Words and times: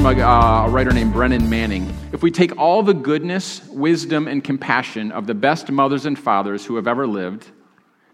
from 0.00 0.18
a, 0.18 0.22
uh, 0.22 0.64
a 0.66 0.70
writer 0.70 0.92
named 0.92 1.12
Brennan 1.12 1.50
Manning. 1.50 1.94
If 2.10 2.22
we 2.22 2.30
take 2.30 2.56
all 2.56 2.82
the 2.82 2.94
goodness, 2.94 3.62
wisdom, 3.66 4.28
and 4.28 4.42
compassion 4.42 5.12
of 5.12 5.26
the 5.26 5.34
best 5.34 5.70
mothers 5.70 6.06
and 6.06 6.18
fathers 6.18 6.64
who 6.64 6.76
have 6.76 6.88
ever 6.88 7.06
lived, 7.06 7.50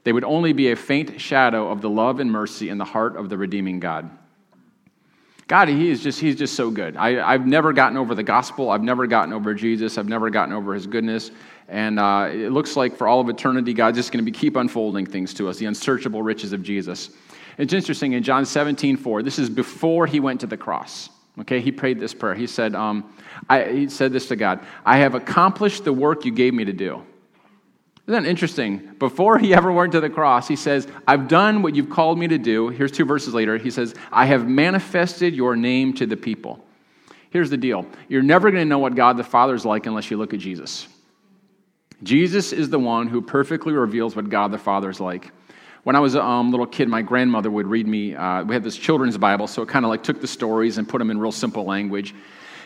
they 0.03 0.13
would 0.13 0.25
only 0.25 0.53
be 0.53 0.73
a 0.73 0.77
faint 0.77 1.21
shadow 1.21 1.71
of 1.71 1.83
the 1.83 1.89
love 1.89 2.19
and 2.19 2.29
mercy 2.29 2.71
in 2.71 2.79
the 2.79 2.85
heart 2.85 3.15
of 3.15 3.29
the 3.29 3.39
redeeming 3.39 3.79
God. 3.79 4.11
God, 5.47 5.69
he 5.69 5.89
is 5.89 6.03
just, 6.03 6.19
he's 6.19 6.35
just 6.35 6.55
so 6.55 6.73
good. 6.73 6.97
I, 6.97 7.31
have 7.31 7.47
never 7.47 7.73
gotten 7.73 7.97
over 7.97 8.17
the 8.17 8.25
gospel. 8.25 8.71
I've 8.71 8.83
never 8.83 9.07
gotten 9.07 9.33
over 9.33 9.55
Jesus. 9.55 9.97
I've 9.97 10.09
never 10.09 10.29
gotten 10.29 10.53
over 10.53 10.75
his 10.75 10.89
goodness. 10.89 11.31
And 11.69 12.01
uh, 12.01 12.31
it 12.33 12.51
looks 12.51 12.75
like 12.75 12.97
for 12.97 13.07
all 13.07 13.21
of 13.21 13.29
eternity, 13.29 13.73
God's 13.73 13.99
just 13.99 14.11
going 14.11 14.25
to 14.25 14.33
keep 14.33 14.57
unfolding 14.57 15.07
things 15.07 15.33
to 15.35 15.49
us, 15.49 15.59
the 15.59 15.67
unsearchable 15.67 16.25
riches 16.25 16.53
of 16.53 16.65
Jesus. 16.65 17.11
It's 17.59 17.73
interesting 17.73 18.15
in 18.15 18.25
John 18.25 18.45
17, 18.45 18.97
4, 18.97 19.23
this 19.23 19.39
is 19.39 19.49
before 19.49 20.09
he 20.09 20.19
went 20.19 20.41
to 20.41 20.49
the 20.49 20.57
cross. 20.57 21.11
Okay, 21.41 21.61
he 21.61 21.71
prayed 21.71 22.01
this 22.01 22.15
prayer. 22.15 22.35
He 22.35 22.47
said, 22.47 22.75
um, 22.75 23.13
I, 23.49 23.65
he 23.65 23.89
said 23.89 24.13
this 24.13 24.29
to 24.29 24.37
God 24.37 24.61
I 24.85 24.99
have 24.99 25.15
accomplished 25.15 25.85
the 25.85 25.93
work 25.93 26.25
you 26.25 26.33
gave 26.33 26.55
me 26.55 26.65
to 26.65 26.73
do. 26.73 27.03
Isn't 28.07 28.23
that 28.23 28.31
interesting? 28.31 28.95
Before 29.01 29.37
he 29.37 29.53
ever 29.53 29.73
went 29.73 29.93
to 29.93 30.01
the 30.01 30.09
cross, 30.09 30.47
he 30.47 30.55
says, 30.55 30.87
I've 31.09 31.27
done 31.27 31.63
what 31.63 31.75
you've 31.75 31.91
called 31.91 32.19
me 32.19 32.29
to 32.29 32.39
do. 32.39 32.69
Here's 32.69 32.93
two 32.93 33.05
verses 33.05 33.35
later. 33.35 33.59
He 33.59 33.71
says, 33.71 33.97
I 34.13 34.27
have 34.27 34.47
manifested 34.47 35.35
your 35.35 35.57
name 35.57 35.93
to 35.95 36.07
the 36.07 36.17
people. 36.17 36.65
Here's 37.31 37.51
the 37.51 37.57
deal 37.57 37.85
you're 38.09 38.23
never 38.23 38.51
going 38.51 38.63
to 38.63 38.69
know 38.69 38.79
what 38.79 38.95
God 38.95 39.17
the 39.17 39.25
Father 39.25 39.55
is 39.55 39.65
like 39.65 39.87
unless 39.87 40.11
you 40.11 40.17
look 40.17 40.33
at 40.33 40.41
Jesus. 40.41 40.87
Jesus 42.03 42.53
is 42.53 42.71
the 42.71 42.79
one 42.79 43.09
who 43.09 43.21
perfectly 43.21 43.73
reveals 43.73 44.15
what 44.15 44.29
God 44.29 44.53
the 44.53 44.59
Father 44.59 44.89
is 44.89 45.01
like. 45.01 45.33
When 45.87 45.95
I 45.95 46.01
was 46.01 46.17
a 46.17 46.21
um, 46.25 46.51
little 46.51 46.67
kid, 46.67 46.89
my 46.89 47.01
grandmother 47.01 47.49
would 47.49 47.69
read 47.69 47.87
me. 47.87 48.13
Uh, 48.13 48.43
we 48.43 48.57
had 48.57 48.65
this 48.65 48.77
children's 48.77 49.17
Bible, 49.17 49.47
so 49.47 49.63
it 49.63 49.69
kind 49.69 49.85
of 49.85 49.89
like 49.89 50.03
took 50.03 50.21
the 50.21 50.27
stories 50.27 50.79
and 50.79 50.89
put 50.89 50.99
them 50.99 51.13
in 51.13 51.21
real 51.21 51.31
simple 51.31 51.65
language. 51.65 52.13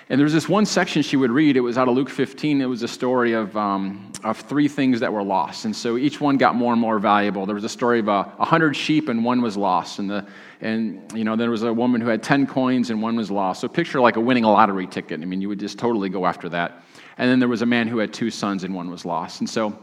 And 0.08 0.18
there 0.18 0.24
was 0.24 0.32
this 0.32 0.48
one 0.48 0.64
section 0.64 1.02
she 1.02 1.18
would 1.18 1.30
read. 1.30 1.58
It 1.58 1.60
was 1.60 1.76
out 1.76 1.86
of 1.86 1.94
Luke 1.94 2.08
15. 2.08 2.62
It 2.62 2.64
was 2.64 2.82
a 2.82 2.88
story 2.88 3.34
of, 3.34 3.54
um, 3.58 4.10
of 4.24 4.38
three 4.38 4.68
things 4.68 5.00
that 5.00 5.12
were 5.12 5.22
lost. 5.22 5.66
And 5.66 5.76
so 5.76 5.98
each 5.98 6.18
one 6.18 6.38
got 6.38 6.54
more 6.54 6.72
and 6.72 6.80
more 6.80 6.98
valuable. 6.98 7.44
There 7.44 7.54
was 7.54 7.64
a 7.64 7.68
story 7.68 7.98
of 7.98 8.08
a, 8.08 8.32
a 8.38 8.44
hundred 8.46 8.74
sheep 8.74 9.10
and 9.10 9.22
one 9.22 9.42
was 9.42 9.54
lost. 9.54 9.98
And, 9.98 10.08
the, 10.08 10.26
and, 10.62 11.12
you 11.14 11.24
know, 11.24 11.36
there 11.36 11.50
was 11.50 11.62
a 11.62 11.74
woman 11.74 12.00
who 12.00 12.08
had 12.08 12.22
10 12.22 12.46
coins 12.46 12.88
and 12.88 13.02
one 13.02 13.16
was 13.16 13.30
lost. 13.30 13.60
So 13.60 13.68
picture 13.68 14.00
like 14.00 14.16
a 14.16 14.20
winning 14.20 14.44
a 14.44 14.50
lottery 14.50 14.86
ticket. 14.86 15.20
I 15.20 15.26
mean, 15.26 15.42
you 15.42 15.50
would 15.50 15.60
just 15.60 15.78
totally 15.78 16.08
go 16.08 16.24
after 16.24 16.48
that. 16.48 16.84
And 17.18 17.30
then 17.30 17.38
there 17.38 17.50
was 17.50 17.60
a 17.60 17.66
man 17.66 17.86
who 17.86 17.98
had 17.98 18.14
two 18.14 18.30
sons 18.30 18.64
and 18.64 18.74
one 18.74 18.88
was 18.88 19.04
lost. 19.04 19.40
And 19.40 19.50
so 19.50 19.78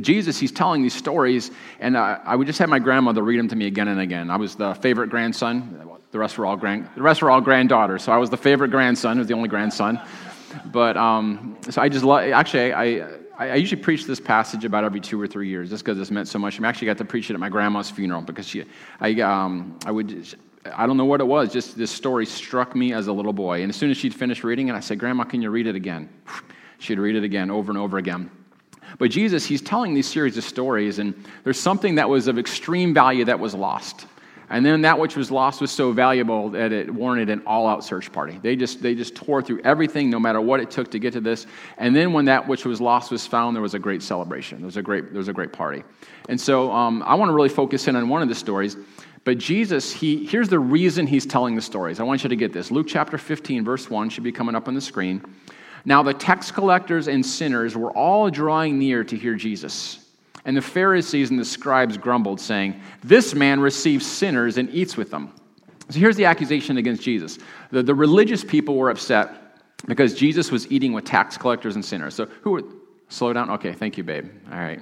Jesus, 0.00 0.38
he's 0.38 0.50
telling 0.50 0.82
these 0.82 0.94
stories, 0.94 1.52
and 1.78 1.96
uh, 1.96 2.18
I 2.24 2.34
would 2.34 2.48
just 2.48 2.58
have 2.58 2.68
my 2.68 2.80
grandmother 2.80 3.22
read 3.22 3.38
them 3.38 3.48
to 3.48 3.56
me 3.56 3.66
again 3.66 3.86
and 3.86 4.00
again. 4.00 4.28
I 4.28 4.36
was 4.36 4.56
the 4.56 4.74
favorite 4.74 5.08
grandson. 5.08 5.88
The 6.10 6.18
rest 6.18 6.36
were 6.36 6.46
all 6.46 6.56
grand. 6.56 6.88
The 6.96 7.02
rest 7.02 7.22
were 7.22 7.30
all 7.30 7.40
granddaughters. 7.40 8.02
So 8.02 8.10
I 8.10 8.16
was 8.16 8.28
the 8.28 8.36
favorite 8.36 8.70
grandson. 8.70 9.18
I 9.18 9.20
was 9.20 9.28
the 9.28 9.34
only 9.34 9.48
grandson. 9.48 10.00
But 10.72 10.96
um, 10.96 11.56
so 11.70 11.80
I 11.80 11.88
just 11.88 12.04
love. 12.04 12.28
Actually, 12.32 12.72
I, 12.72 12.84
I, 13.38 13.50
I 13.50 13.54
usually 13.54 13.80
preach 13.80 14.04
this 14.04 14.18
passage 14.18 14.64
about 14.64 14.82
every 14.82 15.00
two 15.00 15.20
or 15.20 15.28
three 15.28 15.48
years, 15.48 15.70
just 15.70 15.84
because 15.84 16.00
it's 16.00 16.10
meant 16.10 16.26
so 16.26 16.40
much. 16.40 16.60
I 16.60 16.66
actually 16.66 16.86
got 16.86 16.98
to 16.98 17.04
preach 17.04 17.30
it 17.30 17.34
at 17.34 17.40
my 17.40 17.48
grandma's 17.48 17.90
funeral 17.90 18.22
because 18.22 18.48
she, 18.48 18.64
I, 19.00 19.20
um, 19.20 19.78
I 19.86 19.92
would. 19.92 20.26
I 20.74 20.86
don't 20.86 20.96
know 20.96 21.04
what 21.04 21.20
it 21.20 21.26
was. 21.26 21.52
Just 21.52 21.78
this 21.78 21.90
story 21.90 22.26
struck 22.26 22.74
me 22.74 22.92
as 22.92 23.06
a 23.06 23.12
little 23.12 23.32
boy. 23.32 23.62
And 23.62 23.70
as 23.70 23.76
soon 23.76 23.90
as 23.90 23.96
she'd 23.96 24.14
finished 24.14 24.42
reading 24.42 24.68
it, 24.68 24.74
I 24.74 24.80
said, 24.80 24.98
"Grandma, 24.98 25.22
can 25.24 25.40
you 25.40 25.50
read 25.50 25.68
it 25.68 25.76
again?" 25.76 26.08
She'd 26.78 26.98
read 26.98 27.16
it 27.16 27.24
again, 27.24 27.50
over 27.50 27.70
and 27.70 27.78
over 27.78 27.98
again. 27.98 28.30
But 28.96 29.10
Jesus, 29.10 29.44
he's 29.44 29.60
telling 29.60 29.92
these 29.94 30.08
series 30.08 30.36
of 30.38 30.44
stories, 30.44 30.98
and 30.98 31.14
there's 31.44 31.60
something 31.60 31.96
that 31.96 32.08
was 32.08 32.28
of 32.28 32.38
extreme 32.38 32.94
value 32.94 33.24
that 33.26 33.38
was 33.38 33.54
lost. 33.54 34.06
And 34.50 34.64
then 34.64 34.80
that 34.82 34.98
which 34.98 35.14
was 35.14 35.30
lost 35.30 35.60
was 35.60 35.70
so 35.70 35.92
valuable 35.92 36.48
that 36.50 36.72
it 36.72 36.92
warranted 36.92 37.28
an 37.28 37.42
all-out 37.46 37.84
search 37.84 38.10
party. 38.10 38.40
They 38.42 38.56
just 38.56 38.80
they 38.80 38.94
just 38.94 39.14
tore 39.14 39.42
through 39.42 39.60
everything, 39.62 40.08
no 40.08 40.18
matter 40.18 40.40
what 40.40 40.60
it 40.60 40.70
took 40.70 40.90
to 40.92 40.98
get 40.98 41.12
to 41.12 41.20
this. 41.20 41.46
And 41.76 41.94
then 41.94 42.14
when 42.14 42.24
that 42.26 42.48
which 42.48 42.64
was 42.64 42.80
lost 42.80 43.10
was 43.10 43.26
found, 43.26 43.54
there 43.54 43.62
was 43.62 43.74
a 43.74 43.78
great 43.78 44.02
celebration. 44.02 44.58
There 44.58 44.66
was 44.66 44.78
a 44.78 44.82
great 44.82 45.10
there 45.10 45.18
was 45.18 45.28
a 45.28 45.34
great 45.34 45.52
party. 45.52 45.84
And 46.30 46.40
so 46.40 46.72
um, 46.72 47.02
I 47.02 47.14
want 47.14 47.28
to 47.28 47.34
really 47.34 47.50
focus 47.50 47.88
in 47.88 47.96
on 47.96 48.08
one 48.08 48.22
of 48.22 48.28
the 48.28 48.34
stories. 48.34 48.76
But 49.24 49.36
Jesus, 49.36 49.92
he 49.92 50.24
here's 50.24 50.48
the 50.48 50.58
reason 50.58 51.06
he's 51.06 51.26
telling 51.26 51.54
the 51.54 51.62
stories. 51.62 52.00
I 52.00 52.04
want 52.04 52.22
you 52.22 52.30
to 52.30 52.36
get 52.36 52.54
this. 52.54 52.70
Luke 52.70 52.86
chapter 52.88 53.18
15, 53.18 53.64
verse 53.64 53.90
1 53.90 54.08
should 54.08 54.24
be 54.24 54.32
coming 54.32 54.54
up 54.54 54.66
on 54.66 54.74
the 54.74 54.80
screen. 54.80 55.22
Now 55.84 56.02
the 56.02 56.14
tax 56.14 56.50
collectors 56.50 57.08
and 57.08 57.24
sinners 57.24 57.76
were 57.76 57.90
all 57.92 58.30
drawing 58.30 58.78
near 58.78 59.04
to 59.04 59.16
hear 59.16 59.34
Jesus. 59.34 60.04
And 60.44 60.56
the 60.56 60.62
Pharisees 60.62 61.30
and 61.30 61.38
the 61.38 61.44
scribes 61.44 61.96
grumbled, 61.98 62.40
saying, 62.40 62.80
This 63.04 63.34
man 63.34 63.60
receives 63.60 64.06
sinners 64.06 64.56
and 64.56 64.70
eats 64.70 64.96
with 64.96 65.10
them. 65.10 65.32
So 65.90 65.98
here's 65.98 66.16
the 66.16 66.26
accusation 66.26 66.78
against 66.78 67.02
Jesus. 67.02 67.38
The, 67.70 67.82
the 67.82 67.94
religious 67.94 68.44
people 68.44 68.76
were 68.76 68.90
upset 68.90 69.30
because 69.86 70.14
Jesus 70.14 70.50
was 70.50 70.70
eating 70.70 70.92
with 70.92 71.04
tax 71.04 71.36
collectors 71.36 71.74
and 71.74 71.84
sinners. 71.84 72.14
So 72.14 72.26
who 72.42 72.50
were, 72.50 72.62
slow 73.08 73.32
down? 73.32 73.50
Okay, 73.50 73.72
thank 73.72 73.96
you, 73.96 74.04
babe. 74.04 74.30
All 74.50 74.58
right. 74.58 74.80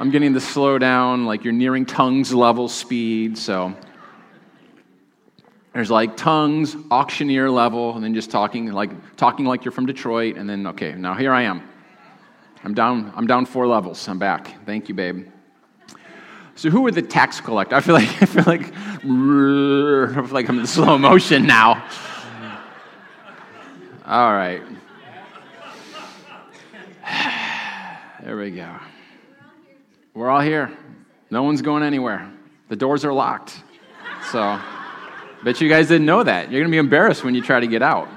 I'm 0.00 0.10
getting 0.10 0.32
the 0.32 0.40
slow 0.40 0.78
down, 0.78 1.26
like 1.26 1.44
you're 1.44 1.52
nearing 1.52 1.84
tongues 1.84 2.32
level 2.32 2.68
speed, 2.68 3.36
so. 3.36 3.74
There's 5.78 5.92
like 5.92 6.16
tongues, 6.16 6.74
auctioneer 6.90 7.48
level, 7.48 7.94
and 7.94 8.02
then 8.02 8.12
just 8.12 8.32
talking 8.32 8.72
like 8.72 8.90
talking 9.16 9.46
like 9.46 9.64
you're 9.64 9.70
from 9.70 9.86
Detroit, 9.86 10.36
and 10.36 10.50
then 10.50 10.66
okay, 10.66 10.92
now 10.96 11.14
here 11.14 11.32
I 11.32 11.42
am. 11.42 11.62
I'm 12.64 12.74
down, 12.74 13.12
I'm 13.14 13.28
down 13.28 13.46
four 13.46 13.68
levels. 13.68 14.08
I'm 14.08 14.18
back. 14.18 14.56
Thank 14.66 14.88
you, 14.88 14.96
babe. 14.96 15.28
So 16.56 16.68
who 16.68 16.80
were 16.80 16.90
the 16.90 17.00
tax 17.00 17.40
collectors? 17.40 17.76
I 17.76 17.80
feel 17.80 17.94
like 17.94 18.08
I 18.22 18.26
feel 18.26 18.42
like 18.44 18.74
I 18.74 20.22
feel 20.26 20.34
like 20.34 20.48
I'm 20.48 20.58
in 20.58 20.66
slow 20.66 20.98
motion 20.98 21.46
now. 21.46 21.86
All 24.04 24.32
right. 24.32 24.62
There 28.24 28.36
we 28.36 28.50
go. 28.50 28.74
We're 30.12 30.28
all 30.28 30.40
here. 30.40 30.76
No 31.30 31.44
one's 31.44 31.62
going 31.62 31.84
anywhere. 31.84 32.28
The 32.68 32.74
doors 32.74 33.04
are 33.04 33.12
locked. 33.12 33.62
So, 34.32 34.60
bet 35.44 35.60
you 35.60 35.68
guys 35.68 35.88
didn't 35.88 36.06
know 36.06 36.22
that. 36.22 36.50
You're 36.50 36.60
going 36.60 36.70
to 36.70 36.74
be 36.74 36.78
embarrassed 36.78 37.24
when 37.24 37.34
you 37.34 37.42
try 37.42 37.60
to 37.60 37.66
get 37.66 37.82
out. 37.82 38.08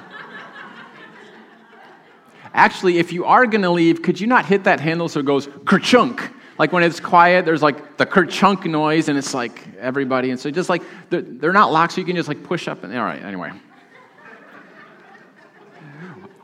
Actually, 2.54 2.98
if 2.98 3.14
you 3.14 3.26
are 3.26 3.46
going 3.46 3.62
to 3.62 3.70
leave, 3.70 4.02
could 4.02 4.20
you 4.20 4.28
not 4.28 4.46
hit 4.46 4.66
that 4.66 4.80
handle 4.80 5.08
so 5.08 5.22
it 5.22 5.26
goes 5.26 5.48
kerchunk? 5.48 6.34
Like 6.60 6.74
when 6.74 6.84
it's 6.84 7.00
quiet, 7.00 7.46
there's 7.46 7.64
like 7.64 7.98
the 7.98 8.06
kerchunk 8.06 8.66
noise, 8.66 9.08
and 9.08 9.18
it's 9.18 9.34
like 9.34 9.68
everybody. 9.80 10.32
And 10.32 10.40
so 10.40 10.52
just 10.52 10.70
like 10.70 10.84
they're, 11.10 11.22
they're 11.22 11.54
not 11.54 11.72
locked, 11.72 11.94
so 11.94 12.02
you 12.02 12.06
can 12.06 12.16
just 12.16 12.28
like 12.28 12.44
push 12.44 12.68
up. 12.68 12.84
And 12.84 12.96
all 12.96 13.04
right, 13.04 13.24
anyway. 13.24 13.52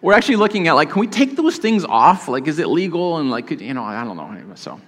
We're 0.01 0.13
actually 0.13 0.37
looking 0.37 0.67
at 0.67 0.73
like, 0.73 0.91
can 0.91 1.01
we 1.01 1.07
take 1.07 1.35
those 1.35 1.57
things 1.57 1.83
off? 1.83 2.27
Like, 2.27 2.47
is 2.47 2.59
it 2.59 2.67
legal? 2.67 3.17
And 3.17 3.29
like, 3.29 3.51
you 3.51 3.73
know, 3.73 3.83
I 3.83 4.03
don't 4.03 4.15
know. 4.15 4.55
So 4.55 4.79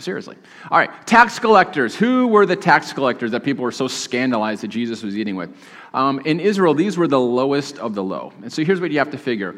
seriously. 0.00 0.36
All 0.70 0.78
right, 0.78 0.90
tax 1.06 1.38
collectors. 1.38 1.94
Who 1.94 2.26
were 2.26 2.46
the 2.46 2.56
tax 2.56 2.92
collectors 2.92 3.30
that 3.30 3.44
people 3.44 3.62
were 3.62 3.72
so 3.72 3.88
scandalized 3.88 4.62
that 4.62 4.68
Jesus 4.68 5.02
was 5.02 5.16
eating 5.16 5.36
with? 5.36 5.54
Um, 5.92 6.20
in 6.24 6.40
Israel, 6.40 6.74
these 6.74 6.96
were 6.96 7.08
the 7.08 7.20
lowest 7.20 7.78
of 7.78 7.94
the 7.94 8.02
low. 8.02 8.32
And 8.42 8.52
so 8.52 8.64
here's 8.64 8.80
what 8.80 8.90
you 8.90 8.98
have 8.98 9.10
to 9.10 9.18
figure 9.18 9.56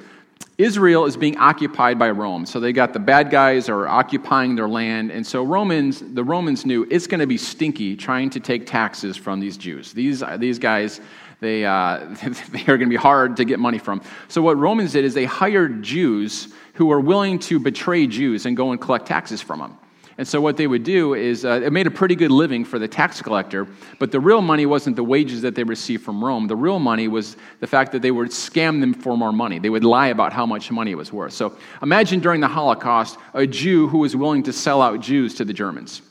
Israel 0.58 1.06
is 1.06 1.16
being 1.16 1.36
occupied 1.38 1.98
by 1.98 2.10
Rome. 2.10 2.46
So 2.46 2.60
they 2.60 2.72
got 2.72 2.92
the 2.92 2.98
bad 2.98 3.30
guys 3.30 3.68
are 3.68 3.88
occupying 3.88 4.54
their 4.54 4.68
land. 4.68 5.10
And 5.10 5.26
so 5.26 5.42
Romans, 5.42 6.02
the 6.14 6.22
Romans 6.22 6.66
knew 6.66 6.86
it's 6.90 7.06
going 7.06 7.20
to 7.20 7.26
be 7.26 7.38
stinky 7.38 7.96
trying 7.96 8.30
to 8.30 8.40
take 8.40 8.66
taxes 8.66 9.16
from 9.16 9.40
these 9.40 9.56
Jews. 9.56 9.92
These, 9.92 10.22
these 10.38 10.58
guys, 10.58 11.00
they, 11.40 11.64
uh, 11.64 11.98
they 12.50 12.62
are 12.62 12.76
going 12.76 12.80
to 12.80 12.86
be 12.86 12.96
hard 12.96 13.36
to 13.38 13.44
get 13.44 13.58
money 13.58 13.78
from. 13.78 14.02
So 14.28 14.42
what 14.42 14.58
Romans 14.58 14.92
did 14.92 15.04
is 15.04 15.14
they 15.14 15.24
hired 15.24 15.82
Jews 15.82 16.52
who 16.74 16.86
were 16.86 17.00
willing 17.00 17.38
to 17.40 17.58
betray 17.58 18.06
Jews 18.06 18.46
and 18.46 18.56
go 18.56 18.72
and 18.72 18.80
collect 18.80 19.06
taxes 19.06 19.40
from 19.40 19.58
them. 19.60 19.78
And 20.18 20.28
so, 20.28 20.40
what 20.40 20.56
they 20.56 20.66
would 20.66 20.84
do 20.84 21.14
is, 21.14 21.44
uh, 21.44 21.62
it 21.64 21.72
made 21.72 21.86
a 21.86 21.90
pretty 21.90 22.14
good 22.14 22.30
living 22.30 22.64
for 22.64 22.78
the 22.78 22.86
tax 22.86 23.22
collector, 23.22 23.66
but 23.98 24.12
the 24.12 24.20
real 24.20 24.42
money 24.42 24.66
wasn't 24.66 24.96
the 24.96 25.04
wages 25.04 25.42
that 25.42 25.54
they 25.54 25.64
received 25.64 26.04
from 26.04 26.22
Rome. 26.22 26.46
The 26.46 26.56
real 26.56 26.78
money 26.78 27.08
was 27.08 27.36
the 27.60 27.66
fact 27.66 27.92
that 27.92 28.02
they 28.02 28.10
would 28.10 28.28
scam 28.28 28.80
them 28.80 28.92
for 28.92 29.16
more 29.16 29.32
money. 29.32 29.58
They 29.58 29.70
would 29.70 29.84
lie 29.84 30.08
about 30.08 30.32
how 30.32 30.44
much 30.44 30.70
money 30.70 30.90
it 30.90 30.96
was 30.96 31.12
worth. 31.12 31.32
So, 31.32 31.56
imagine 31.82 32.20
during 32.20 32.40
the 32.40 32.48
Holocaust 32.48 33.18
a 33.32 33.46
Jew 33.46 33.88
who 33.88 33.98
was 33.98 34.14
willing 34.14 34.42
to 34.44 34.52
sell 34.52 34.82
out 34.82 35.00
Jews 35.00 35.34
to 35.36 35.44
the 35.44 35.54
Germans. 35.54 36.02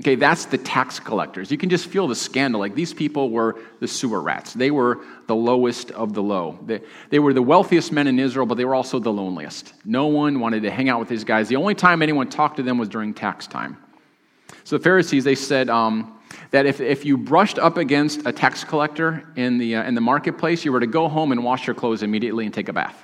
Okay, 0.00 0.14
that's 0.14 0.46
the 0.46 0.56
tax 0.56 0.98
collectors. 0.98 1.50
You 1.52 1.58
can 1.58 1.68
just 1.68 1.86
feel 1.86 2.08
the 2.08 2.14
scandal. 2.14 2.58
Like 2.58 2.74
these 2.74 2.94
people 2.94 3.28
were 3.28 3.60
the 3.80 3.88
sewer 3.88 4.22
rats. 4.22 4.54
They 4.54 4.70
were 4.70 5.00
the 5.26 5.36
lowest 5.36 5.90
of 5.90 6.14
the 6.14 6.22
low. 6.22 6.58
They, 6.64 6.80
they 7.10 7.18
were 7.18 7.34
the 7.34 7.42
wealthiest 7.42 7.92
men 7.92 8.06
in 8.06 8.18
Israel, 8.18 8.46
but 8.46 8.56
they 8.56 8.64
were 8.64 8.74
also 8.74 8.98
the 8.98 9.12
loneliest. 9.12 9.74
No 9.84 10.06
one 10.06 10.40
wanted 10.40 10.62
to 10.62 10.70
hang 10.70 10.88
out 10.88 11.00
with 11.00 11.10
these 11.10 11.22
guys. 11.22 11.48
The 11.48 11.56
only 11.56 11.74
time 11.74 12.00
anyone 12.00 12.30
talked 12.30 12.56
to 12.56 12.62
them 12.62 12.78
was 12.78 12.88
during 12.88 13.12
tax 13.12 13.46
time. 13.46 13.76
So 14.64 14.78
the 14.78 14.82
Pharisees, 14.82 15.22
they 15.24 15.34
said 15.34 15.68
um, 15.68 16.18
that 16.50 16.64
if, 16.64 16.80
if 16.80 17.04
you 17.04 17.18
brushed 17.18 17.58
up 17.58 17.76
against 17.76 18.26
a 18.26 18.32
tax 18.32 18.64
collector 18.64 19.28
in 19.36 19.58
the, 19.58 19.76
uh, 19.76 19.84
in 19.84 19.94
the 19.94 20.00
marketplace, 20.00 20.64
you 20.64 20.72
were 20.72 20.80
to 20.80 20.86
go 20.86 21.08
home 21.08 21.30
and 21.30 21.44
wash 21.44 21.66
your 21.66 21.74
clothes 21.74 22.02
immediately 22.02 22.46
and 22.46 22.54
take 22.54 22.70
a 22.70 22.72
bath. 22.72 22.96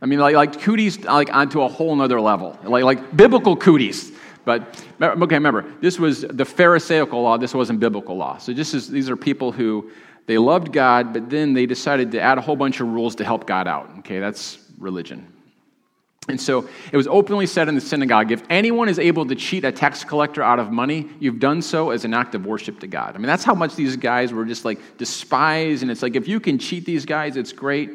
I 0.00 0.06
mean, 0.06 0.20
like, 0.20 0.36
like 0.36 0.60
cooties 0.60 1.00
like 1.00 1.34
onto 1.34 1.62
a 1.62 1.68
whole 1.68 1.96
nother 1.96 2.20
level, 2.20 2.56
like, 2.62 2.84
like 2.84 3.16
biblical 3.16 3.56
cooties. 3.56 4.12
But 4.44 4.84
okay, 5.00 5.34
remember, 5.34 5.64
this 5.80 5.98
was 5.98 6.22
the 6.22 6.44
Pharisaical 6.44 7.22
law, 7.22 7.36
this 7.36 7.54
wasn't 7.54 7.80
biblical 7.80 8.16
law. 8.16 8.38
So 8.38 8.52
this 8.52 8.74
is, 8.74 8.88
these 8.88 9.10
are 9.10 9.16
people 9.16 9.52
who 9.52 9.90
They 10.28 10.36
loved 10.36 10.74
God, 10.74 11.14
but 11.14 11.30
then 11.30 11.54
they 11.54 11.64
decided 11.64 12.12
to 12.12 12.20
add 12.20 12.36
a 12.36 12.42
whole 12.42 12.54
bunch 12.54 12.80
of 12.80 12.88
rules 12.88 13.14
to 13.16 13.24
help 13.24 13.46
God 13.46 13.66
out. 13.66 13.90
Okay, 14.00 14.20
that's 14.20 14.58
religion. 14.76 15.26
And 16.28 16.38
so 16.38 16.68
it 16.92 16.98
was 16.98 17.06
openly 17.06 17.46
said 17.46 17.70
in 17.70 17.74
the 17.74 17.80
synagogue 17.80 18.30
if 18.30 18.42
anyone 18.50 18.90
is 18.90 18.98
able 18.98 19.24
to 19.24 19.34
cheat 19.34 19.64
a 19.64 19.72
tax 19.72 20.04
collector 20.04 20.42
out 20.42 20.58
of 20.58 20.70
money, 20.70 21.08
you've 21.18 21.40
done 21.40 21.62
so 21.62 21.88
as 21.88 22.04
an 22.04 22.12
act 22.12 22.34
of 22.34 22.44
worship 22.44 22.78
to 22.80 22.86
God. 22.86 23.14
I 23.14 23.18
mean, 23.18 23.26
that's 23.26 23.42
how 23.44 23.54
much 23.54 23.74
these 23.74 23.96
guys 23.96 24.30
were 24.30 24.44
just 24.44 24.66
like 24.66 24.98
despised. 24.98 25.80
And 25.80 25.90
it's 25.90 26.02
like, 26.02 26.14
if 26.14 26.28
you 26.28 26.40
can 26.40 26.58
cheat 26.58 26.84
these 26.84 27.06
guys, 27.06 27.38
it's 27.38 27.52
great. 27.52 27.92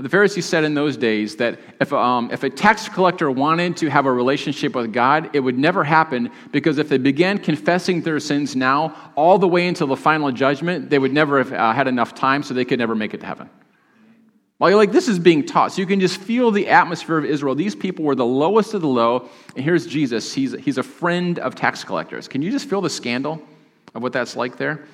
The 0.00 0.08
Pharisees 0.08 0.46
said 0.46 0.64
in 0.64 0.72
those 0.72 0.96
days 0.96 1.36
that 1.36 1.60
if, 1.78 1.92
um, 1.92 2.30
if 2.32 2.42
a 2.42 2.48
tax 2.48 2.88
collector 2.88 3.30
wanted 3.30 3.76
to 3.78 3.90
have 3.90 4.06
a 4.06 4.12
relationship 4.12 4.74
with 4.74 4.94
God, 4.94 5.28
it 5.36 5.40
would 5.40 5.58
never 5.58 5.84
happen 5.84 6.30
because 6.52 6.78
if 6.78 6.88
they 6.88 6.96
began 6.96 7.36
confessing 7.36 8.00
their 8.00 8.18
sins 8.18 8.56
now, 8.56 9.12
all 9.14 9.38
the 9.38 9.46
way 9.46 9.68
until 9.68 9.86
the 9.86 9.96
final 9.96 10.32
judgment, 10.32 10.88
they 10.88 10.98
would 10.98 11.12
never 11.12 11.36
have 11.36 11.52
uh, 11.52 11.72
had 11.74 11.86
enough 11.86 12.14
time, 12.14 12.42
so 12.42 12.54
they 12.54 12.64
could 12.64 12.78
never 12.78 12.94
make 12.94 13.12
it 13.12 13.20
to 13.20 13.26
heaven. 13.26 13.50
Well, 14.58 14.70
you're 14.70 14.78
like, 14.78 14.92
this 14.92 15.06
is 15.06 15.18
being 15.18 15.44
taught. 15.44 15.72
So 15.72 15.82
you 15.82 15.86
can 15.86 16.00
just 16.00 16.18
feel 16.18 16.50
the 16.50 16.68
atmosphere 16.68 17.18
of 17.18 17.26
Israel. 17.26 17.54
These 17.54 17.74
people 17.74 18.06
were 18.06 18.14
the 18.14 18.24
lowest 18.24 18.72
of 18.72 18.80
the 18.80 18.88
low. 18.88 19.28
And 19.54 19.62
here's 19.62 19.86
Jesus. 19.86 20.32
He's, 20.32 20.52
he's 20.52 20.78
a 20.78 20.82
friend 20.82 21.38
of 21.38 21.54
tax 21.54 21.84
collectors. 21.84 22.26
Can 22.26 22.40
you 22.40 22.50
just 22.50 22.70
feel 22.70 22.80
the 22.80 22.90
scandal 22.90 23.42
of 23.94 24.02
what 24.02 24.14
that's 24.14 24.34
like 24.34 24.56
there? 24.56 24.86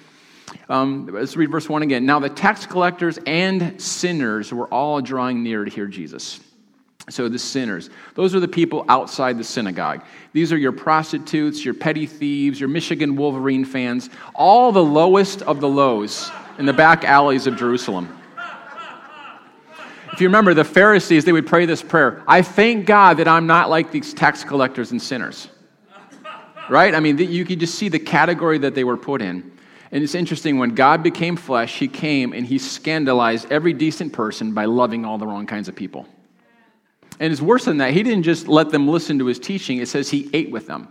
Um, 0.68 1.06
let's 1.06 1.36
read 1.36 1.50
verse 1.50 1.68
1 1.68 1.82
again. 1.82 2.06
Now, 2.06 2.18
the 2.18 2.28
tax 2.28 2.66
collectors 2.66 3.18
and 3.26 3.80
sinners 3.80 4.52
were 4.52 4.66
all 4.68 5.00
drawing 5.00 5.42
near 5.42 5.64
to 5.64 5.70
hear 5.70 5.86
Jesus. 5.86 6.40
So, 7.08 7.28
the 7.28 7.38
sinners, 7.38 7.88
those 8.14 8.34
are 8.34 8.40
the 8.40 8.48
people 8.48 8.84
outside 8.88 9.38
the 9.38 9.44
synagogue. 9.44 10.04
These 10.32 10.52
are 10.52 10.56
your 10.56 10.72
prostitutes, 10.72 11.64
your 11.64 11.74
petty 11.74 12.06
thieves, 12.06 12.58
your 12.58 12.68
Michigan 12.68 13.14
Wolverine 13.14 13.64
fans, 13.64 14.10
all 14.34 14.72
the 14.72 14.82
lowest 14.82 15.42
of 15.42 15.60
the 15.60 15.68
lows 15.68 16.30
in 16.58 16.66
the 16.66 16.72
back 16.72 17.04
alleys 17.04 17.46
of 17.46 17.56
Jerusalem. 17.56 18.12
If 20.12 20.20
you 20.20 20.28
remember, 20.28 20.54
the 20.54 20.64
Pharisees, 20.64 21.24
they 21.24 21.32
would 21.32 21.46
pray 21.46 21.66
this 21.66 21.82
prayer 21.82 22.24
I 22.26 22.42
thank 22.42 22.86
God 22.86 23.18
that 23.18 23.28
I'm 23.28 23.46
not 23.46 23.68
like 23.68 23.92
these 23.92 24.14
tax 24.14 24.42
collectors 24.42 24.90
and 24.90 25.00
sinners. 25.00 25.48
Right? 26.68 26.94
I 26.94 27.00
mean, 27.00 27.18
you 27.18 27.44
could 27.44 27.60
just 27.60 27.76
see 27.76 27.88
the 27.88 28.00
category 28.00 28.58
that 28.58 28.74
they 28.74 28.82
were 28.82 28.96
put 28.96 29.22
in. 29.22 29.55
And 29.96 30.04
it's 30.04 30.14
interesting, 30.14 30.58
when 30.58 30.74
God 30.74 31.02
became 31.02 31.36
flesh, 31.36 31.78
he 31.78 31.88
came 31.88 32.34
and 32.34 32.44
he 32.44 32.58
scandalized 32.58 33.50
every 33.50 33.72
decent 33.72 34.12
person 34.12 34.52
by 34.52 34.66
loving 34.66 35.06
all 35.06 35.16
the 35.16 35.26
wrong 35.26 35.46
kinds 35.46 35.68
of 35.68 35.74
people. 35.74 36.06
And 37.18 37.32
it's 37.32 37.40
worse 37.40 37.64
than 37.64 37.78
that. 37.78 37.94
He 37.94 38.02
didn't 38.02 38.24
just 38.24 38.46
let 38.46 38.68
them 38.68 38.88
listen 38.88 39.18
to 39.20 39.24
his 39.24 39.38
teaching, 39.38 39.78
it 39.78 39.88
says 39.88 40.10
he 40.10 40.28
ate 40.34 40.50
with 40.50 40.66
them. 40.66 40.88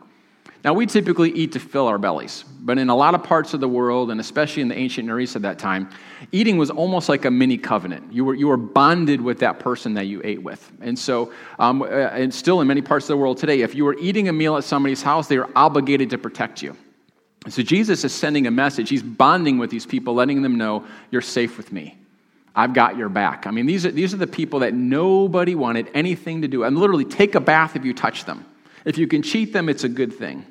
Now, 0.63 0.73
we 0.73 0.87
typically 0.87 1.29
eat 1.33 1.51
to 1.51 1.59
fill 1.59 1.85
our 1.85 1.99
bellies, 1.99 2.45
but 2.61 2.79
in 2.79 2.89
a 2.89 2.95
lot 2.95 3.13
of 3.13 3.23
parts 3.23 3.53
of 3.53 3.59
the 3.59 3.67
world, 3.67 4.09
and 4.09 4.19
especially 4.19 4.63
in 4.63 4.69
the 4.69 4.75
ancient 4.75 5.05
Near 5.05 5.19
East 5.19 5.35
at 5.35 5.43
that 5.43 5.59
time, 5.59 5.91
eating 6.31 6.57
was 6.57 6.71
almost 6.71 7.07
like 7.07 7.25
a 7.25 7.29
mini 7.29 7.59
covenant. 7.59 8.11
You 8.11 8.25
were, 8.25 8.33
you 8.33 8.47
were 8.47 8.57
bonded 8.57 9.21
with 9.21 9.37
that 9.41 9.59
person 9.59 9.93
that 9.93 10.05
you 10.05 10.19
ate 10.23 10.41
with. 10.41 10.71
And 10.81 10.97
so, 10.97 11.31
um, 11.59 11.83
uh, 11.83 11.85
and 11.85 12.33
still 12.33 12.59
in 12.59 12.67
many 12.67 12.81
parts 12.81 13.05
of 13.05 13.09
the 13.09 13.17
world 13.17 13.37
today, 13.37 13.61
if 13.61 13.75
you 13.75 13.85
were 13.85 13.99
eating 13.99 14.29
a 14.29 14.33
meal 14.33 14.57
at 14.57 14.63
somebody's 14.63 15.03
house, 15.03 15.27
they 15.27 15.37
were 15.37 15.51
obligated 15.55 16.09
to 16.09 16.17
protect 16.17 16.63
you. 16.63 16.75
So 17.49 17.61
Jesus 17.61 18.03
is 18.03 18.13
sending 18.13 18.47
a 18.47 18.51
message. 18.51 18.89
He's 18.89 19.03
bonding 19.03 19.57
with 19.57 19.69
these 19.69 19.85
people, 19.85 20.15
letting 20.15 20.41
them 20.41 20.57
know, 20.57 20.85
you're 21.11 21.21
safe 21.21 21.57
with 21.57 21.71
me. 21.71 21.97
I've 22.55 22.73
got 22.73 22.97
your 22.97 23.09
back. 23.09 23.45
I 23.45 23.51
mean, 23.51 23.65
these 23.65 23.85
are, 23.85 23.91
these 23.91 24.13
are 24.13 24.17
the 24.17 24.27
people 24.27 24.59
that 24.59 24.73
nobody 24.73 25.55
wanted 25.55 25.89
anything 25.93 26.41
to 26.41 26.47
do. 26.47 26.63
And 26.63 26.77
literally, 26.77 27.05
take 27.05 27.35
a 27.35 27.39
bath 27.39 27.75
if 27.75 27.83
you 27.83 27.93
touch 27.93 28.25
them. 28.25 28.45
If 28.85 28.97
you 28.97 29.07
can 29.07 29.21
cheat 29.21 29.51
them, 29.51 29.67
it's 29.67 29.83
a 29.83 29.89
good 29.89 30.13
thing. 30.13 30.45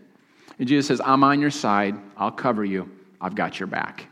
And 0.58 0.69
Jesus 0.69 0.87
says, 0.88 1.00
I'm 1.05 1.25
on 1.25 1.41
your 1.41 1.50
side. 1.50 1.96
I'll 2.17 2.31
cover 2.31 2.64
you. 2.64 2.91
I've 3.20 3.35
got 3.35 3.58
your 3.58 3.67
back. 3.67 4.06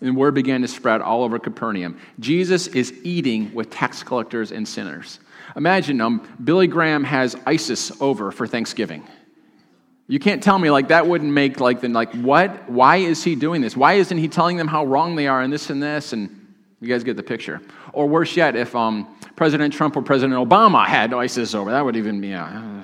And 0.00 0.16
word 0.16 0.34
began 0.34 0.62
to 0.62 0.68
spread 0.68 1.02
all 1.02 1.24
over 1.24 1.38
Capernaum. 1.38 1.98
Jesus 2.18 2.66
is 2.68 2.92
eating 3.04 3.54
with 3.54 3.70
tax 3.70 4.02
collectors 4.02 4.50
and 4.50 4.66
sinners. 4.66 5.20
Imagine 5.56 6.00
um, 6.00 6.26
Billy 6.42 6.66
Graham 6.66 7.04
has 7.04 7.36
ISIS 7.46 7.92
over 8.00 8.32
for 8.32 8.46
Thanksgiving. 8.46 9.06
You 10.06 10.18
can't 10.18 10.42
tell 10.42 10.58
me 10.58 10.70
like 10.70 10.88
that 10.88 11.06
wouldn't 11.06 11.32
make 11.32 11.60
like 11.60 11.80
then 11.80 11.92
like 11.92 12.12
what? 12.12 12.68
Why 12.68 12.96
is 12.96 13.24
he 13.24 13.34
doing 13.34 13.62
this? 13.62 13.76
Why 13.76 13.94
isn't 13.94 14.18
he 14.18 14.28
telling 14.28 14.56
them 14.56 14.68
how 14.68 14.84
wrong 14.84 15.16
they 15.16 15.26
are 15.26 15.40
and 15.40 15.52
this 15.52 15.70
and 15.70 15.82
this? 15.82 16.12
And 16.12 16.44
you 16.80 16.88
guys 16.88 17.04
get 17.04 17.16
the 17.16 17.22
picture. 17.22 17.62
Or 17.92 18.06
worse 18.06 18.36
yet, 18.36 18.54
if 18.54 18.76
um, 18.76 19.08
President 19.34 19.72
Trump 19.72 19.96
or 19.96 20.02
President 20.02 20.38
Obama 20.38 20.84
had 20.84 21.14
ISIS 21.14 21.54
over, 21.54 21.70
that 21.70 21.82
would 21.82 21.96
even 21.96 22.20
be. 22.20 22.34
Uh, 22.34 22.82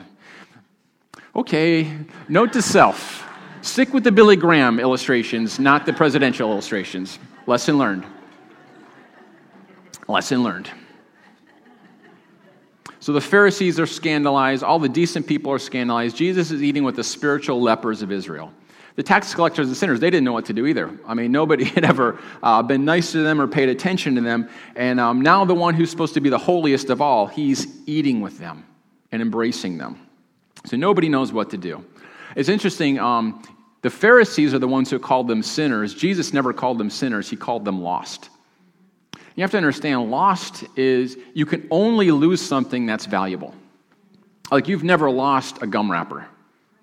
okay, 1.37 1.93
note 2.28 2.55
to 2.55 2.62
self: 2.62 3.28
stick 3.61 3.93
with 3.93 4.05
the 4.05 4.12
Billy 4.12 4.37
Graham 4.37 4.81
illustrations, 4.81 5.58
not 5.58 5.84
the 5.84 5.93
presidential 5.93 6.50
illustrations. 6.50 7.19
Lesson 7.46 7.76
learned. 7.76 8.06
Lesson 10.08 10.43
learned. 10.43 10.70
So 13.00 13.12
the 13.12 13.20
Pharisees 13.20 13.81
are 13.81 13.87
scandalized. 13.87 14.62
All 14.62 14.79
the 14.79 14.88
decent 14.88 15.26
people 15.26 15.50
are 15.52 15.58
scandalized. 15.58 16.17
Jesus 16.17 16.50
is 16.50 16.62
eating 16.62 16.85
with 16.85 16.97
the 16.97 17.05
spiritual 17.05 17.61
lepers 17.61 18.02
of 18.02 18.12
Israel. 18.12 18.52
The 18.97 19.02
tax 19.02 19.35
collectors 19.35 19.69
and 19.69 19.76
sinners, 19.76 20.00
they 20.00 20.11
didn't 20.11 20.25
know 20.25 20.35
what 20.35 20.44
to 20.47 20.52
do 20.52 20.67
either. 20.67 20.91
I 21.06 21.14
mean, 21.14 21.32
nobody 21.32 21.64
had 21.76 21.85
ever 21.85 22.20
uh, 22.43 22.62
been 22.62 22.85
nice 22.85 23.12
to 23.12 23.23
them 23.23 23.41
or 23.41 23.47
paid 23.47 23.70
attention 23.70 24.14
to 24.17 24.20
them. 24.20 24.50
And 24.76 25.00
um, 25.00 25.23
now, 25.23 25.44
the 25.47 25.55
one 25.55 25.75
who's 25.75 25.91
supposed 25.91 26.14
to 26.14 26.20
be 26.20 26.29
the 26.29 26.38
holiest 26.38 26.91
of 26.91 27.00
all, 27.00 27.26
he's 27.26 27.67
eating 27.87 28.20
with 28.20 28.38
them 28.38 28.64
and 29.11 29.23
embracing 29.23 29.79
them. 29.79 30.06
So 30.67 30.76
nobody 30.76 31.08
knows 31.08 31.32
what 31.32 31.50
to 31.50 31.56
do. 31.56 31.85
It's 32.37 32.50
interesting. 32.50 32.99
Um, 32.99 33.43
the 33.82 33.91
Pharisees 33.91 34.52
are 34.52 34.58
the 34.58 34.69
ones 34.69 34.91
who 34.91 34.99
called 34.99 35.26
them 35.26 35.43
sinners. 35.43 35.94
Jesus 35.94 36.35
never 36.35 36.52
called 36.52 36.76
them 36.76 36.91
sinners, 36.91 37.31
he 37.31 37.37
called 37.37 37.64
them 37.64 37.81
lost. 37.81 38.29
You 39.40 39.44
have 39.44 39.52
to 39.52 39.56
understand, 39.56 40.10
lost 40.10 40.66
is 40.76 41.16
you 41.32 41.46
can 41.46 41.66
only 41.70 42.10
lose 42.10 42.42
something 42.42 42.84
that's 42.84 43.06
valuable. 43.06 43.54
Like 44.50 44.69
you've 44.69 44.84
never 44.84 45.10
lost 45.10 45.62
a 45.62 45.66
gum 45.66 45.90
wrapper. 45.90 46.26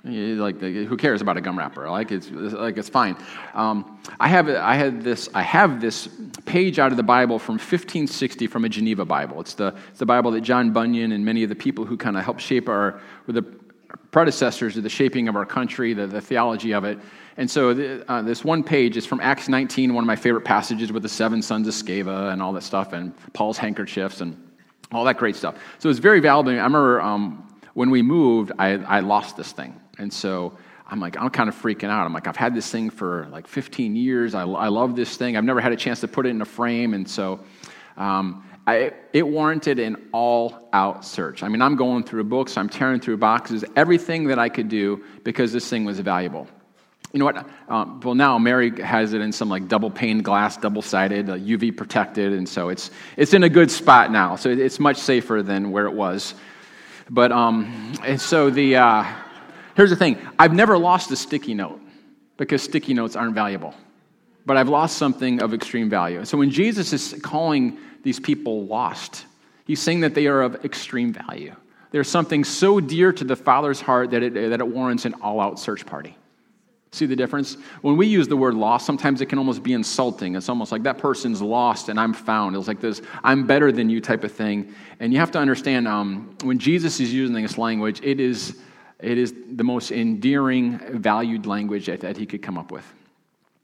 Like 0.03 0.59
who 0.59 0.97
cares 0.97 1.21
about 1.21 1.37
a 1.37 1.41
gum 1.41 1.55
wrapper? 1.55 1.87
Like 1.87 2.11
it's 2.11 2.31
like 2.31 2.79
it's 2.79 2.89
fine. 2.89 3.15
Um, 3.53 3.99
I 4.19 4.27
have 4.29 4.49
I 4.49 4.73
had 4.73 5.03
this 5.03 5.29
I 5.35 5.43
have 5.43 5.79
this 5.79 6.09
page 6.47 6.79
out 6.79 6.89
of 6.89 6.97
the 6.97 7.03
Bible 7.03 7.37
from 7.37 7.57
1560 7.57 8.47
from 8.47 8.65
a 8.65 8.69
Geneva 8.69 9.05
Bible. 9.05 9.39
It's 9.39 9.53
the 9.53 9.75
it's 9.89 9.99
the 9.99 10.07
Bible 10.07 10.31
that 10.31 10.41
John 10.41 10.71
Bunyan 10.71 11.11
and 11.11 11.23
many 11.23 11.43
of 11.43 11.49
the 11.49 11.55
people 11.55 11.85
who 11.85 11.95
kind 11.95 12.17
of 12.17 12.23
helped 12.23 12.41
shape 12.41 12.69
our 12.69 12.99
the 13.27 13.43
predecessors 14.11 14.73
to 14.73 14.81
the 14.81 14.89
shaping 14.89 15.27
of 15.27 15.35
our 15.35 15.45
country, 15.45 15.93
the, 15.93 16.07
the 16.07 16.21
theology 16.21 16.73
of 16.73 16.83
it. 16.83 16.99
And 17.37 17.49
so 17.49 17.73
the, 17.73 18.11
uh, 18.11 18.21
this 18.21 18.43
one 18.43 18.63
page 18.63 18.97
is 18.97 19.05
from 19.05 19.19
Acts 19.19 19.47
19, 19.47 19.93
one 19.93 20.03
of 20.03 20.07
my 20.07 20.15
favorite 20.15 20.45
passages 20.45 20.91
with 20.91 21.03
the 21.03 21.09
seven 21.09 21.41
sons 21.41 21.67
of 21.67 21.73
Sceva 21.73 22.31
and 22.31 22.41
all 22.41 22.53
that 22.53 22.63
stuff, 22.63 22.93
and 22.93 23.13
Paul's 23.33 23.57
handkerchiefs 23.57 24.21
and 24.21 24.35
all 24.91 25.03
that 25.03 25.17
great 25.17 25.35
stuff. 25.35 25.55
So 25.79 25.89
it's 25.89 25.99
very 25.99 26.19
valuable. 26.19 26.51
I 26.51 26.55
remember 26.55 27.01
um, 27.01 27.47
when 27.73 27.89
we 27.89 28.01
moved, 28.01 28.51
I, 28.57 28.73
I 28.73 28.99
lost 29.01 29.37
this 29.37 29.51
thing. 29.51 29.79
And 29.99 30.11
so 30.11 30.57
I'm 30.87 30.99
like, 30.99 31.17
I'm 31.19 31.29
kind 31.29 31.49
of 31.49 31.55
freaking 31.55 31.89
out. 31.89 32.05
I'm 32.05 32.13
like, 32.13 32.27
I've 32.27 32.37
had 32.37 32.55
this 32.55 32.71
thing 32.71 32.89
for 32.89 33.27
like 33.31 33.47
15 33.47 33.95
years. 33.95 34.33
I, 34.33 34.43
I 34.43 34.69
love 34.69 34.95
this 34.95 35.17
thing. 35.17 35.35
I've 35.35 35.43
never 35.43 35.61
had 35.61 35.73
a 35.73 35.75
chance 35.75 35.99
to 36.01 36.07
put 36.07 36.25
it 36.25 36.29
in 36.29 36.41
a 36.41 36.45
frame. 36.45 36.93
And 36.93 37.07
so 37.07 37.41
um, 37.97 38.43
I, 38.67 38.91
it 39.13 39.25
warranted 39.25 39.79
an 39.79 40.09
all 40.11 40.67
out 40.73 41.05
search. 41.05 41.41
I 41.41 41.47
mean, 41.47 41.61
I'm 41.61 41.77
going 41.77 42.03
through 42.03 42.25
books, 42.25 42.57
I'm 42.57 42.67
tearing 42.67 42.99
through 42.99 43.15
boxes, 43.15 43.63
everything 43.77 44.27
that 44.27 44.39
I 44.39 44.49
could 44.49 44.67
do 44.67 45.05
because 45.23 45.53
this 45.53 45.67
thing 45.69 45.85
was 45.85 46.01
valuable. 46.01 46.49
You 47.13 47.19
know 47.19 47.25
what? 47.25 47.49
Um, 47.69 48.01
well, 48.01 48.13
now 48.13 48.37
Mary 48.37 48.81
has 48.81 49.13
it 49.13 49.21
in 49.21 49.31
some 49.31 49.47
like 49.47 49.69
double 49.69 49.89
pane 49.89 50.21
glass, 50.21 50.57
double 50.57 50.81
sided, 50.81 51.29
uh, 51.29 51.35
UV 51.35 51.77
protected, 51.77 52.33
and 52.33 52.47
so 52.47 52.67
it's 52.67 52.91
it's 53.15 53.33
in 53.33 53.43
a 53.43 53.49
good 53.49 53.71
spot 53.71 54.11
now. 54.11 54.35
So 54.35 54.49
it's 54.49 54.77
much 54.77 54.97
safer 54.97 55.41
than 55.41 55.71
where 55.71 55.85
it 55.85 55.93
was. 55.93 56.33
But 57.09 57.31
um, 57.31 57.93
and 58.03 58.19
so 58.19 58.49
the 58.49 58.75
uh, 58.75 59.05
here's 59.77 59.89
the 59.89 59.95
thing: 59.95 60.17
I've 60.37 60.53
never 60.53 60.77
lost 60.77 61.09
a 61.11 61.15
sticky 61.15 61.53
note 61.53 61.79
because 62.35 62.61
sticky 62.61 62.93
notes 62.93 63.15
aren't 63.15 63.35
valuable, 63.35 63.73
but 64.45 64.57
I've 64.57 64.69
lost 64.69 64.97
something 64.97 65.41
of 65.41 65.53
extreme 65.53 65.89
value. 65.89 66.25
So 66.25 66.37
when 66.37 66.51
Jesus 66.51 66.91
is 66.91 67.17
calling 67.23 67.77
these 68.07 68.21
people 68.21 68.65
lost, 68.65 69.25
he's 69.65 69.81
saying 69.81 69.99
that 69.99 70.15
they 70.15 70.27
are 70.27 70.41
of 70.41 70.63
extreme 70.63 71.11
value. 71.11 71.53
There's 71.91 72.07
something 72.07 72.45
so 72.45 72.79
dear 72.79 73.11
to 73.11 73.25
the 73.25 73.35
Father's 73.35 73.81
heart 73.81 74.11
that 74.11 74.23
it, 74.23 74.33
that 74.33 74.61
it 74.61 74.67
warrants 74.67 75.03
an 75.03 75.15
all 75.15 75.41
out 75.41 75.59
search 75.59 75.85
party. 75.85 76.15
See 76.93 77.05
the 77.05 77.17
difference? 77.17 77.57
When 77.81 77.97
we 77.97 78.07
use 78.07 78.29
the 78.29 78.37
word 78.37 78.53
lost, 78.53 78.85
sometimes 78.85 79.19
it 79.19 79.25
can 79.25 79.39
almost 79.39 79.61
be 79.61 79.73
insulting. 79.73 80.37
It's 80.37 80.47
almost 80.47 80.71
like 80.71 80.83
that 80.83 80.99
person's 80.99 81.41
lost 81.41 81.89
and 81.89 81.99
I'm 81.99 82.13
found. 82.13 82.55
It's 82.55 82.69
like 82.69 82.79
this 82.79 83.01
I'm 83.25 83.45
better 83.45 83.73
than 83.73 83.89
you 83.89 83.99
type 83.99 84.23
of 84.23 84.31
thing. 84.31 84.73
And 85.01 85.11
you 85.11 85.19
have 85.19 85.31
to 85.31 85.39
understand 85.39 85.85
um, 85.85 86.33
when 86.43 86.59
Jesus 86.59 87.01
is 87.01 87.13
using 87.13 87.35
this 87.35 87.57
language, 87.57 87.99
it 88.03 88.21
is, 88.21 88.57
it 89.01 89.17
is 89.17 89.33
the 89.51 89.65
most 89.65 89.91
endearing, 89.91 90.79
valued 90.93 91.45
language 91.45 91.87
that, 91.87 91.99
that 91.99 92.15
he 92.15 92.25
could 92.25 92.41
come 92.41 92.57
up 92.57 92.71
with. 92.71 92.85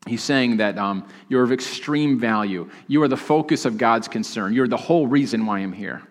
He's 0.08 0.24
saying 0.24 0.58
that 0.58 0.78
um, 0.78 1.08
you're 1.30 1.44
of 1.44 1.52
extreme 1.52 2.20
value. 2.20 2.70
You 2.88 3.02
are 3.04 3.08
the 3.08 3.18
focus 3.18 3.66
of 3.66 3.78
God's 3.78 4.08
concern. 4.08 4.54
You're 4.54 4.68
the 4.68 4.78
whole 4.78 5.08
reason 5.08 5.46
why 5.46 5.60
I'm 5.60 5.72
here. 5.72 6.02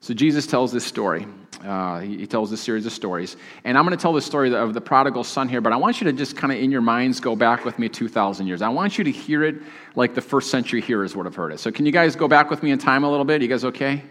So 0.00 0.14
Jesus 0.14 0.46
tells 0.46 0.72
this 0.72 0.84
story. 0.84 1.26
Uh, 1.62 2.00
he, 2.00 2.18
he, 2.18 2.26
tells 2.26 2.50
this 2.50 2.60
series 2.60 2.84
of 2.84 2.92
stories. 2.92 3.38
And 3.64 3.78
I'm 3.78 3.86
going 3.86 3.96
to 3.96 4.02
tell 4.02 4.12
the 4.12 4.20
story 4.20 4.54
of 4.54 4.74
the 4.74 4.80
prodigal 4.80 5.24
son 5.24 5.48
here, 5.48 5.62
but 5.62 5.72
I 5.72 5.76
want 5.76 5.98
you 5.98 6.04
to 6.04 6.12
just 6.12 6.36
kind 6.36 6.52
of 6.52 6.58
in 6.58 6.70
your 6.70 6.82
minds 6.82 7.20
go 7.20 7.34
back 7.34 7.64
with 7.64 7.78
me 7.78 7.88
2,000 7.88 8.46
years. 8.46 8.60
I 8.60 8.68
want 8.68 8.98
you 8.98 9.04
to 9.04 9.10
hear 9.10 9.44
it 9.44 9.56
like 9.94 10.14
the 10.14 10.20
first 10.20 10.50
century 10.50 10.82
hearers 10.82 11.16
would 11.16 11.24
have 11.24 11.34
heard 11.34 11.52
it. 11.52 11.60
So, 11.60 11.72
can 11.72 11.86
you 11.86 11.92
guys 11.92 12.16
go 12.16 12.28
back 12.28 12.50
with 12.50 12.62
me 12.62 12.70
in 12.70 12.78
time 12.78 13.02
a 13.02 13.10
little 13.10 13.24
bit? 13.24 13.40
You 13.40 13.48
guys 13.48 13.64
okay? 13.64 14.02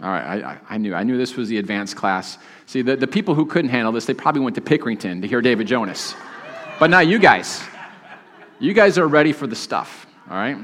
All 0.00 0.10
right, 0.10 0.44
I, 0.44 0.58
I 0.70 0.78
knew. 0.78 0.94
I 0.94 1.02
knew 1.02 1.18
this 1.18 1.36
was 1.36 1.48
the 1.48 1.58
advanced 1.58 1.96
class. 1.96 2.38
See, 2.66 2.82
the, 2.82 2.96
the 2.96 3.06
people 3.06 3.34
who 3.34 3.46
couldn't 3.46 3.70
handle 3.70 3.92
this, 3.92 4.06
they 4.06 4.14
probably 4.14 4.42
went 4.42 4.54
to 4.54 4.60
Pickerington 4.60 5.22
to 5.22 5.28
hear 5.28 5.40
David 5.40 5.66
Jonas. 5.66 6.14
But 6.78 6.90
now 6.90 7.00
you 7.00 7.18
guys, 7.18 7.62
you 8.60 8.72
guys 8.74 8.96
are 8.98 9.08
ready 9.08 9.32
for 9.32 9.46
the 9.46 9.56
stuff, 9.56 10.06
all 10.30 10.36
right? 10.36 10.56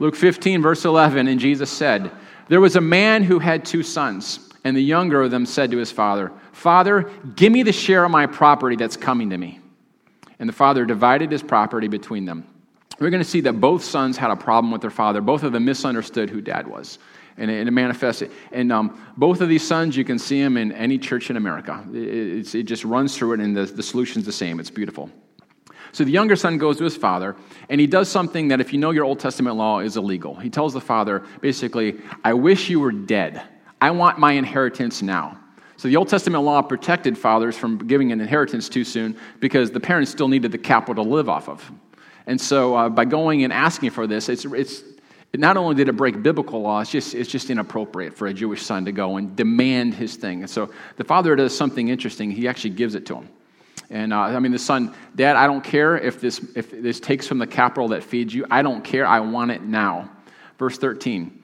Luke 0.00 0.16
15, 0.16 0.60
verse 0.62 0.84
11, 0.84 1.28
and 1.28 1.38
Jesus 1.38 1.70
said, 1.70 2.10
There 2.48 2.60
was 2.60 2.76
a 2.76 2.80
man 2.80 3.22
who 3.22 3.38
had 3.38 3.64
two 3.64 3.82
sons. 3.82 4.48
And 4.64 4.76
the 4.76 4.82
younger 4.82 5.22
of 5.22 5.30
them 5.30 5.46
said 5.46 5.70
to 5.70 5.78
his 5.78 5.92
father, 5.92 6.32
Father, 6.52 7.10
give 7.36 7.52
me 7.52 7.62
the 7.62 7.72
share 7.72 8.04
of 8.04 8.10
my 8.10 8.26
property 8.26 8.76
that's 8.76 8.96
coming 8.96 9.30
to 9.30 9.38
me. 9.38 9.60
And 10.38 10.48
the 10.48 10.52
father 10.52 10.84
divided 10.84 11.32
his 11.32 11.42
property 11.42 11.88
between 11.88 12.24
them. 12.24 12.46
We're 12.98 13.10
going 13.10 13.22
to 13.22 13.28
see 13.28 13.40
that 13.42 13.54
both 13.54 13.84
sons 13.84 14.16
had 14.16 14.30
a 14.30 14.36
problem 14.36 14.72
with 14.72 14.80
their 14.80 14.90
father. 14.90 15.20
Both 15.20 15.42
of 15.42 15.52
them 15.52 15.64
misunderstood 15.64 16.30
who 16.30 16.40
dad 16.40 16.66
was. 16.66 16.98
And 17.38 17.50
it, 17.50 17.66
it 17.66 17.70
manifested. 17.70 18.30
And 18.52 18.70
um, 18.72 19.00
both 19.16 19.40
of 19.40 19.48
these 19.48 19.66
sons, 19.66 19.96
you 19.96 20.04
can 20.04 20.18
see 20.18 20.42
them 20.42 20.56
in 20.56 20.72
any 20.72 20.98
church 20.98 21.30
in 21.30 21.36
America. 21.36 21.84
It, 21.94 22.54
it 22.54 22.62
just 22.64 22.84
runs 22.84 23.16
through 23.16 23.34
it, 23.34 23.40
and 23.40 23.56
the, 23.56 23.64
the 23.64 23.82
solution's 23.82 24.26
the 24.26 24.32
same. 24.32 24.60
It's 24.60 24.70
beautiful. 24.70 25.10
So 25.92 26.04
the 26.04 26.10
younger 26.10 26.36
son 26.36 26.58
goes 26.58 26.78
to 26.78 26.84
his 26.84 26.96
father, 26.96 27.36
and 27.68 27.80
he 27.80 27.86
does 27.86 28.08
something 28.08 28.48
that, 28.48 28.60
if 28.60 28.72
you 28.72 28.78
know 28.78 28.90
your 28.90 29.04
Old 29.04 29.20
Testament 29.20 29.56
law, 29.56 29.78
is 29.80 29.96
illegal. 29.96 30.34
He 30.34 30.50
tells 30.50 30.74
the 30.74 30.80
father, 30.80 31.24
basically, 31.40 31.96
I 32.24 32.34
wish 32.34 32.68
you 32.68 32.80
were 32.80 32.92
dead. 32.92 33.42
I 33.80 33.90
want 33.92 34.18
my 34.18 34.32
inheritance 34.32 35.00
now. 35.00 35.38
So 35.76 35.86
the 35.86 35.96
Old 35.96 36.08
Testament 36.08 36.42
law 36.42 36.60
protected 36.60 37.16
fathers 37.16 37.56
from 37.56 37.78
giving 37.78 38.10
an 38.10 38.20
inheritance 38.20 38.68
too 38.68 38.82
soon 38.82 39.16
because 39.38 39.70
the 39.70 39.80
parents 39.80 40.10
still 40.10 40.26
needed 40.26 40.50
the 40.50 40.58
capital 40.58 41.04
to 41.04 41.08
live 41.08 41.28
off 41.28 41.48
of. 41.48 41.70
And 42.26 42.38
so 42.38 42.74
uh, 42.74 42.88
by 42.88 43.04
going 43.04 43.44
and 43.44 43.52
asking 43.52 43.90
for 43.90 44.06
this, 44.06 44.28
it's, 44.28 44.44
it's, 44.44 44.82
not 45.36 45.56
only 45.56 45.74
did 45.74 45.88
it 45.88 45.96
break 45.96 46.22
biblical 46.22 46.62
law, 46.62 46.80
it's 46.80 46.90
just, 46.90 47.14
it's 47.14 47.30
just 47.30 47.50
inappropriate 47.50 48.16
for 48.16 48.26
a 48.28 48.34
Jewish 48.34 48.62
son 48.62 48.86
to 48.86 48.92
go 48.92 49.18
and 49.18 49.36
demand 49.36 49.94
his 49.94 50.16
thing. 50.16 50.40
And 50.40 50.50
so 50.50 50.70
the 50.96 51.04
father 51.04 51.36
does 51.36 51.56
something 51.56 51.88
interesting. 51.88 52.30
He 52.30 52.48
actually 52.48 52.70
gives 52.70 52.94
it 52.94 53.04
to 53.06 53.16
him. 53.16 53.28
And 53.90 54.12
uh, 54.12 54.20
I 54.20 54.38
mean, 54.38 54.52
the 54.52 54.58
son, 54.58 54.94
Dad, 55.14 55.36
I 55.36 55.46
don't 55.46 55.62
care 55.62 55.98
if 55.98 56.20
this, 56.20 56.40
if 56.54 56.70
this 56.70 57.00
takes 57.00 57.26
from 57.26 57.38
the 57.38 57.46
capital 57.46 57.88
that 57.88 58.04
feeds 58.04 58.34
you. 58.34 58.46
I 58.50 58.62
don't 58.62 58.82
care. 58.82 59.06
I 59.06 59.20
want 59.20 59.50
it 59.50 59.62
now. 59.62 60.10
Verse 60.58 60.78
13. 60.78 61.42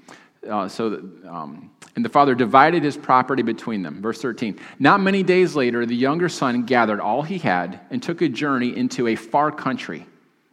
Uh, 0.48 0.68
so, 0.68 1.08
um, 1.26 1.70
and 1.96 2.04
the 2.04 2.08
father 2.08 2.34
divided 2.34 2.82
his 2.82 2.96
property 2.96 3.42
between 3.42 3.82
them. 3.82 4.02
Verse 4.02 4.20
13. 4.20 4.58
Not 4.78 5.00
many 5.00 5.22
days 5.22 5.54
later, 5.54 5.86
the 5.86 5.94
younger 5.94 6.28
son 6.28 6.64
gathered 6.64 7.00
all 7.00 7.22
he 7.22 7.38
had 7.38 7.80
and 7.90 8.02
took 8.02 8.20
a 8.20 8.28
journey 8.28 8.76
into 8.76 9.08
a 9.08 9.16
far 9.16 9.50
country. 9.50 10.06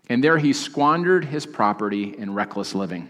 And 0.07 0.23
there 0.23 0.37
he 0.37 0.53
squandered 0.53 1.25
his 1.25 1.45
property 1.45 2.15
in 2.17 2.33
reckless 2.33 2.75
living. 2.75 3.09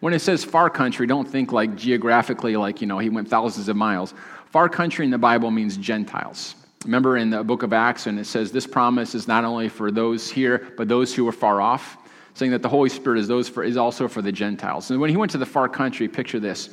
When 0.00 0.12
it 0.12 0.20
says 0.20 0.44
far 0.44 0.70
country, 0.70 1.06
don't 1.06 1.28
think 1.28 1.52
like 1.52 1.76
geographically, 1.76 2.56
like, 2.56 2.80
you 2.80 2.86
know, 2.86 2.98
he 2.98 3.08
went 3.08 3.28
thousands 3.28 3.68
of 3.68 3.76
miles. 3.76 4.14
Far 4.46 4.68
country 4.68 5.04
in 5.04 5.10
the 5.10 5.18
Bible 5.18 5.50
means 5.50 5.76
Gentiles. 5.76 6.54
Remember 6.84 7.16
in 7.16 7.30
the 7.30 7.42
book 7.42 7.62
of 7.62 7.72
Acts, 7.72 8.06
and 8.06 8.18
it 8.18 8.26
says 8.26 8.52
this 8.52 8.66
promise 8.66 9.14
is 9.14 9.26
not 9.26 9.44
only 9.44 9.68
for 9.68 9.90
those 9.90 10.30
here, 10.30 10.68
but 10.76 10.86
those 10.86 11.14
who 11.14 11.26
are 11.26 11.32
far 11.32 11.60
off, 11.60 11.96
saying 12.34 12.52
that 12.52 12.62
the 12.62 12.68
Holy 12.68 12.90
Spirit 12.90 13.20
is, 13.20 13.28
those 13.28 13.48
for, 13.48 13.64
is 13.64 13.76
also 13.76 14.06
for 14.06 14.20
the 14.20 14.32
Gentiles. 14.32 14.90
And 14.90 15.00
when 15.00 15.08
he 15.08 15.16
went 15.16 15.32
to 15.32 15.38
the 15.38 15.46
far 15.46 15.68
country, 15.68 16.08
picture 16.08 16.38
this 16.38 16.70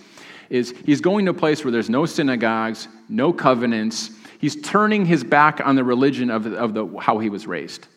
is 0.49 0.73
he's 0.85 0.99
going 0.99 1.23
to 1.25 1.31
a 1.31 1.33
place 1.33 1.63
where 1.63 1.71
there's 1.71 1.89
no 1.89 2.05
synagogues, 2.05 2.89
no 3.07 3.31
covenants. 3.31 4.11
He's 4.39 4.61
turning 4.61 5.05
his 5.05 5.23
back 5.23 5.65
on 5.65 5.75
the 5.75 5.83
religion 5.83 6.29
of, 6.29 6.45
of 6.45 6.73
the, 6.73 6.85
how 6.99 7.19
he 7.19 7.29
was 7.29 7.47
raised. 7.47 7.87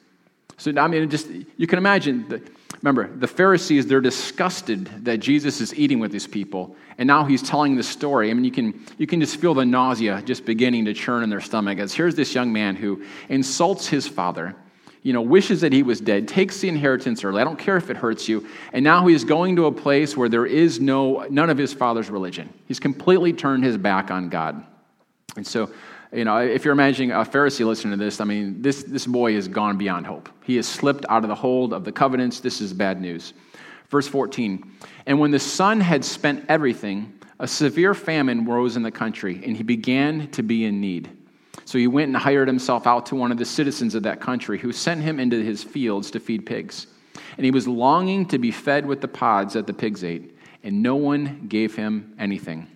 So, 0.56 0.72
I 0.76 0.86
mean, 0.86 1.10
just 1.10 1.28
you 1.56 1.66
can 1.66 1.78
imagine. 1.78 2.28
The, 2.28 2.42
remember, 2.84 3.16
the 3.16 3.26
Pharisees, 3.26 3.86
they're 3.86 4.02
disgusted 4.02 4.90
that 5.04 5.18
Jesus 5.18 5.62
is 5.62 5.74
eating 5.74 6.00
with 6.00 6.12
these 6.12 6.26
people. 6.26 6.76
And 6.98 7.06
now 7.06 7.24
he's 7.24 7.42
telling 7.42 7.76
the 7.76 7.82
story. 7.82 8.30
I 8.30 8.34
mean, 8.34 8.44
you 8.44 8.50
can, 8.50 8.84
you 8.98 9.06
can 9.06 9.20
just 9.20 9.38
feel 9.38 9.54
the 9.54 9.64
nausea 9.64 10.20
just 10.26 10.44
beginning 10.44 10.84
to 10.84 10.92
churn 10.92 11.22
in 11.22 11.30
their 11.30 11.40
stomach 11.40 11.78
as 11.78 11.94
here's 11.94 12.14
this 12.14 12.34
young 12.34 12.52
man 12.52 12.76
who 12.76 13.02
insults 13.30 13.86
his 13.86 14.06
father 14.06 14.54
you 15.02 15.12
know, 15.12 15.20
wishes 15.20 15.60
that 15.60 15.70
he 15.70 15.82
was 15.82 16.00
dead, 16.00 16.26
takes 16.26 16.60
the 16.60 16.68
inheritance 16.68 17.24
early. 17.24 17.38
I 17.38 17.44
don't 17.44 17.58
care 17.58 17.76
if 17.76 17.90
it 17.90 17.96
hurts 17.96 18.26
you. 18.26 18.48
And 18.72 18.82
now 18.82 19.06
he's 19.06 19.22
going 19.22 19.56
to 19.56 19.66
a 19.66 19.72
place 19.72 20.16
where 20.16 20.30
there 20.30 20.46
is 20.46 20.80
no, 20.80 21.26
none 21.28 21.50
of 21.50 21.58
his 21.58 21.74
father's 21.74 22.08
religion. 22.08 22.50
He's 22.66 22.80
completely 22.80 23.34
turned 23.34 23.64
his 23.64 23.76
back 23.76 24.10
on 24.10 24.30
God. 24.30 24.64
And 25.36 25.46
so, 25.46 25.70
you 26.14 26.24
know, 26.24 26.38
if 26.38 26.64
you're 26.64 26.72
imagining 26.72 27.10
a 27.10 27.24
Pharisee 27.24 27.66
listening 27.66 27.98
to 27.98 28.04
this, 28.04 28.20
I 28.20 28.24
mean, 28.24 28.62
this, 28.62 28.84
this 28.84 29.06
boy 29.06 29.34
has 29.34 29.48
gone 29.48 29.76
beyond 29.76 30.06
hope. 30.06 30.28
He 30.44 30.56
has 30.56 30.66
slipped 30.66 31.04
out 31.08 31.24
of 31.24 31.28
the 31.28 31.34
hold 31.34 31.72
of 31.72 31.84
the 31.84 31.92
covenants. 31.92 32.40
This 32.40 32.60
is 32.60 32.72
bad 32.72 33.00
news. 33.00 33.34
Verse 33.90 34.06
14 34.06 34.70
And 35.06 35.18
when 35.18 35.30
the 35.30 35.38
son 35.38 35.80
had 35.80 36.04
spent 36.04 36.44
everything, 36.48 37.12
a 37.40 37.48
severe 37.48 37.94
famine 37.94 38.44
rose 38.44 38.76
in 38.76 38.82
the 38.82 38.90
country, 38.90 39.40
and 39.44 39.56
he 39.56 39.62
began 39.62 40.30
to 40.30 40.42
be 40.42 40.64
in 40.64 40.80
need. 40.80 41.10
So 41.64 41.78
he 41.78 41.86
went 41.86 42.08
and 42.08 42.16
hired 42.16 42.46
himself 42.46 42.86
out 42.86 43.06
to 43.06 43.16
one 43.16 43.32
of 43.32 43.38
the 43.38 43.44
citizens 43.44 43.94
of 43.94 44.04
that 44.04 44.20
country, 44.20 44.58
who 44.58 44.72
sent 44.72 45.02
him 45.02 45.18
into 45.18 45.42
his 45.42 45.64
fields 45.64 46.10
to 46.12 46.20
feed 46.20 46.46
pigs. 46.46 46.86
And 47.36 47.44
he 47.44 47.50
was 47.50 47.66
longing 47.66 48.26
to 48.26 48.38
be 48.38 48.50
fed 48.50 48.86
with 48.86 49.00
the 49.00 49.08
pods 49.08 49.54
that 49.54 49.66
the 49.66 49.72
pigs 49.72 50.04
ate, 50.04 50.36
and 50.62 50.82
no 50.82 50.94
one 50.94 51.46
gave 51.48 51.74
him 51.74 52.14
anything. 52.18 52.68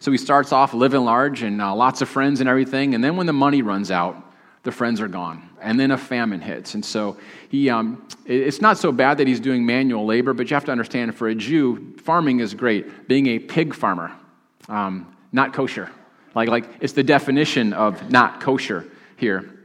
So 0.00 0.12
he 0.12 0.18
starts 0.18 0.52
off 0.52 0.74
living 0.74 1.04
large 1.04 1.42
and 1.42 1.60
uh, 1.60 1.74
lots 1.74 2.02
of 2.02 2.08
friends 2.08 2.40
and 2.40 2.48
everything, 2.48 2.94
and 2.94 3.02
then 3.02 3.16
when 3.16 3.26
the 3.26 3.32
money 3.32 3.62
runs 3.62 3.90
out, 3.90 4.22
the 4.62 4.72
friends 4.72 5.00
are 5.00 5.08
gone. 5.08 5.48
And 5.62 5.78
then 5.78 5.92
a 5.92 5.96
famine 5.96 6.40
hits. 6.40 6.74
And 6.74 6.84
so 6.84 7.16
he, 7.48 7.70
um, 7.70 8.06
it's 8.24 8.60
not 8.60 8.78
so 8.78 8.90
bad 8.90 9.18
that 9.18 9.28
he's 9.28 9.40
doing 9.40 9.64
manual 9.64 10.04
labor, 10.04 10.34
but 10.34 10.50
you 10.50 10.54
have 10.54 10.64
to 10.64 10.72
understand 10.72 11.14
for 11.14 11.28
a 11.28 11.34
Jew, 11.34 11.94
farming 11.98 12.40
is 12.40 12.52
great. 12.52 13.06
Being 13.06 13.28
a 13.28 13.38
pig 13.38 13.74
farmer, 13.74 14.12
um, 14.68 15.16
not 15.30 15.52
kosher. 15.52 15.90
Like, 16.34 16.48
like 16.48 16.68
it's 16.80 16.92
the 16.94 17.04
definition 17.04 17.72
of 17.72 18.10
not 18.10 18.40
kosher 18.40 18.84
here. 19.16 19.55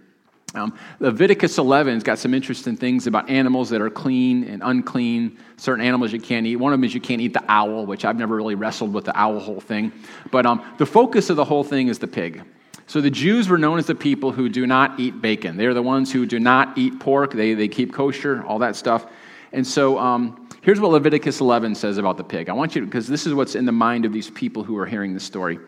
Um, 0.53 0.77
Leviticus 0.99 1.57
11 1.57 1.93
has 1.93 2.03
got 2.03 2.19
some 2.19 2.33
interesting 2.33 2.75
things 2.75 3.07
about 3.07 3.29
animals 3.29 3.69
that 3.69 3.81
are 3.81 3.89
clean 3.89 4.43
and 4.43 4.61
unclean, 4.63 5.37
certain 5.55 5.83
animals 5.83 6.11
you 6.11 6.19
can't 6.19 6.45
eat. 6.45 6.57
One 6.57 6.73
of 6.73 6.79
them 6.79 6.83
is 6.83 6.93
you 6.93 6.99
can't 6.99 7.21
eat 7.21 7.33
the 7.33 7.43
owl, 7.47 7.85
which 7.85 8.03
I've 8.03 8.17
never 8.17 8.35
really 8.35 8.55
wrestled 8.55 8.93
with 8.93 9.05
the 9.05 9.17
owl 9.17 9.39
whole 9.39 9.61
thing. 9.61 9.93
But 10.29 10.45
um, 10.45 10.63
the 10.77 10.85
focus 10.85 11.29
of 11.29 11.37
the 11.37 11.45
whole 11.45 11.63
thing 11.63 11.87
is 11.87 11.99
the 11.99 12.07
pig. 12.07 12.43
So 12.87 12.99
the 12.99 13.09
Jews 13.09 13.47
were 13.47 13.57
known 13.57 13.79
as 13.79 13.85
the 13.85 13.95
people 13.95 14.33
who 14.33 14.49
do 14.49 14.67
not 14.67 14.99
eat 14.99 15.21
bacon. 15.21 15.55
They're 15.55 15.73
the 15.73 15.81
ones 15.81 16.11
who 16.11 16.25
do 16.25 16.39
not 16.39 16.77
eat 16.77 16.99
pork, 16.99 17.31
they, 17.31 17.53
they 17.53 17.69
keep 17.69 17.93
kosher, 17.93 18.43
all 18.43 18.59
that 18.59 18.75
stuff. 18.75 19.05
And 19.53 19.65
so 19.65 19.97
um, 19.97 20.49
here's 20.61 20.81
what 20.81 20.91
Leviticus 20.91 21.39
11 21.39 21.75
says 21.75 21.97
about 21.97 22.17
the 22.17 22.23
pig. 22.25 22.49
I 22.49 22.53
want 22.53 22.75
you 22.75 22.81
to, 22.81 22.87
because 22.87 23.07
this 23.07 23.25
is 23.25 23.33
what's 23.33 23.55
in 23.55 23.65
the 23.65 23.71
mind 23.71 24.03
of 24.03 24.11
these 24.11 24.29
people 24.29 24.65
who 24.65 24.77
are 24.77 24.85
hearing 24.85 25.13
the 25.13 25.21
story. 25.21 25.59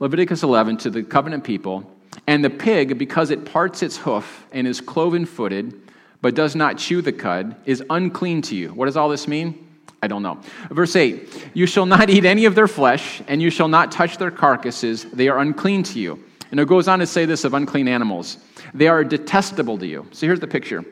Leviticus 0.00 0.42
11 0.42 0.78
to 0.78 0.90
the 0.90 1.04
covenant 1.04 1.44
people, 1.44 1.88
and 2.26 2.44
the 2.44 2.50
pig, 2.50 2.98
because 2.98 3.30
it 3.30 3.44
parts 3.44 3.82
its 3.82 3.96
hoof 3.96 4.46
and 4.52 4.66
is 4.66 4.80
cloven 4.80 5.26
footed, 5.26 5.80
but 6.20 6.34
does 6.34 6.56
not 6.56 6.78
chew 6.78 7.02
the 7.02 7.12
cud, 7.12 7.56
is 7.66 7.82
unclean 7.90 8.42
to 8.42 8.56
you. 8.56 8.68
What 8.70 8.86
does 8.86 8.96
all 8.96 9.08
this 9.08 9.28
mean? 9.28 9.60
I 10.02 10.06
don't 10.06 10.22
know. 10.22 10.38
Verse 10.70 10.96
8 10.96 11.50
You 11.54 11.66
shall 11.66 11.86
not 11.86 12.10
eat 12.10 12.24
any 12.24 12.44
of 12.44 12.54
their 12.54 12.68
flesh, 12.68 13.22
and 13.26 13.40
you 13.40 13.50
shall 13.50 13.68
not 13.68 13.90
touch 13.90 14.18
their 14.18 14.30
carcasses. 14.30 15.04
They 15.04 15.28
are 15.28 15.38
unclean 15.38 15.82
to 15.84 15.98
you. 15.98 16.22
And 16.50 16.60
it 16.60 16.68
goes 16.68 16.88
on 16.88 16.98
to 17.00 17.06
say 17.06 17.24
this 17.24 17.44
of 17.44 17.54
unclean 17.54 17.88
animals 17.88 18.38
they 18.74 18.88
are 18.88 19.04
detestable 19.04 19.78
to 19.78 19.86
you. 19.86 20.06
So 20.12 20.26
here's 20.26 20.40
the 20.40 20.46
picture 20.46 20.84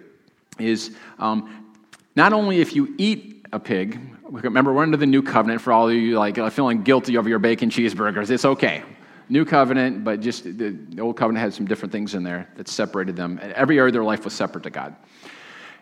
is 0.58 0.94
um, 1.18 1.72
not 2.14 2.32
only 2.32 2.60
if 2.60 2.76
you 2.76 2.94
eat 2.98 3.46
a 3.52 3.58
pig, 3.58 3.98
remember 4.24 4.72
we're 4.72 4.82
under 4.82 4.96
the 4.96 5.06
new 5.06 5.22
covenant 5.22 5.60
for 5.60 5.72
all 5.72 5.88
of 5.88 5.94
you 5.94 6.18
like 6.18 6.38
uh, 6.38 6.50
feeling 6.50 6.82
guilty 6.82 7.16
over 7.16 7.28
your 7.28 7.38
bacon 7.38 7.70
cheeseburgers, 7.70 8.30
it's 8.30 8.44
okay. 8.44 8.82
New 9.28 9.44
covenant, 9.44 10.04
but 10.04 10.20
just 10.20 10.44
the, 10.44 10.70
the 10.70 11.00
old 11.00 11.16
covenant 11.16 11.42
had 11.42 11.54
some 11.54 11.66
different 11.66 11.92
things 11.92 12.14
in 12.14 12.22
there 12.22 12.48
that 12.56 12.68
separated 12.68 13.16
them. 13.16 13.38
And 13.42 13.52
Every 13.52 13.78
area 13.78 13.88
of 13.88 13.92
their 13.94 14.04
life 14.04 14.24
was 14.24 14.34
separate 14.34 14.64
to 14.64 14.70
God. 14.70 14.96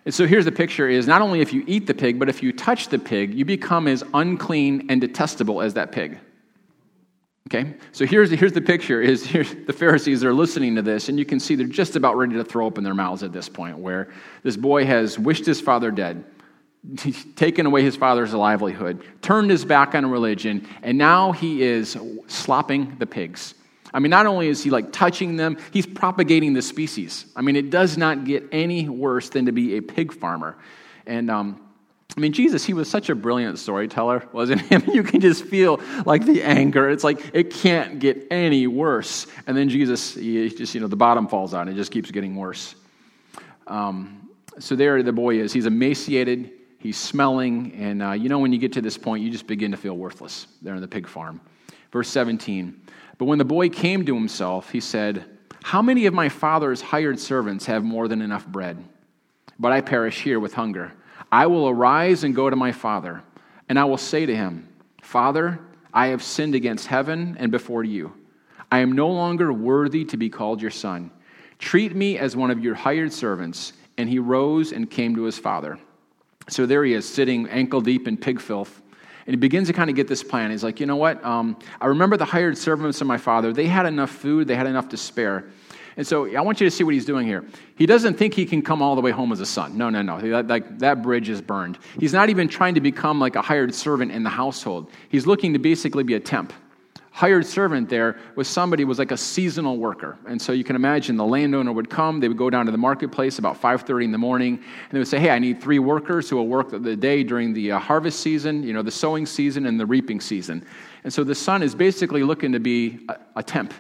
And 0.05 0.15
so 0.15 0.27
here's 0.27 0.45
the 0.45 0.53
picture 0.53 0.89
is 0.89 1.07
not 1.07 1.21
only 1.21 1.41
if 1.41 1.53
you 1.53 1.63
eat 1.67 1.87
the 1.87 1.95
pig, 1.95 2.19
but 2.19 2.29
if 2.29 2.43
you 2.43 2.53
touch 2.53 2.89
the 2.89 2.99
pig, 2.99 3.35
you 3.35 3.45
become 3.45 3.87
as 3.87 4.03
unclean 4.15 4.87
and 4.89 5.01
detestable 5.01 5.61
as 5.61 5.75
that 5.75 5.93
pig. 5.93 6.19
Okay? 7.49 7.75
So 7.93 8.07
here's, 8.07 8.31
here's 8.31 8.53
the 8.53 8.61
picture 8.61 9.03
is 9.03 9.27
here's 9.27 9.55
the 9.67 9.73
Pharisees 9.73 10.25
are 10.25 10.33
listening 10.33 10.77
to 10.77 10.83
this, 10.83 11.09
and 11.09 11.19
you 11.19 11.25
can 11.25 11.41
see 11.41 11.55
they're 11.55 11.67
just 11.67 11.97
about 11.97 12.17
ready 12.17 12.35
to 12.35 12.45
throw 12.45 12.67
open 12.67 12.85
their 12.85 12.95
mouths 12.95 13.23
at 13.23 13.33
this 13.33 13.49
point, 13.49 13.79
where 13.79 14.09
this 14.43 14.57
boy 14.57 14.85
has 14.85 15.19
wished 15.19 15.45
his 15.45 15.61
father 15.61 15.91
dead, 15.91 16.25
taken 17.37 17.67
away 17.67 17.83
his 17.83 17.97
father's 17.97 18.33
livelihood, 18.33 19.03
turned 19.23 19.51
his 19.51 19.65
back 19.65 19.95
on 19.95 20.11
religion, 20.11 20.67
and 20.83 20.97
now 20.97 21.33
he 21.33 21.63
is 21.63 21.97
slopping 22.27 22.97
the 22.99 23.07
pigs. 23.07 23.55
I 23.93 23.99
mean, 23.99 24.11
not 24.11 24.27
only 24.27 24.49
is 24.49 24.63
he 24.63 24.71
like 24.71 24.93
touching 24.93 25.37
them, 25.37 25.59
he's 25.73 25.87
propagating 25.87 26.53
the 26.53 26.63
species. 26.63 27.27
I 27.35 27.43
mean, 27.43 27.57
it 27.57 27.71
does 27.71 27.99
not 27.99 28.25
get 28.25 28.45
any 28.53 28.89
worse 28.89 29.29
than 29.31 29.47
to 29.47 29.53
be 29.53 29.77
a 29.77 29.83
pig 29.83 30.13
farmer. 30.13 30.57
And 31.07 31.31
um, 31.31 31.61
I 32.17 32.21
mean, 32.21 32.33
Jesus, 32.33 32.65
he 32.65 32.73
was 32.73 32.89
such 32.89 33.09
a 33.09 33.15
brilliant 33.15 33.59
storyteller, 33.59 34.29
wasn't 34.33 34.61
he? 34.63 34.93
you 34.93 35.03
can 35.03 35.21
just 35.21 35.45
feel 35.45 35.81
like 36.07 36.25
the 36.25 36.43
anger. 36.43 36.89
It's 36.89 37.05
like 37.05 37.31
it 37.33 37.53
can't 37.53 37.99
get 37.99 38.27
any 38.31 38.67
worse. 38.67 39.27
And 39.47 39.57
then 39.57 39.69
Jesus, 39.69 40.15
he 40.15 40.49
just, 40.51 40.75
you 40.75 40.81
know, 40.81 40.89
the 40.89 40.97
bottom 40.97 41.29
falls 41.29 41.55
out 41.55 41.63
and 41.63 41.71
it 41.71 41.75
just 41.75 41.93
keeps 41.93 42.11
getting 42.11 42.37
worse. 42.37 42.75
Um, 43.67 44.29
so 44.59 44.77
there 44.77 45.03
the 45.03 45.13
boy 45.13 45.41
is. 45.41 45.53
He's 45.53 45.67
emaciated, 45.67 46.53
he's 46.81 46.99
smelling, 46.99 47.73
and 47.75 48.03
uh, 48.03 48.13
you 48.13 48.29
know, 48.29 48.41
when 48.41 48.53
you 48.53 48.59
get 48.59 48.73
to 48.73 48.81
this 48.81 48.99
point, 48.99 49.23
you 49.23 49.31
just 49.31 49.47
begin 49.47 49.71
to 49.71 49.77
feel 49.77 49.97
worthless 49.97 50.49
there 50.61 50.75
in 50.75 50.81
the 50.81 50.89
pig 50.89 51.07
farm. 51.07 51.41
Verse 51.93 52.09
17 52.09 52.81
But 53.19 53.27
when 53.27 53.39
the 53.39 53.45
boy 53.45 53.69
came 53.69 54.05
to 54.07 54.15
himself, 54.15 54.71
he 54.71 54.81
said, 54.81 55.25
How 55.63 55.81
many 55.81 56.07
of 56.07 56.15
my 56.15 56.29
father's 56.29 56.81
hired 56.81 57.21
servants 57.21 57.67
have 57.67 57.85
more 57.85 58.09
than 58.09 58.21
enough 58.21 58.47
bread? 58.47 58.83
But 59.59 59.71
I 59.71 59.81
perish 59.81 60.23
here 60.23 60.41
with 60.41 60.55
hunger. 60.55 60.93
I 61.31 61.47
will 61.47 61.69
arise 61.69 62.25
and 62.25 62.35
go 62.35 62.51
to 62.51 62.57
my 62.57 62.73
father, 62.73 63.23
and 63.69 63.79
I 63.79 63.85
will 63.85 63.99
say 63.99 64.27
to 64.27 64.35
him, 64.35 64.69
Father, 65.03 65.61
I 65.93 66.09
have 66.09 66.23
sinned 66.23 66.55
against 66.55 66.87
heaven 66.87 67.37
and 67.39 67.53
before 67.53 67.85
you. 67.85 68.13
I 68.73 68.79
am 68.79 68.93
no 68.93 69.09
longer 69.09 69.53
worthy 69.53 70.05
to 70.07 70.17
be 70.17 70.29
called 70.29 70.63
your 70.63 70.71
son. 70.71 71.11
Treat 71.59 71.95
me 71.95 72.19
as 72.19 72.37
one 72.37 72.51
of 72.51 72.63
your 72.63 72.75
hired 72.75 73.13
servants. 73.13 73.73
And 73.99 74.09
he 74.09 74.19
rose 74.19 74.73
and 74.73 74.91
came 74.91 75.15
to 75.17 75.25
his 75.25 75.39
father. 75.39 75.79
So 76.51 76.67
there 76.67 76.85
he 76.85 76.93
is, 76.93 77.09
sitting 77.09 77.49
ankle 77.49 77.81
deep 77.81 78.07
in 78.09 78.17
pig 78.17 78.41
filth. 78.41 78.83
And 79.27 79.35
he 79.35 79.37
begins 79.37 79.69
to 79.69 79.73
kind 79.73 79.89
of 79.89 79.97
get 79.97 80.09
this 80.09 80.23
plan. 80.23 80.51
He's 80.51 80.65
like, 80.65 80.81
you 80.81 80.87
know 80.87 80.97
what? 80.97 81.25
Um, 81.25 81.57
I 81.81 81.87
remember 81.87 82.17
the 82.17 82.25
hired 82.25 82.59
servants 82.59 83.01
of 83.01 83.07
my 83.07 83.19
father. 83.19 83.53
They 83.53 83.67
had 83.67 83.87
enough 83.87 84.11
food, 84.11 84.49
they 84.49 84.57
had 84.57 84.67
enough 84.67 84.89
to 84.91 84.97
spare. 84.97 85.45
And 85.97 86.07
so 86.07 86.35
I 86.35 86.41
want 86.41 86.61
you 86.61 86.67
to 86.67 86.71
see 86.71 86.85
what 86.85 86.95
he's 86.95 87.05
doing 87.05 87.27
here. 87.27 87.45
He 87.77 87.85
doesn't 87.85 88.15
think 88.15 88.33
he 88.33 88.47
can 88.47 88.63
come 88.63 88.81
all 88.81 88.95
the 88.95 89.01
way 89.01 89.11
home 89.11 89.33
as 89.33 89.41
a 89.41 89.47
son. 89.47 89.77
No, 89.77 89.91
no, 89.91 90.03
no. 90.03 90.17
Like, 90.17 90.79
that 90.79 91.03
bridge 91.03 91.29
is 91.29 91.43
burned. 91.43 91.79
He's 91.99 92.13
not 92.13 92.31
even 92.31 92.49
trying 92.49 92.75
to 92.75 92.81
become 92.81 93.21
like 93.21 93.37
a 93.37 93.43
hired 93.43 93.75
servant 93.75 94.11
in 94.11 94.23
the 94.23 94.31
household. 94.31 94.91
He's 95.09 95.27
looking 95.27 95.53
to 95.53 95.59
basically 95.59 96.03
be 96.03 96.15
a 96.15 96.21
temp 96.21 96.53
hired 97.21 97.45
servant 97.45 97.87
there 97.91 98.17
was 98.35 98.49
somebody 98.49 98.83
was 98.83 98.99
like 98.99 99.11
a 99.11 99.17
seasonal 99.17 99.77
worker. 99.77 100.17
And 100.27 100.41
so 100.41 100.53
you 100.53 100.65
can 100.65 100.75
imagine 100.75 101.19
the 101.19 101.27
landowner 101.27 101.71
would 101.71 101.91
come 101.91 102.19
they 102.19 102.29
would 102.29 102.39
go 102.39 102.49
down 102.49 102.65
to 102.65 102.73
the 102.73 102.79
marketplace 102.79 103.39
about 103.39 103.61
5.30 103.61 104.05
in 104.05 104.11
the 104.11 104.17
morning 104.17 104.55
and 104.55 104.91
they 104.91 104.99
would 104.99 105.07
say 105.07 105.21
hey 105.21 105.29
i 105.29 105.39
need 105.39 105.61
three 105.61 105.79
workers 105.79 106.31
who 106.31 106.37
will 106.37 106.47
work 106.47 106.71
the 106.71 106.97
day 106.97 107.23
during 107.23 107.53
the 107.53 107.73
uh, 107.73 107.79
harvest 107.79 108.21
season 108.21 108.63
you 108.63 108.73
know 108.73 108.81
the 108.81 108.91
sowing 108.91 109.27
season 109.27 109.67
and 109.67 109.79
the 109.79 109.85
reaping 109.85 110.19
season. 110.19 110.65
And 111.05 111.13
so 111.13 111.23
the 111.23 111.35
son 111.35 111.63
is 111.63 111.75
basically 111.75 112.23
looking 112.23 112.53
to 112.53 112.59
be 112.59 113.01
a, 113.11 113.17
a 113.37 113.43
temp 113.43 113.75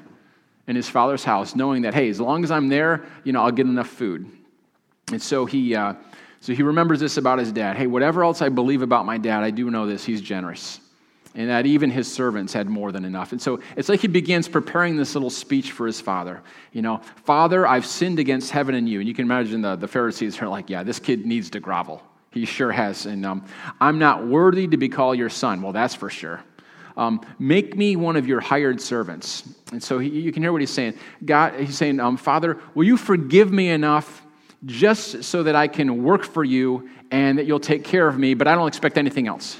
in 0.66 0.76
his 0.76 0.90
father's 0.90 1.24
house 1.24 1.56
knowing 1.56 1.80
that 1.80 1.94
hey 1.94 2.10
as 2.10 2.20
long 2.20 2.44
as 2.44 2.50
i'm 2.50 2.68
there 2.68 3.06
you 3.24 3.32
know 3.32 3.40
i'll 3.42 3.50
get 3.50 3.64
enough 3.64 3.88
food. 3.88 4.30
And 5.12 5.22
so 5.22 5.46
he 5.46 5.74
uh, 5.74 5.94
so 6.42 6.52
he 6.52 6.62
remembers 6.62 7.00
this 7.00 7.16
about 7.16 7.38
his 7.38 7.52
dad. 7.52 7.78
Hey 7.78 7.86
whatever 7.86 8.22
else 8.22 8.42
i 8.42 8.50
believe 8.50 8.82
about 8.82 9.06
my 9.06 9.16
dad 9.16 9.42
i 9.42 9.50
do 9.50 9.70
know 9.70 9.86
this 9.86 10.04
he's 10.04 10.20
generous 10.20 10.79
and 11.34 11.48
that 11.48 11.64
even 11.66 11.90
his 11.90 12.12
servants 12.12 12.52
had 12.52 12.68
more 12.68 12.90
than 12.90 13.04
enough. 13.04 13.32
And 13.32 13.40
so 13.40 13.60
it's 13.76 13.88
like 13.88 14.00
he 14.00 14.08
begins 14.08 14.48
preparing 14.48 14.96
this 14.96 15.14
little 15.14 15.30
speech 15.30 15.70
for 15.70 15.86
his 15.86 16.00
father. 16.00 16.42
You 16.72 16.82
know, 16.82 16.98
Father, 17.24 17.66
I've 17.66 17.86
sinned 17.86 18.18
against 18.18 18.50
heaven 18.50 18.74
and 18.74 18.88
you. 18.88 18.98
And 18.98 19.08
you 19.08 19.14
can 19.14 19.24
imagine 19.24 19.62
the, 19.62 19.76
the 19.76 19.86
Pharisees 19.88 20.40
are 20.42 20.48
like, 20.48 20.68
yeah, 20.68 20.82
this 20.82 20.98
kid 20.98 21.26
needs 21.26 21.50
to 21.50 21.60
grovel. 21.60 22.02
He 22.32 22.44
sure 22.44 22.72
has. 22.72 23.06
And 23.06 23.24
um, 23.24 23.44
I'm 23.80 23.98
not 23.98 24.26
worthy 24.26 24.66
to 24.68 24.76
be 24.76 24.88
called 24.88 25.18
your 25.18 25.28
son. 25.28 25.62
Well, 25.62 25.72
that's 25.72 25.94
for 25.94 26.10
sure. 26.10 26.40
Um, 26.96 27.20
make 27.38 27.76
me 27.76 27.96
one 27.96 28.16
of 28.16 28.26
your 28.26 28.40
hired 28.40 28.80
servants. 28.80 29.48
And 29.72 29.82
so 29.82 29.98
he, 29.98 30.08
you 30.08 30.32
can 30.32 30.42
hear 30.42 30.52
what 30.52 30.60
he's 30.60 30.70
saying. 30.70 30.94
God, 31.24 31.54
he's 31.54 31.76
saying, 31.76 32.00
um, 32.00 32.16
Father, 32.16 32.58
will 32.74 32.84
you 32.84 32.96
forgive 32.96 33.52
me 33.52 33.70
enough 33.70 34.22
just 34.66 35.24
so 35.24 35.44
that 35.44 35.54
I 35.54 35.68
can 35.68 36.02
work 36.02 36.24
for 36.24 36.44
you 36.44 36.90
and 37.10 37.38
that 37.38 37.46
you'll 37.46 37.60
take 37.60 37.84
care 37.84 38.06
of 38.06 38.18
me, 38.18 38.34
but 38.34 38.48
I 38.48 38.54
don't 38.54 38.68
expect 38.68 38.98
anything 38.98 39.28
else? 39.28 39.56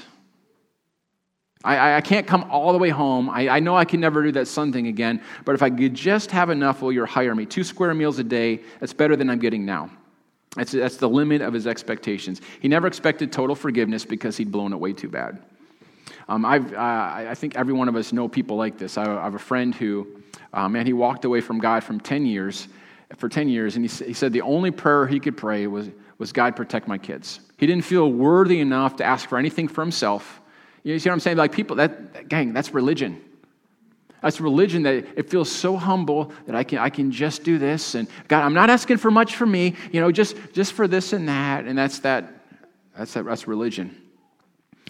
I, 1.63 1.97
I 1.97 2.01
can't 2.01 2.25
come 2.25 2.45
all 2.49 2.71
the 2.71 2.79
way 2.79 2.89
home. 2.89 3.29
I, 3.29 3.47
I 3.49 3.59
know 3.59 3.75
I 3.75 3.85
can 3.85 3.99
never 3.99 4.23
do 4.23 4.31
that 4.33 4.47
son 4.47 4.73
thing 4.73 4.87
again, 4.87 5.21
but 5.45 5.53
if 5.53 5.61
I 5.61 5.69
could 5.69 5.93
just 5.93 6.31
have 6.31 6.49
enough, 6.49 6.81
will 6.81 6.91
you 6.91 7.05
hire 7.05 7.35
me? 7.35 7.45
Two 7.45 7.63
square 7.63 7.93
meals 7.93 8.17
a 8.19 8.23
day, 8.23 8.61
that's 8.79 8.93
better 8.93 9.15
than 9.15 9.29
I'm 9.29 9.39
getting 9.39 9.65
now. 9.65 9.89
That's, 10.55 10.71
that's 10.71 10.97
the 10.97 11.07
limit 11.07 11.41
of 11.41 11.53
his 11.53 11.67
expectations. 11.67 12.41
He 12.59 12.67
never 12.67 12.87
expected 12.87 13.31
total 13.31 13.55
forgiveness 13.55 14.05
because 14.05 14.37
he'd 14.37 14.51
blown 14.51 14.73
it 14.73 14.79
way 14.79 14.91
too 14.91 15.07
bad. 15.07 15.39
Um, 16.27 16.45
I've, 16.45 16.73
uh, 16.73 16.77
I 16.77 17.35
think 17.35 17.55
every 17.55 17.73
one 17.73 17.87
of 17.87 17.95
us 17.95 18.11
know 18.11 18.27
people 18.27 18.57
like 18.57 18.77
this. 18.77 18.97
I, 18.97 19.03
I 19.03 19.23
have 19.23 19.35
a 19.35 19.39
friend 19.39 19.73
who, 19.73 20.07
uh, 20.53 20.67
man, 20.67 20.85
he 20.85 20.93
walked 20.93 21.25
away 21.25 21.41
from 21.41 21.59
God 21.59 21.83
from 21.83 21.99
10 21.99 22.25
years, 22.25 22.67
for 23.17 23.29
10 23.29 23.49
years, 23.49 23.75
and 23.75 23.89
he, 23.89 24.05
he 24.05 24.13
said 24.13 24.33
the 24.33 24.41
only 24.41 24.71
prayer 24.71 25.05
he 25.07 25.19
could 25.19 25.37
pray 25.37 25.67
was, 25.67 25.89
was 26.17 26.31
God, 26.31 26.55
protect 26.55 26.87
my 26.87 26.97
kids. 26.97 27.39
He 27.57 27.67
didn't 27.67 27.85
feel 27.85 28.11
worthy 28.11 28.59
enough 28.59 28.95
to 28.97 29.03
ask 29.03 29.29
for 29.29 29.37
anything 29.37 29.67
for 29.67 29.81
himself. 29.81 30.40
You 30.83 30.97
see 30.99 31.09
what 31.09 31.13
I'm 31.13 31.19
saying? 31.19 31.37
Like 31.37 31.51
people, 31.51 31.75
that 31.77 32.27
gang, 32.27 32.53
that's 32.53 32.73
religion. 32.73 33.21
That's 34.21 34.39
religion 34.39 34.83
that 34.83 35.07
it 35.15 35.29
feels 35.29 35.51
so 35.51 35.75
humble 35.75 36.31
that 36.45 36.55
I 36.55 36.63
can, 36.63 36.77
I 36.77 36.89
can 36.89 37.11
just 37.11 37.43
do 37.43 37.57
this. 37.57 37.95
And 37.95 38.07
God, 38.27 38.43
I'm 38.43 38.53
not 38.53 38.69
asking 38.69 38.97
for 38.97 39.09
much 39.09 39.35
for 39.35 39.45
me, 39.45 39.75
you 39.91 39.99
know, 39.99 40.11
just, 40.11 40.35
just 40.53 40.73
for 40.73 40.87
this 40.87 41.13
and 41.13 41.27
that. 41.27 41.65
And 41.65 41.77
that's 41.77 41.99
that, 41.99 42.31
that's 42.95 43.13
that, 43.13 43.25
that's 43.25 43.47
religion. 43.47 43.95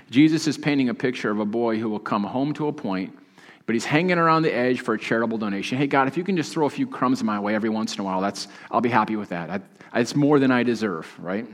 Jesus 0.09 0.47
is 0.47 0.57
painting 0.57 0.89
a 0.89 0.93
picture 0.93 1.31
of 1.31 1.39
a 1.39 1.45
boy 1.45 1.79
who 1.79 1.89
will 1.89 1.99
come 1.99 2.25
home 2.25 2.53
to 2.55 2.67
a 2.67 2.73
point, 2.73 3.17
but 3.65 3.73
he's 3.73 3.85
hanging 3.85 4.17
around 4.17 4.41
the 4.41 4.53
edge 4.53 4.81
for 4.81 4.95
a 4.95 4.99
charitable 4.99 5.37
donation. 5.37 5.77
Hey, 5.77 5.87
God, 5.87 6.09
if 6.09 6.17
you 6.17 6.25
can 6.25 6.35
just 6.35 6.51
throw 6.51 6.65
a 6.65 6.69
few 6.69 6.85
crumbs 6.85 7.23
my 7.23 7.39
way 7.39 7.55
every 7.55 7.69
once 7.69 7.93
in 7.95 8.01
a 8.01 8.03
while, 8.03 8.19
that's, 8.19 8.49
I'll 8.69 8.81
be 8.81 8.89
happy 8.89 9.15
with 9.15 9.29
that. 9.29 9.49
I, 9.93 9.99
it's 9.99 10.15
more 10.15 10.39
than 10.39 10.51
I 10.51 10.63
deserve, 10.63 11.07
right? 11.17 11.47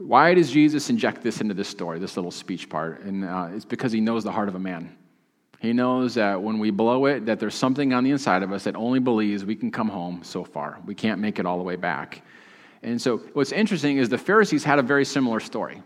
Why 0.00 0.32
does 0.32 0.50
Jesus 0.50 0.88
inject 0.88 1.22
this 1.22 1.42
into 1.42 1.52
this 1.52 1.68
story, 1.68 1.98
this 1.98 2.16
little 2.16 2.30
speech 2.30 2.70
part? 2.70 3.02
And 3.02 3.22
uh, 3.22 3.48
it's 3.54 3.66
because 3.66 3.92
he 3.92 4.00
knows 4.00 4.24
the 4.24 4.32
heart 4.32 4.48
of 4.48 4.54
a 4.54 4.58
man. 4.58 4.96
He 5.60 5.74
knows 5.74 6.14
that 6.14 6.42
when 6.42 6.58
we 6.58 6.70
blow 6.70 7.04
it, 7.04 7.26
that 7.26 7.38
there's 7.38 7.54
something 7.54 7.92
on 7.92 8.02
the 8.02 8.10
inside 8.10 8.42
of 8.42 8.50
us 8.50 8.64
that 8.64 8.76
only 8.76 8.98
believes 8.98 9.44
we 9.44 9.54
can 9.54 9.70
come 9.70 9.90
home 9.90 10.20
so 10.22 10.42
far. 10.42 10.80
We 10.86 10.94
can't 10.94 11.20
make 11.20 11.38
it 11.38 11.44
all 11.44 11.58
the 11.58 11.64
way 11.64 11.76
back. 11.76 12.22
And 12.82 13.00
so, 13.00 13.18
what's 13.34 13.52
interesting 13.52 13.98
is 13.98 14.08
the 14.08 14.16
Pharisees 14.16 14.64
had 14.64 14.78
a 14.78 14.82
very 14.82 15.04
similar 15.04 15.38
story. 15.38 15.82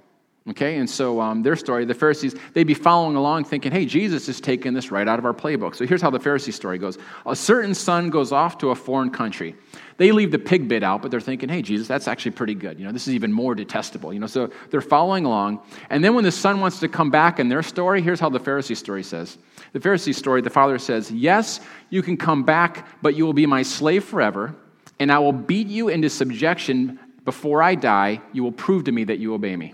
Okay, 0.47 0.77
and 0.77 0.91
so 0.91 1.23
um, 1.23 1.43
their 1.43 1.57
story, 1.57 1.87
the 1.87 1.95
Pharisees, 1.95 2.35
they'd 2.53 2.67
be 2.67 2.75
following 2.75 3.17
along 3.17 3.45
thinking, 3.45 3.73
hey, 3.73 3.87
Jesus 3.87 4.29
is 4.29 4.43
taking 4.43 4.75
this 4.75 4.91
right 4.91 5.09
out 5.09 5.19
of 5.19 5.25
our 5.25 5.33
playbook. 5.33 5.75
So 5.75 5.87
here's 5.87 6.03
how 6.03 6.11
the 6.11 6.19
Pharisee 6.19 6.53
story 6.53 6.77
goes 6.77 6.99
A 7.25 7.35
certain 7.35 7.75
son 7.75 8.11
goes 8.11 8.31
off 8.31 8.59
to 8.59 8.69
a 8.69 8.75
foreign 8.75 9.09
country. 9.09 9.57
They 9.97 10.13
leave 10.13 10.31
the 10.33 10.39
pig 10.39 10.69
bit 10.69 10.83
out, 10.83 11.01
but 11.01 11.11
they're 11.11 11.21
thinking, 11.21 11.49
hey, 11.49 11.63
Jesus, 11.63 11.89
that's 11.89 12.07
actually 12.07 12.33
pretty 12.33 12.55
good. 12.55 12.79
You 12.79 12.85
know, 12.85 12.93
this 12.93 13.09
is 13.09 13.15
even 13.15 13.33
more 13.33 13.55
detestable. 13.55 14.13
You 14.13 14.21
know, 14.21 14.27
so 14.27 14.51
they're 14.69 14.83
following 14.83 15.25
along. 15.25 15.63
And 15.89 16.05
then 16.05 16.15
when 16.15 16.25
the 16.25 16.33
son 16.33 16.61
wants 16.61 16.79
to 16.81 16.89
come 16.89 17.11
back 17.11 17.41
in 17.41 17.49
their 17.49 17.63
story, 17.63 18.03
here's 18.03 18.21
how 18.21 18.29
the 18.29 18.41
Pharisee 18.41 18.77
story 18.77 19.03
says. 19.03 19.39
The 19.73 19.81
Pharisee 19.81 20.15
story, 20.15 20.43
the 20.43 20.51
father 20.51 20.79
says, 20.79 21.11
Yes, 21.11 21.61
you 21.89 22.03
can 22.03 22.19
come 22.19 22.43
back, 22.43 22.87
but 23.01 23.17
you 23.17 23.25
will 23.25 23.33
be 23.33 23.47
my 23.47 23.63
slave 23.63 24.05
forever, 24.05 24.55
and 25.01 25.11
I 25.11 25.21
will 25.21 25.33
beat 25.33 25.69
you 25.69 25.89
into 25.89 26.11
subjection 26.11 26.99
before 27.25 27.63
I 27.63 27.77
die. 27.77 28.21
You 28.35 28.43
will 28.43 28.53
prove 28.53 28.85
to 28.85 28.93
me 28.93 29.05
that 29.05 29.21
you 29.21 29.33
obey 29.33 29.57
me. 29.57 29.73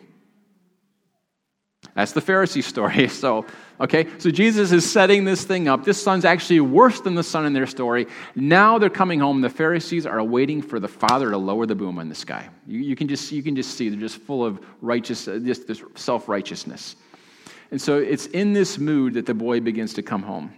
That's 1.95 2.13
the 2.13 2.21
Pharisee 2.21 2.63
story. 2.63 3.09
So, 3.21 3.45
okay, 3.79 4.07
so 4.19 4.31
Jesus 4.31 4.73
is 4.73 4.91
setting 4.91 5.25
this 5.25 5.45
thing 5.45 5.69
up. 5.69 5.85
This 5.85 6.03
son's 6.03 6.25
actually 6.25 6.61
worse 6.61 7.01
than 7.01 7.15
the 7.15 7.23
son 7.23 7.45
in 7.45 7.53
their 7.53 7.67
story. 7.67 8.07
Now 8.35 8.79
they're 8.79 8.89
coming 8.89 9.21
home. 9.21 9.41
The 9.43 9.51
Pharisees 9.51 10.07
are 10.07 10.23
waiting 10.23 10.63
for 10.63 10.81
the 10.81 10.89
father 10.89 11.31
to 11.31 11.37
lower 11.37 11.67
the 11.67 11.75
boom 11.75 11.99
in 11.99 12.09
the 12.09 12.15
sky. 12.15 12.49
You, 12.67 12.81
you 12.81 12.97
can, 12.97 13.09
just, 13.09 13.31
you 13.31 13.43
can 13.43 13.57
just 13.57 13.77
see 13.77 13.89
they're 13.89 14.01
just 14.01 14.17
full 14.17 14.45
of 14.45 14.61
righteous, 14.81 15.29
uh, 15.29 15.39
this, 15.41 15.59
this 15.61 15.83
self 15.97 16.29
righteousness. 16.29 16.97
And 17.71 17.81
so 17.81 17.99
it's 17.99 18.27
in 18.27 18.53
this 18.53 18.79
mood 18.79 19.15
that 19.15 19.27
the 19.27 19.35
boy 19.35 19.61
begins 19.61 19.95
to 19.95 20.03
come 20.03 20.23
home. 20.23 20.55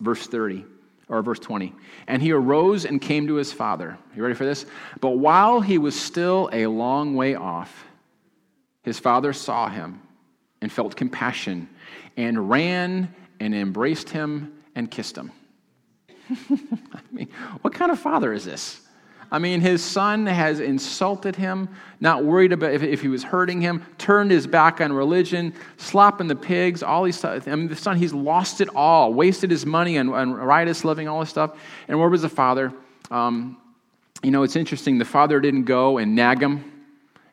Verse 0.00 0.26
30 0.26 0.64
or 1.08 1.22
verse 1.22 1.40
20. 1.40 1.74
And 2.06 2.22
he 2.22 2.32
arose 2.32 2.86
and 2.86 3.00
came 3.00 3.26
to 3.26 3.34
his 3.34 3.52
father. 3.52 3.98
You 4.16 4.22
ready 4.22 4.34
for 4.34 4.46
this? 4.46 4.64
But 5.00 5.18
while 5.18 5.60
he 5.60 5.76
was 5.76 6.00
still 6.00 6.48
a 6.52 6.66
long 6.66 7.14
way 7.14 7.34
off, 7.34 7.84
his 8.82 8.98
father 8.98 9.32
saw 9.32 9.68
him 9.68 10.00
and 10.62 10.70
felt 10.70 10.96
compassion 10.96 11.68
and 12.16 12.50
ran 12.50 13.14
and 13.40 13.54
embraced 13.54 14.10
him 14.10 14.52
and 14.74 14.90
kissed 14.90 15.16
him. 15.16 15.32
I 16.30 17.00
mean, 17.10 17.28
what 17.62 17.74
kind 17.74 17.90
of 17.90 17.98
father 17.98 18.32
is 18.32 18.44
this? 18.44 18.80
I 19.32 19.38
mean, 19.38 19.60
his 19.60 19.82
son 19.82 20.26
has 20.26 20.58
insulted 20.58 21.36
him, 21.36 21.68
not 22.00 22.24
worried 22.24 22.52
about 22.52 22.72
if, 22.72 22.82
if, 22.82 23.00
he 23.00 23.06
was 23.06 23.22
hurting 23.22 23.60
him, 23.60 23.86
turned 23.96 24.32
his 24.32 24.46
back 24.46 24.80
on 24.80 24.92
religion, 24.92 25.54
slopping 25.76 26.26
the 26.26 26.34
pigs, 26.34 26.82
all 26.82 27.04
these 27.04 27.16
stuff. 27.16 27.46
I 27.46 27.54
mean, 27.54 27.68
the 27.68 27.76
son, 27.76 27.96
he's 27.96 28.12
lost 28.12 28.60
it 28.60 28.68
all, 28.74 29.14
wasted 29.14 29.50
his 29.50 29.64
money 29.64 29.98
on, 29.98 30.12
on 30.12 30.32
riotous 30.32 30.84
living, 30.84 31.06
all 31.06 31.20
this 31.20 31.30
stuff. 31.30 31.56
And 31.86 31.98
where 32.00 32.08
was 32.08 32.22
the 32.22 32.28
father? 32.28 32.72
Um, 33.12 33.56
you 34.22 34.32
know, 34.32 34.42
it's 34.42 34.56
interesting. 34.56 34.98
The 34.98 35.04
father 35.04 35.38
didn't 35.38 35.64
go 35.64 35.98
and 35.98 36.16
nag 36.16 36.42
him 36.42 36.69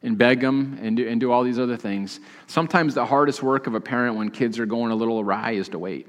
and 0.03 0.17
beg 0.17 0.41
them 0.41 0.77
and 0.81 0.97
do, 0.97 1.07
and 1.07 1.19
do 1.19 1.31
all 1.31 1.43
these 1.43 1.59
other 1.59 1.77
things. 1.77 2.19
Sometimes 2.45 2.93
the 2.93 3.05
hardest 3.05 3.41
work 3.41 3.67
of 3.67 3.73
a 3.73 3.81
parent 3.81 4.15
when 4.15 4.29
kids 4.29 4.59
are 4.59 4.65
going 4.65 4.91
a 4.91 4.95
little 4.95 5.19
awry 5.19 5.51
is 5.51 5.69
to 5.69 5.79
wait. 5.79 6.07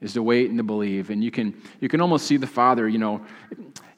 is 0.00 0.12
to 0.14 0.22
wait 0.22 0.48
and 0.48 0.58
to 0.58 0.64
believe. 0.64 1.10
And 1.10 1.22
you 1.22 1.30
can, 1.30 1.60
you 1.80 1.88
can 1.88 2.00
almost 2.00 2.26
see 2.26 2.36
the 2.36 2.46
Father, 2.46 2.88
you 2.88 2.98
know, 2.98 3.24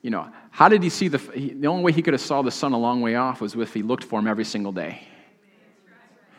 you 0.03 0.11
know, 0.11 0.29
how 0.51 0.69
did 0.69 0.83
he 0.83 0.89
see 0.89 1.09
the, 1.09 1.19
the 1.19 1.67
only 1.67 1.85
way 1.85 1.93
he 1.93 2.03
could 2.03 2.15
have 2.15 2.21
saw 2.21 2.43
the 2.43 2.51
Son 2.51 2.73
a 2.73 2.79
long 2.79 3.01
way 3.01 3.17
off 3.17 3.41
was 3.41 3.55
if 3.55 3.75
he 3.75 3.83
looked 3.83 4.05
for 4.05 4.19
him 4.19 4.27
every 4.27 4.45
single 4.45 4.73
day. 4.73 5.03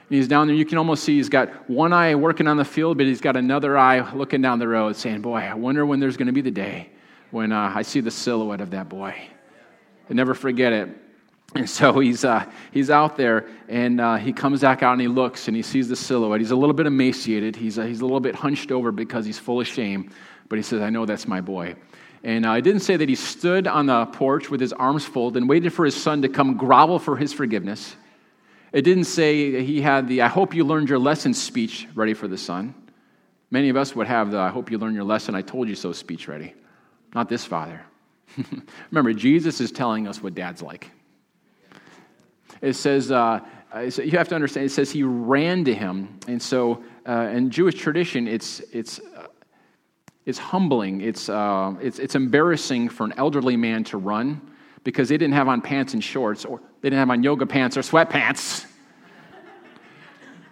And 0.09 0.17
he's 0.17 0.27
down 0.27 0.47
there, 0.47 0.55
you 0.55 0.65
can 0.65 0.77
almost 0.77 1.03
see 1.03 1.15
he's 1.15 1.29
got 1.29 1.69
one 1.69 1.93
eye 1.93 2.15
working 2.15 2.47
on 2.47 2.57
the 2.57 2.65
field, 2.65 2.97
but 2.97 3.05
he's 3.05 3.21
got 3.21 3.37
another 3.37 3.77
eye 3.77 4.11
looking 4.13 4.41
down 4.41 4.59
the 4.59 4.67
road 4.67 4.95
saying, 4.95 5.21
boy, 5.21 5.37
I 5.37 5.53
wonder 5.53 5.85
when 5.85 5.99
there's 5.99 6.17
going 6.17 6.27
to 6.27 6.33
be 6.33 6.41
the 6.41 6.51
day 6.51 6.89
when 7.29 7.51
uh, 7.53 7.71
I 7.73 7.83
see 7.83 8.01
the 8.01 8.11
silhouette 8.11 8.59
of 8.59 8.71
that 8.71 8.89
boy. 8.89 9.15
I 10.09 10.13
never 10.13 10.33
forget 10.33 10.73
it. 10.73 10.89
And 11.53 11.69
so 11.69 11.99
he's, 11.99 12.23
uh, 12.23 12.49
he's 12.71 12.89
out 12.89 13.17
there 13.17 13.47
and 13.67 13.99
uh, 13.99 14.15
he 14.15 14.31
comes 14.31 14.61
back 14.61 14.83
out 14.83 14.93
and 14.93 15.01
he 15.01 15.09
looks 15.09 15.47
and 15.47 15.55
he 15.55 15.61
sees 15.61 15.89
the 15.89 15.95
silhouette. 15.95 16.39
He's 16.39 16.51
a 16.51 16.55
little 16.55 16.73
bit 16.73 16.87
emaciated. 16.87 17.57
He's, 17.57 17.77
uh, 17.77 17.83
he's 17.83 17.99
a 17.99 18.05
little 18.05 18.21
bit 18.21 18.35
hunched 18.35 18.71
over 18.71 18.91
because 18.91 19.25
he's 19.25 19.37
full 19.37 19.59
of 19.59 19.67
shame. 19.67 20.11
But 20.47 20.57
he 20.57 20.63
says, 20.63 20.81
I 20.81 20.89
know 20.89 21.05
that's 21.05 21.27
my 21.27 21.41
boy. 21.41 21.75
And 22.23 22.45
uh, 22.45 22.51
I 22.51 22.61
didn't 22.61 22.81
say 22.81 22.95
that 22.95 23.09
he 23.09 23.15
stood 23.15 23.67
on 23.67 23.87
the 23.87 24.05
porch 24.05 24.49
with 24.49 24.61
his 24.61 24.71
arms 24.73 25.03
folded 25.03 25.39
and 25.39 25.49
waited 25.49 25.73
for 25.73 25.83
his 25.83 25.95
son 25.95 26.21
to 26.21 26.29
come 26.29 26.55
grovel 26.55 26.99
for 26.99 27.17
his 27.17 27.33
forgiveness. 27.33 27.95
It 28.71 28.83
didn't 28.83 29.05
say 29.05 29.61
he 29.63 29.81
had 29.81 30.07
the 30.07 30.21
I 30.21 30.27
hope 30.27 30.53
you 30.53 30.63
learned 30.63 30.87
your 30.87 30.99
lesson 30.99 31.33
speech 31.33 31.87
ready 31.95 32.13
for 32.13 32.27
the 32.27 32.37
son. 32.37 32.73
Many 33.49 33.67
of 33.67 33.75
us 33.75 33.93
would 33.95 34.07
have 34.07 34.31
the 34.31 34.39
I 34.39 34.49
hope 34.49 34.71
you 34.71 34.77
learned 34.77 34.95
your 34.95 35.03
lesson, 35.03 35.35
I 35.35 35.41
told 35.41 35.67
you 35.67 35.75
so 35.75 35.91
speech 35.91 36.27
ready. 36.27 36.53
Not 37.13 37.27
this 37.27 37.43
father. 37.43 37.81
Remember, 38.91 39.11
Jesus 39.11 39.59
is 39.59 39.71
telling 39.71 40.07
us 40.07 40.23
what 40.23 40.33
dad's 40.33 40.61
like. 40.61 40.89
It 42.61 42.73
says, 42.73 43.11
uh, 43.11 43.39
you 43.75 44.11
have 44.11 44.27
to 44.29 44.35
understand, 44.35 44.67
it 44.67 44.71
says 44.71 44.91
he 44.91 45.03
ran 45.03 45.65
to 45.65 45.73
him. 45.73 46.19
And 46.27 46.41
so 46.41 46.83
uh, 47.07 47.29
in 47.33 47.49
Jewish 47.49 47.75
tradition, 47.75 48.27
it's, 48.27 48.59
it's, 48.71 48.99
uh, 48.99 49.27
it's 50.25 50.37
humbling, 50.37 51.01
it's, 51.01 51.29
uh, 51.29 51.73
it's, 51.81 51.99
it's 51.99 52.15
embarrassing 52.15 52.89
for 52.89 53.05
an 53.05 53.13
elderly 53.17 53.57
man 53.57 53.83
to 53.85 53.97
run 53.97 54.41
because 54.83 55.09
they 55.09 55.17
didn't 55.17 55.33
have 55.33 55.47
on 55.47 55.61
pants 55.61 55.93
and 55.93 56.03
shorts, 56.03 56.45
or 56.45 56.59
they 56.81 56.89
didn't 56.89 56.99
have 56.99 57.09
on 57.09 57.23
yoga 57.23 57.45
pants 57.45 57.77
or 57.77 57.81
sweatpants. 57.81 58.65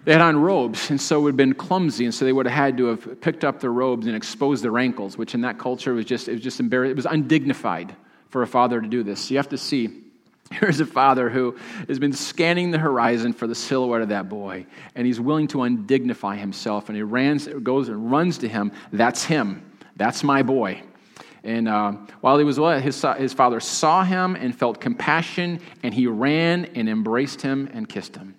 They 0.05 0.13
had 0.13 0.21
on 0.21 0.37
robes, 0.41 0.89
and 0.89 0.99
so 0.99 1.19
it 1.19 1.21
would 1.23 1.29
have 1.31 1.37
been 1.37 1.53
clumsy, 1.53 2.05
and 2.05 2.13
so 2.13 2.25
they 2.25 2.33
would 2.33 2.47
have 2.47 2.55
had 2.55 2.77
to 2.77 2.85
have 2.85 3.21
picked 3.21 3.43
up 3.43 3.59
their 3.59 3.73
robes 3.73 4.07
and 4.07 4.15
exposed 4.15 4.63
their 4.63 4.77
ankles, 4.77 5.17
which 5.17 5.35
in 5.35 5.41
that 5.41 5.59
culture 5.59 5.93
was 5.93 6.05
just, 6.05 6.29
it 6.29 6.33
was 6.33 6.41
just 6.41 6.59
embarrassing. 6.59 6.91
It 6.91 6.95
was 6.95 7.05
undignified 7.05 7.95
for 8.29 8.41
a 8.41 8.47
father 8.47 8.79
to 8.79 8.87
do 8.87 9.03
this. 9.03 9.25
So 9.25 9.31
You 9.31 9.37
have 9.37 9.49
to 9.49 9.57
see 9.57 9.98
Here's 10.51 10.79
a 10.79 10.85
father 10.85 11.29
who 11.29 11.55
has 11.87 11.99
been 11.99 12.13
scanning 12.13 12.71
the 12.71 12.79
horizon 12.79 13.33
for 13.33 13.45
the 13.45 13.53
silhouette 13.53 14.01
of 14.01 14.09
that 14.09 14.29
boy, 14.29 14.65
and 14.95 15.05
he's 15.05 15.19
willing 15.19 15.47
to 15.49 15.59
undignify 15.59 16.37
himself. 16.37 16.89
And 16.89 16.95
he 16.95 17.03
runs, 17.03 17.47
goes 17.47 17.87
and 17.87 18.11
runs 18.11 18.39
to 18.39 18.47
him. 18.47 18.71
That's 18.91 19.23
him. 19.23 19.63
That's 19.95 20.23
my 20.23 20.41
boy. 20.41 20.81
And 21.43 21.67
uh, 21.67 21.91
while 22.21 22.37
he 22.37 22.43
was 22.43 22.57
away, 22.57 22.81
his, 22.81 23.05
his 23.17 23.31
father 23.33 23.59
saw 23.59 24.03
him 24.03 24.35
and 24.35 24.57
felt 24.57 24.81
compassion, 24.81 25.59
and 25.83 25.93
he 25.93 26.07
ran 26.07 26.65
and 26.75 26.89
embraced 26.89 27.41
him 27.41 27.69
and 27.71 27.87
kissed 27.87 28.15
him. 28.15 28.35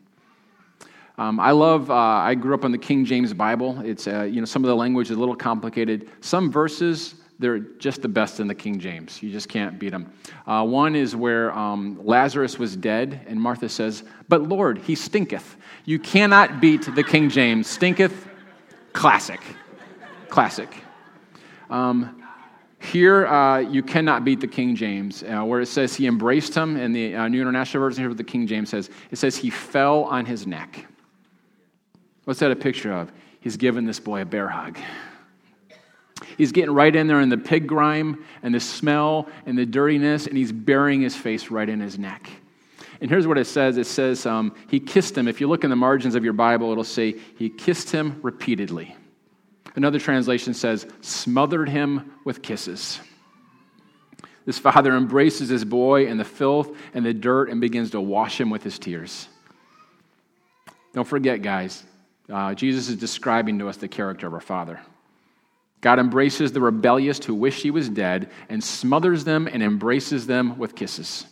Um, 1.17 1.39
I 1.39 1.51
love, 1.51 1.91
uh, 1.91 1.95
I 1.95 2.35
grew 2.35 2.55
up 2.55 2.65
on 2.65 2.73
the 2.73 2.79
King 2.79 3.05
James 3.05 3.33
Bible. 3.35 3.81
It's, 3.81 4.07
uh, 4.09 4.23
you 4.23 4.41
know, 4.41 4.47
some 4.47 4.65
of 4.65 4.69
the 4.69 4.77
language 4.77 5.11
is 5.11 5.17
a 5.17 5.21
little 5.21 5.37
complicated. 5.37 6.11
Some 6.23 6.51
verses 6.51 7.15
they're 7.41 7.59
just 7.59 8.03
the 8.03 8.09
best 8.09 8.39
in 8.39 8.47
the 8.47 8.55
King 8.55 8.79
James. 8.79 9.23
You 9.23 9.33
just 9.33 9.49
can't 9.49 9.79
beat 9.79 9.91
them. 9.91 10.13
Uh, 10.47 10.65
one 10.65 10.95
is 10.95 11.17
where 11.17 11.51
um, 11.53 11.99
Lazarus 12.05 12.59
was 12.59 12.77
dead, 12.77 13.23
and 13.27 13.41
Martha 13.41 13.69
says, 13.69 14.05
But 14.29 14.43
Lord, 14.43 14.79
he 14.79 14.95
stinketh. 14.95 15.57
You 15.87 15.99
cannot 15.99 16.61
beat 16.61 16.95
the 16.95 17.03
King 17.03 17.31
James. 17.31 17.67
Stinketh, 17.67 18.29
classic. 18.93 19.41
Classic. 20.29 20.69
Um, 21.71 22.23
here, 22.79 23.27
uh, 23.27 23.59
you 23.59 23.83
cannot 23.83 24.25
beat 24.25 24.41
the 24.41 24.47
King 24.47 24.77
James, 24.77 25.23
uh, 25.23 25.43
where 25.43 25.63
it 25.63 25.67
says 25.67 25.95
he 25.95 26.07
embraced 26.07 26.55
him, 26.55 26.77
in 26.77 26.93
the 26.93 27.17
uh, 27.17 27.29
New 27.29 27.41
International 27.41 27.83
Version, 27.83 28.03
here 28.03 28.09
what 28.11 28.19
the 28.19 28.25
King 28.25 28.47
James 28.47 28.69
says, 28.69 28.91
it 29.11 29.17
says 29.17 29.37
he 29.37 29.49
fell 29.49 30.05
on 30.05 30.27
his 30.27 30.47
neck. 30.47 30.87
What's 32.25 32.41
that 32.41 32.51
a 32.51 32.57
picture 32.57 32.93
of? 32.93 33.11
He's 33.41 33.57
given 33.57 33.87
this 33.87 33.99
boy 33.99 34.21
a 34.21 34.25
bear 34.27 34.49
hug. 34.49 34.79
He's 36.41 36.53
getting 36.53 36.73
right 36.73 36.97
in 36.97 37.07
there 37.07 37.21
in 37.21 37.29
the 37.29 37.37
pig 37.37 37.67
grime 37.67 38.25
and 38.43 38.55
the 38.55 38.61
smell 38.61 39.29
and 39.45 39.59
the 39.59 39.67
dirtiness, 39.67 40.27
and 40.27 40.39
he's 40.39 40.51
burying 40.51 41.03
his 41.03 41.15
face 41.15 41.51
right 41.51 41.69
in 41.69 41.81
his 41.81 41.99
neck. 41.99 42.31
And 43.03 43.11
here's 43.11 43.27
what 43.27 43.37
it 43.37 43.47
says 43.47 43.77
it 43.77 43.87
says, 43.87 44.25
um, 44.25 44.55
He 44.71 44.81
kissed 44.81 45.19
him. 45.19 45.29
If 45.29 45.43
you 45.43 45.49
look 45.49 45.65
in 45.65 45.71
the 45.71 45.77
margins 45.77 46.15
of 46.15 46.25
your 46.25 46.33
Bible, 46.33 46.73
it'll 46.73 46.83
say, 46.83 47.15
He 47.37 47.51
kissed 47.51 47.91
him 47.91 48.21
repeatedly. 48.23 48.97
Another 49.77 49.99
translation 49.99 50.55
says, 50.55 50.87
smothered 51.03 51.69
him 51.69 52.11
with 52.25 52.41
kisses. 52.41 52.99
This 54.47 54.59
father 54.59 54.97
embraces 54.97 55.51
his 55.51 55.67
boy 55.67 56.07
in 56.07 56.17
the 56.17 56.25
filth 56.25 56.75
and 56.95 57.05
the 57.05 57.13
dirt 57.13 57.51
and 57.51 57.61
begins 57.61 57.91
to 57.91 58.01
wash 58.01 58.41
him 58.41 58.49
with 58.49 58.63
his 58.63 58.79
tears. 58.79 59.29
Don't 60.95 61.07
forget, 61.07 61.43
guys, 61.43 61.85
uh, 62.33 62.55
Jesus 62.55 62.89
is 62.89 62.97
describing 62.97 63.59
to 63.59 63.69
us 63.69 63.77
the 63.77 63.89
character 63.89 64.27
of 64.27 64.33
our 64.33 64.41
Father. 64.41 64.81
God 65.81 65.99
embraces 65.99 66.53
the 66.53 66.61
rebellious 66.61 67.25
who 67.25 67.35
wish 67.35 67.63
he 67.63 67.71
was 67.71 67.89
dead 67.89 68.31
and 68.49 68.63
smothers 68.63 69.25
them 69.25 69.47
and 69.47 69.63
embraces 69.63 70.27
them 70.27 70.59
with 70.59 70.75
kisses. 70.75 71.27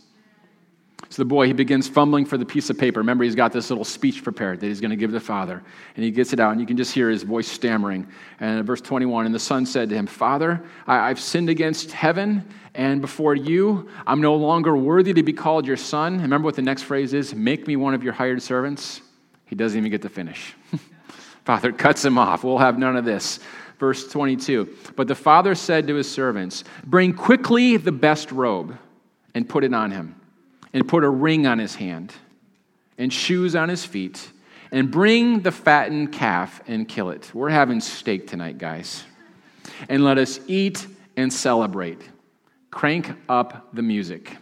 So 1.10 1.22
the 1.22 1.26
boy, 1.26 1.46
he 1.46 1.54
begins 1.54 1.88
fumbling 1.88 2.26
for 2.26 2.36
the 2.36 2.44
piece 2.44 2.68
of 2.68 2.76
paper. 2.76 3.00
Remember, 3.00 3.24
he's 3.24 3.34
got 3.34 3.52
this 3.52 3.70
little 3.70 3.84
speech 3.84 4.22
prepared 4.22 4.60
that 4.60 4.66
he's 4.66 4.80
going 4.80 4.90
to 4.90 4.96
give 4.96 5.10
the 5.10 5.20
father. 5.20 5.62
And 5.96 6.04
he 6.04 6.10
gets 6.10 6.34
it 6.34 6.40
out, 6.40 6.52
and 6.52 6.60
you 6.60 6.66
can 6.66 6.76
just 6.76 6.92
hear 6.92 7.08
his 7.08 7.22
voice 7.22 7.48
stammering. 7.48 8.06
And 8.40 8.64
verse 8.66 8.82
21 8.82 9.24
And 9.24 9.34
the 9.34 9.38
son 9.38 9.64
said 9.64 9.88
to 9.88 9.94
him, 9.94 10.06
Father, 10.06 10.62
I, 10.86 11.08
have 11.08 11.20
sinned 11.20 11.48
against 11.48 11.92
heaven 11.92 12.46
and 12.74 13.00
before 13.00 13.34
you. 13.34 13.88
I'm 14.06 14.20
no 14.20 14.34
longer 14.34 14.76
worthy 14.76 15.14
to 15.14 15.22
be 15.22 15.32
called 15.32 15.66
your 15.66 15.78
son. 15.78 16.20
Remember 16.20 16.44
what 16.44 16.56
the 16.56 16.62
next 16.62 16.82
phrase 16.82 17.14
is? 17.14 17.34
Make 17.34 17.66
me 17.66 17.76
one 17.76 17.94
of 17.94 18.04
your 18.04 18.12
hired 18.12 18.42
servants. 18.42 19.00
He 19.46 19.54
doesn't 19.54 19.78
even 19.78 19.90
get 19.90 20.02
to 20.02 20.10
finish. 20.10 20.54
father 21.44 21.72
cuts 21.72 22.04
him 22.04 22.18
off. 22.18 22.44
We'll 22.44 22.58
have 22.58 22.78
none 22.78 22.96
of 22.96 23.06
this 23.06 23.40
verse 23.78 24.08
22. 24.08 24.68
But 24.96 25.08
the 25.08 25.14
father 25.14 25.54
said 25.54 25.86
to 25.86 25.94
his 25.94 26.10
servants, 26.10 26.64
Bring 26.84 27.12
quickly 27.12 27.76
the 27.76 27.92
best 27.92 28.32
robe 28.32 28.76
and 29.34 29.48
put 29.48 29.64
it 29.64 29.74
on 29.74 29.90
him, 29.90 30.14
and 30.72 30.86
put 30.86 31.04
a 31.04 31.08
ring 31.08 31.46
on 31.46 31.58
his 31.58 31.74
hand, 31.74 32.12
and 32.96 33.12
shoes 33.12 33.54
on 33.54 33.68
his 33.68 33.84
feet, 33.84 34.30
and 34.72 34.90
bring 34.90 35.40
the 35.40 35.52
fattened 35.52 36.12
calf 36.12 36.60
and 36.66 36.88
kill 36.88 37.10
it. 37.10 37.30
We're 37.32 37.50
having 37.50 37.80
steak 37.80 38.26
tonight, 38.26 38.58
guys. 38.58 39.04
And 39.88 40.04
let 40.04 40.18
us 40.18 40.40
eat 40.46 40.86
and 41.16 41.32
celebrate. 41.32 42.00
Crank 42.70 43.10
up 43.28 43.68
the 43.72 43.82
music. 43.82 44.36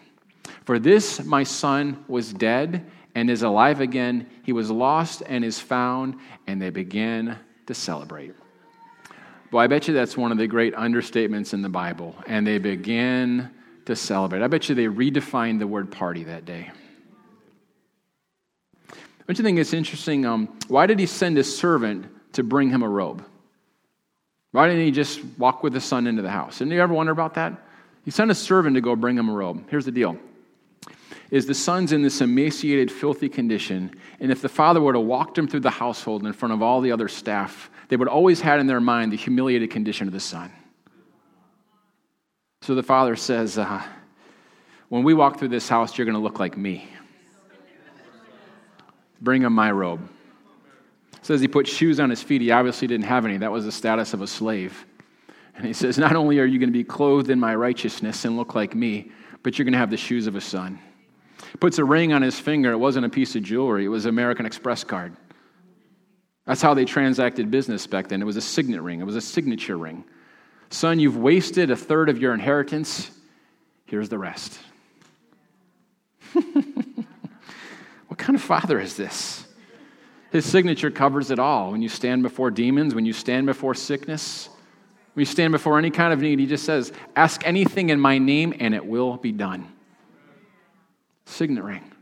For 0.64 0.78
this 0.78 1.24
my 1.24 1.42
son 1.42 2.04
was 2.08 2.32
dead 2.32 2.86
and 3.14 3.30
is 3.30 3.42
alive 3.42 3.80
again. 3.80 4.28
He 4.42 4.52
was 4.52 4.70
lost 4.70 5.22
and 5.26 5.44
is 5.44 5.58
found, 5.58 6.16
and 6.46 6.60
they 6.60 6.70
began 6.70 7.38
to 7.66 7.74
celebrate. 7.74 8.34
Well, 9.52 9.62
I 9.62 9.68
bet 9.68 9.86
you 9.86 9.94
that's 9.94 10.16
one 10.16 10.32
of 10.32 10.38
the 10.38 10.46
great 10.46 10.74
understatements 10.74 11.54
in 11.54 11.62
the 11.62 11.68
Bible. 11.68 12.16
And 12.26 12.46
they 12.46 12.58
begin 12.58 13.50
to 13.86 13.94
celebrate. 13.94 14.42
I 14.42 14.48
bet 14.48 14.68
you 14.68 14.74
they 14.74 14.86
redefined 14.86 15.60
the 15.60 15.66
word 15.66 15.90
party 15.90 16.24
that 16.24 16.44
day. 16.44 16.70
Don't 19.26 19.38
you 19.38 19.44
think 19.44 19.58
it's 19.58 19.72
interesting? 19.72 20.24
Um, 20.24 20.48
why 20.68 20.86
did 20.86 20.98
he 20.98 21.06
send 21.06 21.36
his 21.36 21.56
servant 21.56 22.06
to 22.34 22.42
bring 22.42 22.70
him 22.70 22.82
a 22.82 22.88
robe? 22.88 23.24
Why 24.52 24.68
didn't 24.68 24.84
he 24.84 24.90
just 24.90 25.20
walk 25.38 25.62
with 25.62 25.72
the 25.72 25.80
son 25.80 26.06
into 26.06 26.22
the 26.22 26.30
house? 26.30 26.58
Didn't 26.58 26.72
you 26.72 26.80
ever 26.80 26.94
wonder 26.94 27.12
about 27.12 27.34
that? 27.34 27.52
He 28.04 28.10
sent 28.10 28.30
a 28.30 28.34
servant 28.34 28.74
to 28.76 28.80
go 28.80 28.94
bring 28.94 29.18
him 29.18 29.28
a 29.28 29.32
robe. 29.32 29.68
Here's 29.68 29.84
the 29.84 29.92
deal. 29.92 30.16
Is 31.30 31.46
the 31.46 31.54
son's 31.54 31.92
in 31.92 32.02
this 32.02 32.20
emaciated, 32.20 32.90
filthy 32.90 33.28
condition, 33.28 33.92
and 34.20 34.30
if 34.30 34.42
the 34.42 34.48
father 34.48 34.80
were 34.80 34.92
to 34.92 35.00
walk 35.00 35.36
him 35.36 35.48
through 35.48 35.60
the 35.60 35.70
household 35.70 36.24
in 36.24 36.32
front 36.32 36.54
of 36.54 36.62
all 36.62 36.80
the 36.80 36.92
other 36.92 37.08
staff, 37.08 37.68
they 37.88 37.96
would 37.96 38.08
always 38.08 38.40
had 38.40 38.60
in 38.60 38.66
their 38.66 38.80
mind 38.80 39.12
the 39.12 39.16
humiliated 39.16 39.70
condition 39.70 40.06
of 40.06 40.12
the 40.12 40.20
son. 40.20 40.50
So 42.62 42.74
the 42.74 42.82
father 42.82 43.16
says, 43.16 43.58
uh, 43.58 43.82
When 44.88 45.04
we 45.04 45.14
walk 45.14 45.38
through 45.38 45.48
this 45.48 45.68
house, 45.68 45.96
you're 45.96 46.04
going 46.04 46.16
to 46.16 46.22
look 46.22 46.40
like 46.40 46.56
me. 46.56 46.88
Bring 49.20 49.42
him 49.42 49.52
my 49.52 49.70
robe. 49.70 50.08
says 51.22 51.40
he 51.40 51.48
put 51.48 51.66
shoes 51.66 52.00
on 52.00 52.10
his 52.10 52.22
feet. 52.22 52.42
He 52.42 52.50
obviously 52.50 52.88
didn't 52.88 53.06
have 53.06 53.24
any. 53.24 53.38
That 53.38 53.52
was 53.52 53.64
the 53.64 53.72
status 53.72 54.14
of 54.14 54.20
a 54.20 54.26
slave. 54.26 54.84
And 55.56 55.66
he 55.66 55.72
says, 55.72 55.96
Not 55.96 56.16
only 56.16 56.38
are 56.38 56.44
you 56.44 56.58
going 56.58 56.68
to 56.68 56.78
be 56.78 56.84
clothed 56.84 57.30
in 57.30 57.40
my 57.40 57.54
righteousness 57.54 58.24
and 58.24 58.36
look 58.36 58.54
like 58.54 58.74
me, 58.74 59.10
but 59.42 59.58
you're 59.58 59.64
going 59.64 59.72
to 59.72 59.78
have 59.78 59.90
the 59.90 59.96
shoes 59.96 60.26
of 60.26 60.36
a 60.36 60.40
son. 60.40 60.78
Puts 61.60 61.78
a 61.78 61.84
ring 61.84 62.12
on 62.12 62.22
his 62.22 62.38
finger. 62.38 62.72
It 62.72 62.78
wasn't 62.78 63.06
a 63.06 63.08
piece 63.08 63.36
of 63.36 63.42
jewelry, 63.42 63.84
it 63.84 63.88
was 63.88 64.06
an 64.06 64.10
American 64.10 64.44
Express 64.44 64.84
card. 64.84 65.16
That's 66.46 66.62
how 66.62 66.74
they 66.74 66.84
transacted 66.84 67.50
business 67.50 67.86
back 67.86 68.08
then. 68.08 68.22
It 68.22 68.24
was 68.24 68.36
a 68.36 68.40
signet 68.40 68.80
ring, 68.80 69.00
it 69.00 69.04
was 69.04 69.16
a 69.16 69.20
signature 69.20 69.76
ring. 69.76 70.04
Son, 70.70 70.98
you've 70.98 71.16
wasted 71.16 71.70
a 71.70 71.76
third 71.76 72.08
of 72.08 72.18
your 72.18 72.34
inheritance. 72.34 73.10
Here's 73.84 74.08
the 74.08 74.18
rest. 74.18 74.58
what 76.32 76.44
kind 78.16 78.34
of 78.34 78.42
father 78.42 78.80
is 78.80 78.96
this? 78.96 79.46
His 80.32 80.44
signature 80.44 80.90
covers 80.90 81.30
it 81.30 81.38
all. 81.38 81.70
When 81.70 81.82
you 81.82 81.88
stand 81.88 82.22
before 82.22 82.50
demons, 82.50 82.94
when 82.94 83.06
you 83.06 83.12
stand 83.12 83.46
before 83.46 83.74
sickness, 83.74 84.48
When 85.14 85.22
you 85.22 85.26
stand 85.26 85.52
before 85.52 85.78
any 85.78 85.90
kind 85.90 86.12
of 86.12 86.20
need, 86.20 86.40
he 86.40 86.46
just 86.46 86.64
says, 86.64 86.92
Ask 87.14 87.46
anything 87.46 87.90
in 87.90 88.00
my 88.00 88.18
name, 88.18 88.52
and 88.58 88.74
it 88.74 88.84
will 88.84 89.16
be 89.16 89.32
done. 89.32 89.72
Signet 91.26 91.64
ring. 91.64 91.92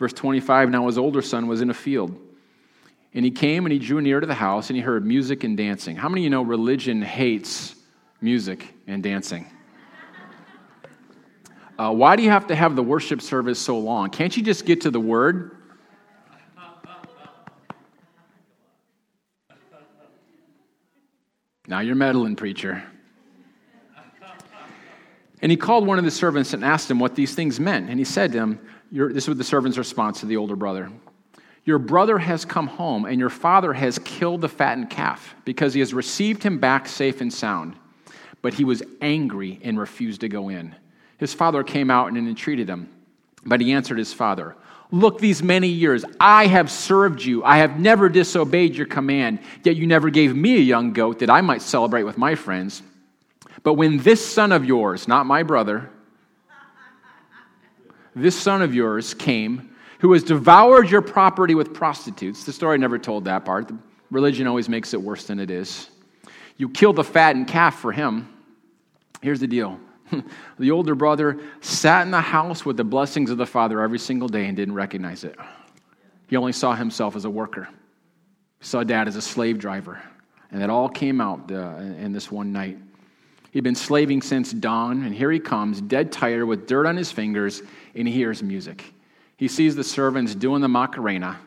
Verse 0.00 0.14
25 0.14 0.70
Now 0.70 0.86
his 0.86 0.98
older 0.98 1.22
son 1.22 1.46
was 1.46 1.60
in 1.60 1.70
a 1.70 1.74
field. 1.74 2.18
And 3.12 3.24
he 3.24 3.30
came 3.30 3.66
and 3.66 3.72
he 3.72 3.78
drew 3.78 4.00
near 4.00 4.18
to 4.18 4.26
the 4.26 4.34
house 4.34 4.70
and 4.70 4.76
he 4.76 4.82
heard 4.82 5.04
music 5.04 5.44
and 5.44 5.56
dancing. 5.56 5.94
How 5.94 6.08
many 6.08 6.22
of 6.22 6.24
you 6.24 6.30
know 6.30 6.42
religion 6.42 7.02
hates 7.02 7.74
music 8.20 8.74
and 8.86 9.02
dancing? 9.02 9.46
Uh, 11.78 11.92
why 11.92 12.16
do 12.16 12.22
you 12.22 12.30
have 12.30 12.46
to 12.46 12.54
have 12.54 12.76
the 12.76 12.82
worship 12.82 13.20
service 13.20 13.58
so 13.58 13.78
long? 13.78 14.10
Can't 14.10 14.36
you 14.36 14.42
just 14.42 14.64
get 14.64 14.82
to 14.82 14.90
the 14.90 15.00
word? 15.00 15.56
Now 21.66 21.80
you're 21.80 21.94
meddling, 21.94 22.36
preacher. 22.36 22.82
And 25.42 25.50
he 25.50 25.56
called 25.56 25.86
one 25.86 25.98
of 25.98 26.04
the 26.04 26.10
servants 26.10 26.52
and 26.52 26.64
asked 26.64 26.90
him 26.90 26.98
what 26.98 27.14
these 27.14 27.34
things 27.34 27.58
meant. 27.58 27.88
And 27.88 27.98
he 27.98 28.04
said 28.04 28.32
to 28.32 28.38
him, 28.38 28.60
This 28.90 29.28
was 29.28 29.38
the 29.38 29.44
servant's 29.44 29.78
response 29.78 30.20
to 30.20 30.26
the 30.26 30.36
older 30.36 30.56
brother 30.56 30.90
Your 31.64 31.78
brother 31.78 32.18
has 32.18 32.44
come 32.44 32.66
home, 32.66 33.04
and 33.04 33.20
your 33.20 33.30
father 33.30 33.72
has 33.72 33.98
killed 34.00 34.40
the 34.40 34.48
fattened 34.48 34.90
calf 34.90 35.34
because 35.44 35.74
he 35.74 35.80
has 35.80 35.94
received 35.94 36.42
him 36.42 36.58
back 36.58 36.88
safe 36.88 37.20
and 37.20 37.32
sound. 37.32 37.76
But 38.42 38.54
he 38.54 38.64
was 38.64 38.82
angry 39.00 39.60
and 39.62 39.78
refused 39.78 40.22
to 40.22 40.28
go 40.28 40.48
in. 40.48 40.74
His 41.18 41.34
father 41.34 41.62
came 41.62 41.90
out 41.90 42.08
and 42.08 42.16
entreated 42.16 42.68
him. 42.68 42.88
But 43.44 43.60
he 43.60 43.72
answered 43.72 43.98
his 43.98 44.12
father, 44.12 44.56
Look, 44.90 45.20
these 45.20 45.42
many 45.42 45.68
years 45.68 46.04
I 46.18 46.46
have 46.46 46.70
served 46.70 47.22
you. 47.22 47.44
I 47.44 47.58
have 47.58 47.78
never 47.78 48.08
disobeyed 48.08 48.74
your 48.74 48.86
command, 48.86 49.38
yet 49.62 49.76
you 49.76 49.86
never 49.86 50.10
gave 50.10 50.34
me 50.34 50.56
a 50.56 50.60
young 50.60 50.92
goat 50.92 51.20
that 51.20 51.30
I 51.30 51.42
might 51.42 51.62
celebrate 51.62 52.02
with 52.02 52.18
my 52.18 52.34
friends. 52.34 52.82
But 53.62 53.74
when 53.74 53.98
this 53.98 54.24
son 54.24 54.52
of 54.52 54.64
yours, 54.64 55.06
not 55.06 55.26
my 55.26 55.42
brother, 55.42 55.90
this 58.14 58.40
son 58.40 58.62
of 58.62 58.74
yours 58.74 59.14
came, 59.14 59.74
who 60.00 60.12
has 60.12 60.22
devoured 60.22 60.90
your 60.90 61.02
property 61.02 61.54
with 61.54 61.74
prostitutes, 61.74 62.44
the 62.44 62.52
story 62.52 62.78
never 62.78 62.98
told 62.98 63.24
that 63.26 63.44
part. 63.44 63.68
The 63.68 63.78
religion 64.10 64.46
always 64.46 64.68
makes 64.68 64.94
it 64.94 65.00
worse 65.00 65.24
than 65.24 65.38
it 65.38 65.50
is. 65.50 65.90
You 66.56 66.68
killed 66.68 66.96
the 66.96 67.04
fattened 67.04 67.48
calf 67.48 67.78
for 67.78 67.92
him. 67.92 68.28
Here's 69.20 69.40
the 69.40 69.46
deal 69.46 69.78
the 70.58 70.70
older 70.70 70.94
brother 70.94 71.38
sat 71.60 72.02
in 72.02 72.10
the 72.10 72.20
house 72.20 72.64
with 72.64 72.76
the 72.76 72.84
blessings 72.84 73.30
of 73.30 73.38
the 73.38 73.46
father 73.46 73.80
every 73.80 73.98
single 73.98 74.28
day 74.28 74.46
and 74.46 74.56
didn't 74.56 74.74
recognize 74.74 75.24
it. 75.24 75.36
He 76.28 76.36
only 76.36 76.52
saw 76.52 76.74
himself 76.74 77.16
as 77.16 77.24
a 77.24 77.30
worker, 77.30 77.68
he 78.58 78.64
saw 78.64 78.84
dad 78.84 79.08
as 79.08 79.16
a 79.16 79.22
slave 79.22 79.58
driver. 79.58 80.02
And 80.52 80.62
it 80.62 80.70
all 80.70 80.88
came 80.88 81.20
out 81.20 81.50
uh, 81.52 81.76
in 81.76 82.12
this 82.12 82.30
one 82.30 82.52
night. 82.52 82.76
He'd 83.50 83.64
been 83.64 83.74
slaving 83.74 84.22
since 84.22 84.52
dawn, 84.52 85.02
and 85.04 85.14
here 85.14 85.30
he 85.30 85.40
comes, 85.40 85.80
dead 85.80 86.12
tired, 86.12 86.44
with 86.44 86.68
dirt 86.68 86.86
on 86.86 86.96
his 86.96 87.10
fingers, 87.10 87.62
and 87.94 88.06
he 88.06 88.14
hears 88.14 88.42
music. 88.42 88.84
He 89.36 89.48
sees 89.48 89.74
the 89.74 89.82
servants 89.82 90.34
doing 90.34 90.60
the 90.60 90.68
Macarena, 90.68 91.38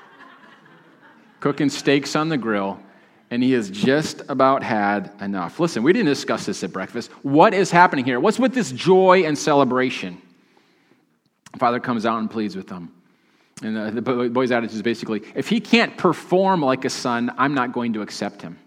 cooking 1.40 1.68
steaks 1.68 2.16
on 2.16 2.30
the 2.30 2.38
grill, 2.38 2.80
and 3.30 3.42
he 3.42 3.52
has 3.52 3.68
just 3.68 4.22
about 4.28 4.62
had 4.62 5.12
enough. 5.20 5.60
Listen, 5.60 5.82
we 5.82 5.92
didn't 5.92 6.06
discuss 6.06 6.46
this 6.46 6.62
at 6.64 6.72
breakfast. 6.72 7.10
What 7.22 7.52
is 7.52 7.70
happening 7.70 8.04
here? 8.04 8.20
What's 8.20 8.38
with 8.38 8.54
this 8.54 8.72
joy 8.72 9.24
and 9.24 9.36
celebration? 9.36 10.22
Father 11.58 11.80
comes 11.80 12.06
out 12.06 12.18
and 12.18 12.30
pleads 12.30 12.56
with 12.56 12.68
them. 12.68 12.92
And 13.62 13.76
uh, 13.76 13.90
the 13.90 14.02
boy's 14.02 14.52
attitude 14.52 14.76
is 14.76 14.82
basically 14.82 15.22
if 15.34 15.48
he 15.48 15.60
can't 15.60 15.96
perform 15.96 16.62
like 16.62 16.84
a 16.84 16.90
son, 16.90 17.32
I'm 17.38 17.54
not 17.54 17.72
going 17.72 17.94
to 17.94 18.02
accept 18.02 18.42
him. 18.42 18.58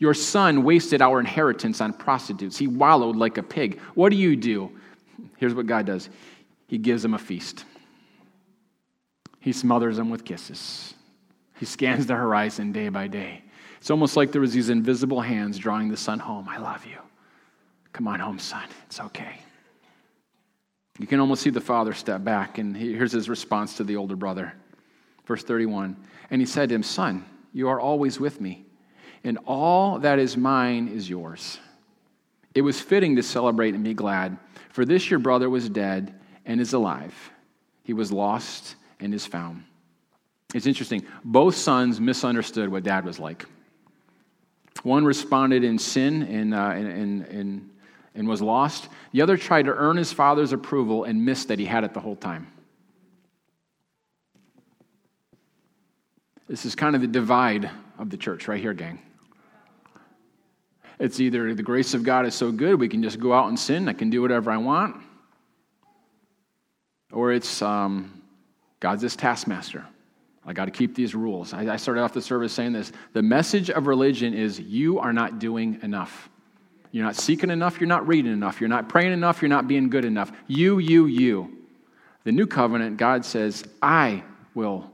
Your 0.00 0.14
son 0.14 0.64
wasted 0.64 1.02
our 1.02 1.20
inheritance 1.20 1.82
on 1.82 1.92
prostitutes. 1.92 2.56
He 2.56 2.66
wallowed 2.66 3.16
like 3.16 3.36
a 3.36 3.42
pig. 3.42 3.78
What 3.94 4.08
do 4.08 4.16
you 4.16 4.34
do? 4.34 4.72
Here's 5.36 5.54
what 5.54 5.66
God 5.66 5.84
does 5.86 6.08
He 6.66 6.78
gives 6.78 7.04
him 7.04 7.14
a 7.14 7.18
feast, 7.18 7.64
He 9.38 9.52
smothers 9.52 9.98
him 9.98 10.10
with 10.10 10.24
kisses. 10.24 10.94
He 11.58 11.66
scans 11.66 12.06
the 12.06 12.14
horizon 12.14 12.72
day 12.72 12.88
by 12.88 13.06
day. 13.06 13.44
It's 13.78 13.90
almost 13.90 14.16
like 14.16 14.32
there 14.32 14.40
was 14.40 14.54
these 14.54 14.70
invisible 14.70 15.20
hands 15.20 15.58
drawing 15.58 15.90
the 15.90 15.96
son 15.96 16.18
home. 16.18 16.48
I 16.48 16.56
love 16.56 16.86
you. 16.86 16.96
Come 17.92 18.08
on 18.08 18.18
home, 18.18 18.38
son. 18.38 18.64
It's 18.86 18.98
okay. 18.98 19.40
You 20.98 21.06
can 21.06 21.20
almost 21.20 21.42
see 21.42 21.50
the 21.50 21.60
father 21.60 21.92
step 21.92 22.24
back, 22.24 22.56
and 22.56 22.74
here's 22.74 23.12
his 23.12 23.28
response 23.28 23.76
to 23.76 23.84
the 23.84 23.96
older 23.96 24.16
brother. 24.16 24.54
Verse 25.26 25.44
31 25.44 25.96
And 26.30 26.40
he 26.40 26.46
said 26.46 26.70
to 26.70 26.74
him, 26.74 26.82
Son, 26.82 27.26
you 27.52 27.68
are 27.68 27.78
always 27.78 28.18
with 28.18 28.40
me 28.40 28.64
and 29.24 29.38
all 29.46 29.98
that 30.00 30.18
is 30.18 30.36
mine 30.36 30.88
is 30.88 31.08
yours. 31.08 31.58
It 32.54 32.62
was 32.62 32.80
fitting 32.80 33.16
to 33.16 33.22
celebrate 33.22 33.74
and 33.74 33.84
be 33.84 33.94
glad, 33.94 34.38
for 34.70 34.84
this 34.84 35.10
your 35.10 35.20
brother 35.20 35.48
was 35.48 35.68
dead 35.68 36.14
and 36.46 36.60
is 36.60 36.72
alive. 36.72 37.14
He 37.84 37.92
was 37.92 38.10
lost 38.10 38.76
and 38.98 39.14
is 39.14 39.26
found. 39.26 39.64
It's 40.54 40.66
interesting. 40.66 41.04
Both 41.24 41.56
sons 41.56 42.00
misunderstood 42.00 42.68
what 42.68 42.82
dad 42.82 43.04
was 43.04 43.18
like. 43.18 43.46
One 44.82 45.04
responded 45.04 45.62
in 45.62 45.78
sin 45.78 46.22
and, 46.22 46.54
uh, 46.54 46.72
and, 46.74 47.22
and, 47.22 47.70
and, 48.14 48.28
was 48.28 48.40
lost. 48.40 48.88
The 49.12 49.22
other 49.22 49.36
tried 49.36 49.66
to 49.66 49.74
earn 49.74 49.96
his 49.96 50.12
father's 50.12 50.52
approval 50.52 51.04
and 51.04 51.24
missed 51.24 51.48
that 51.48 51.58
he 51.58 51.66
had 51.66 51.84
it 51.84 51.94
the 51.94 52.00
whole 52.00 52.16
time. 52.16 52.46
This 56.48 56.64
is 56.64 56.74
kind 56.74 56.96
of 56.96 57.02
the 57.02 57.06
divide 57.06 57.70
of 57.98 58.10
the 58.10 58.16
church 58.16 58.48
right 58.48 58.60
here, 58.60 58.74
gang. 58.74 59.00
It's 61.00 61.18
either 61.18 61.54
the 61.54 61.62
grace 61.62 61.94
of 61.94 62.02
God 62.04 62.26
is 62.26 62.34
so 62.34 62.52
good 62.52 62.78
we 62.78 62.88
can 62.88 63.02
just 63.02 63.18
go 63.18 63.32
out 63.32 63.48
and 63.48 63.58
sin, 63.58 63.88
I 63.88 63.94
can 63.94 64.10
do 64.10 64.20
whatever 64.20 64.50
I 64.50 64.58
want, 64.58 64.96
or 67.10 67.32
it's 67.32 67.62
um, 67.62 68.22
God's 68.78 69.00
this 69.02 69.16
taskmaster. 69.16 69.84
I 70.44 70.52
got 70.52 70.66
to 70.66 70.70
keep 70.70 70.94
these 70.94 71.14
rules. 71.14 71.52
I, 71.52 71.72
I 71.72 71.76
started 71.76 72.02
off 72.02 72.12
the 72.12 72.20
service 72.20 72.52
saying 72.52 72.74
this 72.74 72.92
the 73.14 73.22
message 73.22 73.70
of 73.70 73.86
religion 73.86 74.34
is 74.34 74.60
you 74.60 74.98
are 74.98 75.12
not 75.12 75.38
doing 75.38 75.78
enough. 75.82 76.28
You're 76.92 77.04
not 77.04 77.16
seeking 77.16 77.50
enough, 77.50 77.80
you're 77.80 77.88
not 77.88 78.06
reading 78.06 78.32
enough, 78.32 78.60
you're 78.60 78.68
not 78.68 78.88
praying 78.88 79.12
enough, 79.12 79.40
you're 79.40 79.48
not 79.48 79.68
being 79.68 79.88
good 79.88 80.04
enough. 80.04 80.32
You, 80.48 80.80
you, 80.80 81.06
you. 81.06 81.56
The 82.24 82.32
new 82.32 82.46
covenant, 82.46 82.96
God 82.96 83.24
says, 83.24 83.64
I 83.80 84.22
will 84.54 84.90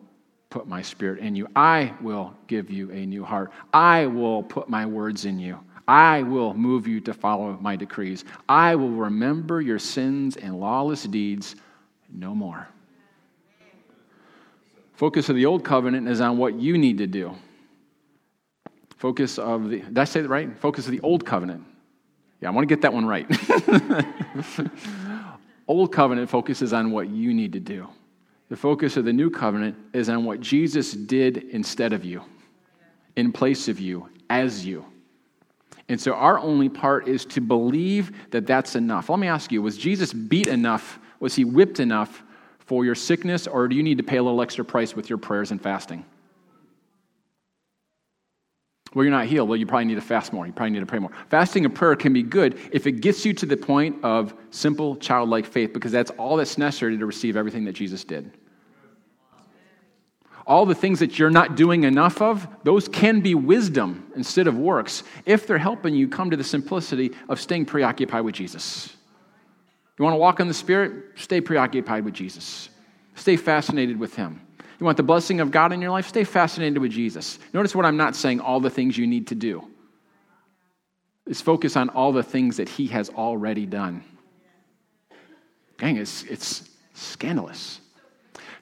put 0.51 0.69
my 0.69 0.83
spirit 0.83 1.21
in 1.21 1.35
you. 1.35 1.49
I 1.57 1.95
will 2.01 2.35
give 2.47 2.71
you 2.71 2.91
a 2.93 3.07
new 3.07 3.25
heart. 3.25 3.51
I 3.73 4.07
will 4.07 4.43
put 4.43 4.69
my 4.69 4.87
words 4.87 5.25
in 5.25 5.39
you. 5.39 5.59
I 5.89 6.23
will 6.23 6.53
move 6.55 6.87
you 6.87 7.01
to 7.03 7.15
follow 7.15 7.57
my 7.61 7.77
decrees. 7.77 8.25
I 8.49 8.75
will 8.75 8.91
remember 8.91 9.61
your 9.61 9.79
sins 9.79 10.37
and 10.37 10.59
lawless 10.59 11.05
deeds 11.05 11.57
no 12.13 12.35
more. 12.35 12.69
Focus 14.95 15.29
of 15.29 15.37
the 15.37 15.47
old 15.47 15.65
covenant 15.65 16.09
is 16.09 16.21
on 16.21 16.39
what 16.39 16.55
you 16.55 16.79
need 16.79 16.99
to 16.99 17.07
do. 17.07 17.37
Focus 18.97 19.39
of 19.39 19.69
the, 19.69 19.81
did 19.81 19.99
I 19.99 20.05
say 20.05 20.23
right? 20.23 20.59
Focus 20.59 20.87
of 20.87 20.91
the 20.91 21.01
old 21.01 21.25
covenant. 21.25 21.63
Yeah, 22.41 22.49
I 22.49 22.53
want 22.53 22.69
to 22.69 22.75
get 22.75 22.83
that 22.83 22.93
one 22.93 23.07
right. 23.07 23.27
old 25.69 25.93
covenant 25.93 26.31
focuses 26.31 26.73
on 26.73 26.91
what 26.91 27.09
you 27.09 27.35
need 27.35 27.53
to 27.53 27.61
do. 27.61 27.89
The 28.49 28.57
focus 28.57 28.97
of 28.97 29.05
the 29.05 29.13
new 29.13 29.31
covenant 29.31 29.77
is 29.93 30.09
on 30.09 30.25
what 30.25 30.41
Jesus 30.41 30.93
did 30.93 31.37
instead 31.51 31.93
of 31.93 32.05
you, 32.05 32.23
in 33.17 33.33
place 33.33 33.69
of 33.69 33.81
you, 33.81 34.09
as 34.31 34.65
you. 34.65 34.85
And 35.89 36.01
so 36.01 36.15
our 36.15 36.39
only 36.39 36.69
part 36.69 37.07
is 37.07 37.25
to 37.27 37.41
believe 37.41 38.31
that 38.31 38.47
that's 38.47 38.75
enough. 38.75 39.09
Let 39.09 39.19
me 39.19 39.29
ask 39.29 39.53
you 39.53 39.63
was 39.63 39.77
Jesus 39.77 40.13
beat 40.13 40.49
enough? 40.49 40.99
Was 41.21 41.35
he 41.35 41.45
whipped 41.45 41.81
enough 41.81 42.23
for 42.59 42.85
your 42.85 42.97
sickness, 42.97 43.47
or 43.47 43.69
do 43.69 43.77
you 43.77 43.83
need 43.83 43.99
to 43.99 44.05
pay 44.05 44.17
a 44.17 44.23
little 44.23 44.43
extra 44.43 44.65
price 44.65 44.97
with 44.97 45.09
your 45.09 45.19
prayers 45.19 45.53
and 45.53 45.63
fasting? 45.63 46.05
Well, 48.93 49.05
you're 49.05 49.13
not 49.13 49.27
healed. 49.27 49.49
Well, 49.49 49.57
you 49.57 49.67
probably 49.67 49.85
need 49.85 49.97
to 49.97 50.01
fast 50.01 50.33
more. 50.33 50.47
You 50.47 50.53
probably 50.53 50.71
need 50.71 50.81
to 50.81 50.87
pray 50.87 50.99
more. 50.99 51.13
Fasting 51.29 51.65
and 51.65 51.75
prayer 51.75 51.95
can 51.95 52.13
be 52.13 52.23
good 52.23 52.59
if 52.73 52.87
it 52.87 53.01
gets 53.03 53.25
you 53.25 53.35
to 53.35 53.47
the 53.47 53.57
point 53.57 54.03
of 54.03 54.35
simple 54.51 54.97
childlike 54.97 55.47
faith, 55.47 55.73
because 55.73 55.93
that's 55.93 56.11
all 56.13 56.37
that's 56.37 56.59
necessary 56.59 56.99
to 56.99 57.07
receive 57.07 57.37
everything 57.37 57.65
that 57.67 57.75
Jesus 57.75 58.03
did 58.03 58.33
all 60.47 60.65
the 60.65 60.75
things 60.75 61.01
that 61.01 61.19
you're 61.19 61.29
not 61.29 61.57
doing 61.57 61.85
enough 61.85 62.23
of, 62.23 62.47
those 62.63 62.87
can 62.87 63.21
be 63.21 63.35
wisdom 63.35 64.11
instead 64.15 64.47
of 64.47 64.57
works 64.57 65.03
if 65.25 65.47
they're 65.47 65.59
helping 65.59 65.95
you 65.95 66.09
come 66.09 66.31
to 66.31 66.37
the 66.37 66.45
simplicity 66.45 67.11
of 67.29 67.41
staying 67.41 67.67
preoccupied 67.67 68.25
with 68.25 68.35
Jesus. 68.35 68.97
You 69.99 70.05
want 70.05 70.15
to 70.15 70.19
walk 70.19 70.41
in 70.41 70.47
the 70.47 70.55
Spirit? 70.55 71.05
Stay 71.17 71.41
preoccupied 71.41 72.05
with 72.05 72.15
Jesus. 72.15 72.69
Stay 73.17 73.37
fascinated 73.37 73.99
with 73.99 74.15
Him. 74.15 74.41
You 74.79 74.85
want 74.85 74.99
the 74.99 75.03
blessing 75.03 75.41
of 75.41 75.51
God 75.51 75.73
in 75.73 75.81
your 75.81 75.91
life? 75.91 76.07
Stay 76.07 76.25
fascinated 76.25 76.79
with 76.79 76.93
Jesus. 76.93 77.39
Notice 77.53 77.75
what 77.75 77.87
I'm 77.87 77.97
not 77.97 78.15
saying, 78.15 78.41
all 78.41 78.61
the 78.61 78.71
things 78.71 78.97
you 78.97 79.07
need 79.07 79.29
to 79.29 79.35
do. 79.35 79.67
Is 81.27 81.41
focus 81.41 81.77
on 81.77 81.89
all 81.89 82.13
the 82.13 82.23
things 82.23 82.59
that 82.59 82.69
He 82.69 82.87
has 82.89 83.09
already 83.09 83.67
done. 83.67 84.05
Gang, 85.79 85.97
it's, 85.97 86.23
it's 86.25 86.69
scandalous. 86.95 87.81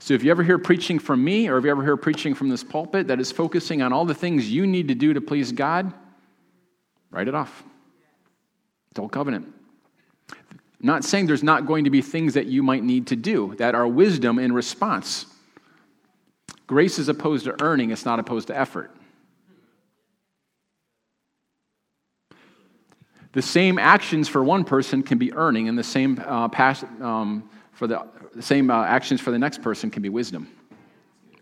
So 0.04 0.12
if 0.12 0.22
you 0.22 0.30
ever 0.30 0.42
hear 0.42 0.58
preaching 0.58 0.98
from 0.98 1.24
me, 1.24 1.48
or 1.48 1.56
if 1.56 1.64
you 1.64 1.70
ever 1.70 1.82
hear 1.82 1.96
preaching 1.96 2.34
from 2.34 2.50
this 2.50 2.62
pulpit 2.62 3.06
that 3.06 3.20
is 3.20 3.32
focusing 3.32 3.80
on 3.80 3.94
all 3.94 4.04
the 4.04 4.12
things 4.12 4.50
you 4.50 4.66
need 4.66 4.88
to 4.88 4.94
do 4.94 5.14
to 5.14 5.20
please 5.22 5.50
God, 5.50 5.94
write 7.10 7.26
it 7.26 7.34
off. 7.34 7.64
It's 8.90 9.00
old 9.00 9.12
covenant. 9.12 9.50
not 10.78 11.04
saying 11.04 11.26
there's 11.26 11.42
not 11.42 11.64
going 11.64 11.84
to 11.84 11.90
be 11.90 12.02
things 12.02 12.34
that 12.34 12.44
you 12.44 12.62
might 12.62 12.84
need 12.84 13.06
to 13.06 13.16
do 13.16 13.54
that 13.54 13.74
are 13.74 13.88
wisdom 13.88 14.38
in 14.38 14.52
response. 14.52 15.24
Grace 16.66 16.98
is 16.98 17.08
opposed 17.08 17.46
to 17.46 17.56
earning, 17.62 17.90
it's 17.90 18.04
not 18.04 18.18
opposed 18.18 18.48
to 18.48 18.58
effort. 18.58 18.94
The 23.32 23.40
same 23.40 23.78
actions 23.78 24.28
for 24.28 24.44
one 24.44 24.64
person 24.64 25.02
can 25.02 25.16
be 25.16 25.32
earning, 25.32 25.66
and 25.66 25.78
the 25.78 25.82
same, 25.82 26.22
uh, 26.26 26.48
pas- 26.48 26.84
um, 27.00 27.48
for 27.74 27.86
the, 27.86 28.06
same 28.40 28.70
uh, 28.70 28.84
actions 28.84 29.20
for 29.20 29.30
the 29.30 29.38
next 29.38 29.62
person 29.62 29.90
can 29.90 30.02
be 30.02 30.08
wisdom 30.08 30.48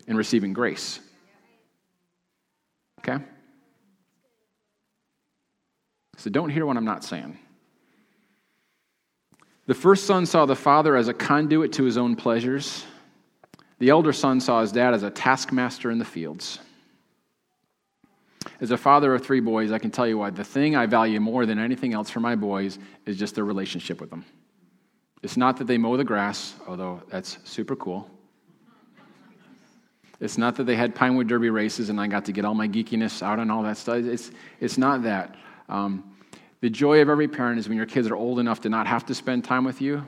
in 0.07 0.17
receiving 0.17 0.53
grace. 0.53 0.99
Okay? 2.99 3.23
So 6.17 6.29
don't 6.29 6.49
hear 6.49 6.65
what 6.65 6.77
I'm 6.77 6.85
not 6.85 7.03
saying. 7.03 7.37
The 9.65 9.73
first 9.73 10.05
son 10.05 10.25
saw 10.25 10.45
the 10.45 10.55
father 10.55 10.95
as 10.95 11.07
a 11.07 11.13
conduit 11.13 11.73
to 11.73 11.83
his 11.83 11.97
own 11.97 12.15
pleasures. 12.15 12.85
The 13.79 13.89
elder 13.89 14.11
son 14.11 14.39
saw 14.39 14.61
his 14.61 14.71
dad 14.71 14.93
as 14.93 15.03
a 15.03 15.09
taskmaster 15.09 15.89
in 15.89 15.99
the 15.99 16.05
fields. 16.05 16.59
As 18.59 18.71
a 18.71 18.77
father 18.77 19.13
of 19.15 19.23
three 19.23 19.39
boys, 19.39 19.71
I 19.71 19.79
can 19.79 19.91
tell 19.91 20.07
you 20.07 20.17
why 20.17 20.29
the 20.29 20.43
thing 20.43 20.75
I 20.75 20.85
value 20.85 21.19
more 21.19 21.45
than 21.45 21.59
anything 21.59 21.93
else 21.93 22.09
for 22.09 22.19
my 22.19 22.35
boys 22.35 22.77
is 23.05 23.17
just 23.17 23.35
their 23.35 23.45
relationship 23.45 24.01
with 24.01 24.09
them. 24.09 24.25
It's 25.23 25.37
not 25.37 25.57
that 25.57 25.67
they 25.67 25.77
mow 25.77 25.95
the 25.95 26.03
grass, 26.03 26.53
although 26.67 27.01
that's 27.09 27.37
super 27.45 27.77
cool. 27.77 28.09
It's 30.19 30.37
not 30.37 30.57
that 30.57 30.65
they 30.65 30.75
had 30.75 30.93
Pinewood 30.93 31.27
Derby 31.27 31.49
races 31.49 31.89
and 31.89 31.99
I 31.99 32.07
got 32.07 32.25
to 32.25 32.33
get 32.33 32.45
all 32.45 32.53
my 32.53 32.67
geekiness 32.67 33.23
out 33.23 33.39
and 33.39 33.51
all 33.51 33.63
that 33.63 33.77
stuff. 33.77 33.97
It's, 33.97 34.31
it's 34.59 34.77
not 34.77 35.03
that. 35.03 35.35
Um, 35.69 36.15
the 36.59 36.69
joy 36.69 37.01
of 37.01 37.09
every 37.09 37.27
parent 37.27 37.57
is 37.57 37.67
when 37.67 37.77
your 37.77 37.85
kids 37.85 38.07
are 38.09 38.15
old 38.15 38.39
enough 38.39 38.61
to 38.61 38.69
not 38.69 38.85
have 38.85 39.05
to 39.07 39.15
spend 39.15 39.43
time 39.43 39.63
with 39.63 39.81
you 39.81 40.05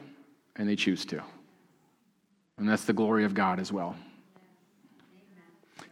and 0.58 0.70
they 0.70 0.76
choose 0.76 1.06
to. 1.06 1.22
And 2.58 2.68
that's 2.68 2.86
the 2.86 2.94
glory 2.94 3.26
of 3.26 3.34
God 3.34 3.60
as 3.60 3.72
well. 3.72 3.96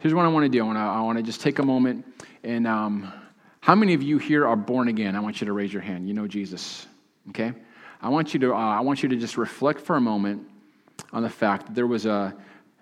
Here's 0.00 0.14
what 0.14 0.24
I 0.24 0.28
want 0.28 0.44
to 0.44 0.48
do 0.50 0.62
I 0.62 0.66
want 0.66 0.76
to, 0.76 0.82
I 0.82 1.00
want 1.00 1.18
to 1.18 1.22
just 1.22 1.40
take 1.40 1.58
a 1.58 1.64
moment 1.64 2.06
and 2.42 2.66
um, 2.66 3.12
how 3.60 3.74
many 3.74 3.94
of 3.94 4.02
you 4.02 4.18
here 4.18 4.46
are 4.46 4.56
born 4.56 4.88
again? 4.88 5.16
I 5.16 5.20
want 5.20 5.40
you 5.40 5.46
to 5.46 5.52
raise 5.54 5.72
your 5.72 5.82
hand. 5.82 6.06
You 6.06 6.12
know 6.12 6.26
Jesus, 6.26 6.86
okay? 7.30 7.54
I 8.04 8.08
want 8.08 8.34
you 8.34 8.40
to, 8.40 8.52
uh, 8.52 8.58
I 8.58 8.80
want 8.80 9.02
you 9.02 9.08
to 9.08 9.16
just 9.16 9.38
reflect 9.38 9.80
for 9.80 9.96
a 9.96 10.00
moment 10.00 10.46
on 11.14 11.22
the 11.22 11.30
fact 11.30 11.68
that 11.68 11.74
there 11.74 11.86
was 11.86 12.04
a, 12.04 12.36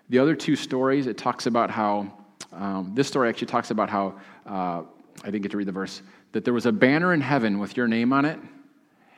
the 0.09 0.19
other 0.19 0.35
two 0.35 0.57
stories, 0.57 1.07
it 1.07 1.17
talks 1.17 1.45
about 1.45 1.71
how, 1.71 2.11
um, 2.51 2.91
this 2.93 3.07
story 3.07 3.29
actually 3.29 3.47
talks 3.47 3.71
about 3.71 3.89
how, 3.89 4.19
uh, 4.45 4.81
I 5.23 5.25
didn't 5.27 5.43
get 5.43 5.51
to 5.51 5.57
read 5.57 5.69
the 5.69 5.71
verse, 5.71 6.01
that 6.33 6.43
there 6.43 6.53
was 6.53 6.65
a 6.65 6.73
banner 6.73 7.13
in 7.13 7.21
heaven 7.21 7.59
with 7.59 7.77
your 7.77 7.87
name 7.87 8.11
on 8.11 8.25
it, 8.25 8.37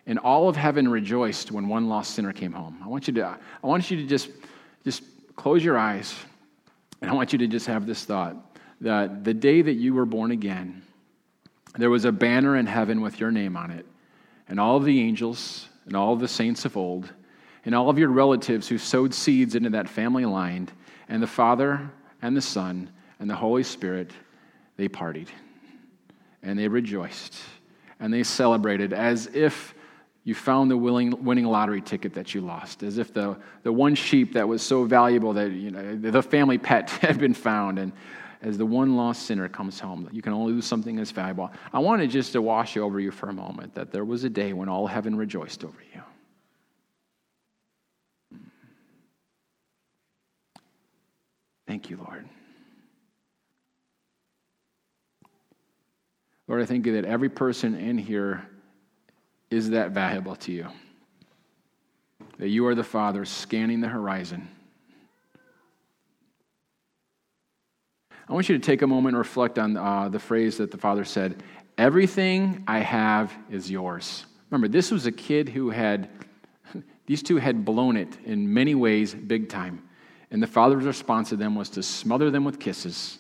and 0.06 0.20
all 0.20 0.48
of 0.48 0.56
heaven 0.56 0.88
rejoiced 0.88 1.52
when 1.52 1.68
one 1.68 1.90
lost 1.90 2.14
sinner 2.14 2.32
came 2.32 2.52
home. 2.52 2.78
I 2.84 2.88
want 2.88 3.08
you 3.08 3.14
to, 3.16 3.26
I 3.64 3.68
want 3.68 3.90
you 3.90 3.98
to 3.98 4.06
just, 4.06 4.30
just 4.84 5.02
close 5.36 5.64
your 5.64 5.76
eyes, 5.76 6.14
and 7.02 7.10
I 7.10 7.16
want 7.16 7.34
you 7.34 7.40
to 7.40 7.48
just 7.48 7.66
have 7.66 7.88
this 7.88 8.06
thought 8.06 8.36
that 8.82 9.24
the 9.24 9.34
day 9.34 9.64
that 9.64 9.74
you 9.74 9.96
were 9.96 10.06
born 10.06 10.30
again, 10.30 10.84
there 11.80 11.90
was 11.90 12.06
a 12.06 12.12
banner 12.12 12.58
in 12.58 12.68
heaven 12.68 13.02
with 13.02 13.20
your 13.20 13.32
name 13.32 13.58
on 13.58 13.72
it, 13.72 13.88
and 14.48 14.60
all 14.60 14.78
of 14.78 14.86
the 14.86 15.02
angels 15.02 15.68
and 15.86 15.96
all 15.96 16.16
the 16.16 16.28
saints 16.28 16.66
of 16.66 16.78
old, 16.78 17.12
and 17.66 17.74
all 17.74 17.90
of 17.90 17.98
your 17.98 18.10
relatives 18.10 18.68
who 18.68 18.78
sowed 18.78 19.14
seeds 19.14 19.56
into 19.56 19.72
that 19.72 19.90
family 19.90 20.26
line, 20.26 20.70
and 21.10 21.22
the 21.22 21.28
Father 21.28 21.90
and 22.22 22.36
the 22.36 22.42
Son 22.42 22.90
and 23.20 23.30
the 23.30 23.36
Holy 23.36 23.64
Spirit, 23.64 24.12
they 24.78 24.90
partied 24.90 25.28
and 26.44 26.60
they 26.60 26.68
rejoiced 26.68 27.36
and 28.00 28.14
they 28.14 28.24
celebrated 28.24 28.94
as 28.94 29.28
if 29.28 29.74
you 30.24 30.34
found 30.34 30.72
the 30.72 30.78
willing, 30.78 31.24
winning 31.24 31.46
lottery 31.46 31.82
ticket 31.82 32.16
that 32.16 32.34
you 32.34 32.42
lost, 32.42 32.82
as 32.82 32.98
if 32.98 33.14
the, 33.14 33.38
the 33.62 33.72
one 33.72 33.94
sheep 33.94 34.34
that 34.34 34.48
was 34.48 34.64
so 34.64 34.84
valuable 34.84 35.34
that 35.34 35.52
you 35.52 35.70
know, 35.70 35.96
the 35.96 36.22
family 36.22 36.58
pet 36.58 36.90
had 37.02 37.20
been 37.20 37.34
found. 37.34 37.78
And 37.78 37.94
as 38.46 38.60
the 38.60 38.66
one 38.66 38.96
lost 38.96 39.24
sinner 39.24 39.50
comes 39.50 39.80
home, 39.80 40.08
you 40.12 40.22
can 40.22 40.32
only 40.32 40.54
lose 40.54 40.68
something 40.68 41.00
as 41.00 41.10
valuable. 41.10 41.52
I 41.74 41.80
wanted 41.80 42.12
just 42.12 42.32
to 42.34 42.44
wash 42.44 42.78
over 42.78 43.00
you 43.00 43.10
for 43.10 43.28
a 43.28 43.34
moment 43.34 43.74
that 43.74 43.92
there 43.92 44.06
was 44.06 44.24
a 44.24 44.30
day 44.30 44.54
when 44.54 44.70
all 44.70 44.86
heaven 44.86 45.16
rejoiced 45.16 45.64
over 45.64 45.80
you. 45.94 46.02
Thank 51.68 51.90
you, 51.90 51.98
Lord. 51.98 52.30
Lord, 56.48 56.62
I 56.62 56.66
thank 56.66 56.86
you 56.86 57.02
that 57.02 57.06
every 57.06 57.30
person 57.30 57.74
in 57.74 57.98
here 57.98 58.48
is 59.50 59.72
that 59.72 59.90
valuable 59.90 60.36
to 60.36 60.52
you. 60.52 60.68
That 62.38 62.50
you 62.50 62.68
are 62.68 62.76
the 62.76 62.84
Father 62.84 63.26
scanning 63.26 63.82
the 63.82 63.88
horizon. 63.88 64.48
I 68.28 68.34
want 68.34 68.50
you 68.50 68.58
to 68.58 68.64
take 68.64 68.82
a 68.82 68.88
moment 68.88 69.14
and 69.14 69.20
reflect 69.20 69.60
on 69.60 69.78
uh, 69.78 70.10
the 70.10 70.20
phrase 70.20 70.58
that 70.58 70.72
the 70.72 70.78
Father 70.78 71.06
said 71.06 71.44
Everything 71.78 72.64
I 72.68 72.80
have 72.80 73.34
is 73.52 73.70
yours. 73.70 74.26
Remember, 74.50 74.70
this 74.70 74.92
was 74.92 75.06
a 75.06 75.12
kid 75.12 75.50
who 75.50 75.70
had, 75.70 76.10
these 77.06 77.22
two 77.22 77.38
had 77.38 77.66
blown 77.66 77.98
it 77.98 78.18
in 78.24 78.54
many 78.54 78.76
ways 78.76 79.14
big 79.14 79.50
time. 79.50 79.84
And 80.32 80.42
the 80.42 80.48
Father's 80.48 80.86
response 80.86 81.30
to 81.30 81.36
them 81.36 81.54
was 81.54 81.70
to 81.72 81.84
smother 81.84 82.32
them 82.32 82.46
with 82.46 82.60
kisses 82.60 83.20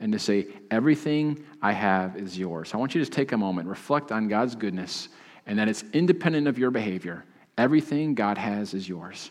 and 0.00 0.12
to 0.12 0.18
say, 0.18 0.48
Everything 0.70 1.44
I 1.62 1.72
have 1.72 2.16
is 2.16 2.36
yours. 2.36 2.74
I 2.74 2.76
want 2.76 2.94
you 2.94 3.04
to 3.04 3.10
take 3.10 3.32
a 3.32 3.38
moment, 3.38 3.68
reflect 3.68 4.12
on 4.12 4.28
God's 4.28 4.56
goodness 4.56 5.08
and 5.46 5.58
that 5.58 5.68
it's 5.68 5.84
independent 5.92 6.48
of 6.48 6.58
your 6.58 6.70
behavior. 6.70 7.24
Everything 7.56 8.14
God 8.14 8.38
has 8.38 8.74
is 8.74 8.88
yours. 8.88 9.30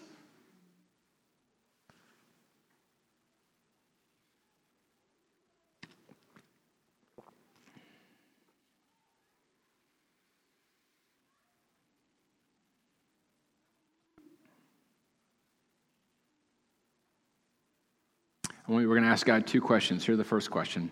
We're 18.67 18.85
going 18.85 19.03
to 19.03 19.09
ask 19.09 19.25
God 19.25 19.45
two 19.45 19.61
questions. 19.61 20.05
Here's 20.05 20.17
the 20.17 20.23
first 20.23 20.49
question 20.49 20.91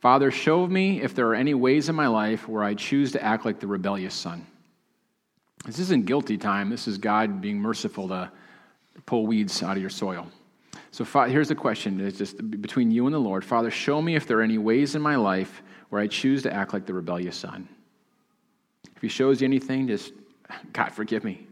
Father, 0.00 0.30
show 0.30 0.66
me 0.66 1.02
if 1.02 1.14
there 1.14 1.28
are 1.28 1.34
any 1.34 1.54
ways 1.54 1.88
in 1.88 1.94
my 1.94 2.06
life 2.06 2.48
where 2.48 2.62
I 2.62 2.74
choose 2.74 3.12
to 3.12 3.22
act 3.22 3.44
like 3.44 3.60
the 3.60 3.66
rebellious 3.66 4.14
son. 4.14 4.46
This 5.64 5.78
isn't 5.78 6.06
guilty 6.06 6.36
time. 6.36 6.70
This 6.70 6.86
is 6.86 6.98
God 6.98 7.40
being 7.40 7.58
merciful 7.58 8.08
to 8.08 8.30
pull 9.04 9.26
weeds 9.26 9.62
out 9.62 9.76
of 9.76 9.80
your 9.80 9.90
soil. 9.90 10.26
So 10.90 11.04
here's 11.04 11.48
the 11.48 11.54
question 11.54 12.00
it's 12.00 12.18
just 12.18 12.50
between 12.50 12.90
you 12.90 13.06
and 13.06 13.14
the 13.14 13.18
Lord. 13.18 13.44
Father, 13.44 13.70
show 13.70 14.00
me 14.00 14.16
if 14.16 14.26
there 14.26 14.38
are 14.38 14.42
any 14.42 14.58
ways 14.58 14.94
in 14.94 15.02
my 15.02 15.16
life 15.16 15.62
where 15.90 16.00
I 16.00 16.06
choose 16.06 16.42
to 16.44 16.52
act 16.52 16.72
like 16.72 16.86
the 16.86 16.94
rebellious 16.94 17.36
son. 17.36 17.68
If 18.94 19.02
he 19.02 19.08
shows 19.08 19.40
you 19.40 19.44
anything, 19.44 19.88
just, 19.88 20.12
God, 20.72 20.90
forgive 20.90 21.22
me. 21.24 21.46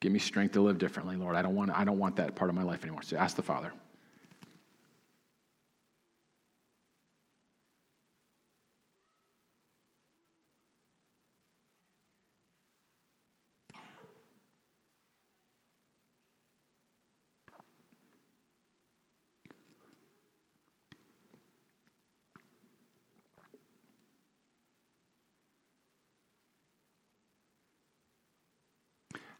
Give 0.00 0.12
me 0.12 0.18
strength 0.18 0.52
to 0.52 0.60
live 0.60 0.78
differently, 0.78 1.16
Lord. 1.16 1.34
I 1.34 1.42
don't 1.42 1.54
want, 1.54 1.70
I 1.70 1.84
don't 1.84 1.98
want 1.98 2.16
that 2.16 2.34
part 2.34 2.50
of 2.50 2.56
my 2.56 2.62
life 2.62 2.82
anymore. 2.82 3.02
So 3.02 3.16
ask 3.16 3.36
the 3.36 3.42
Father. 3.42 3.72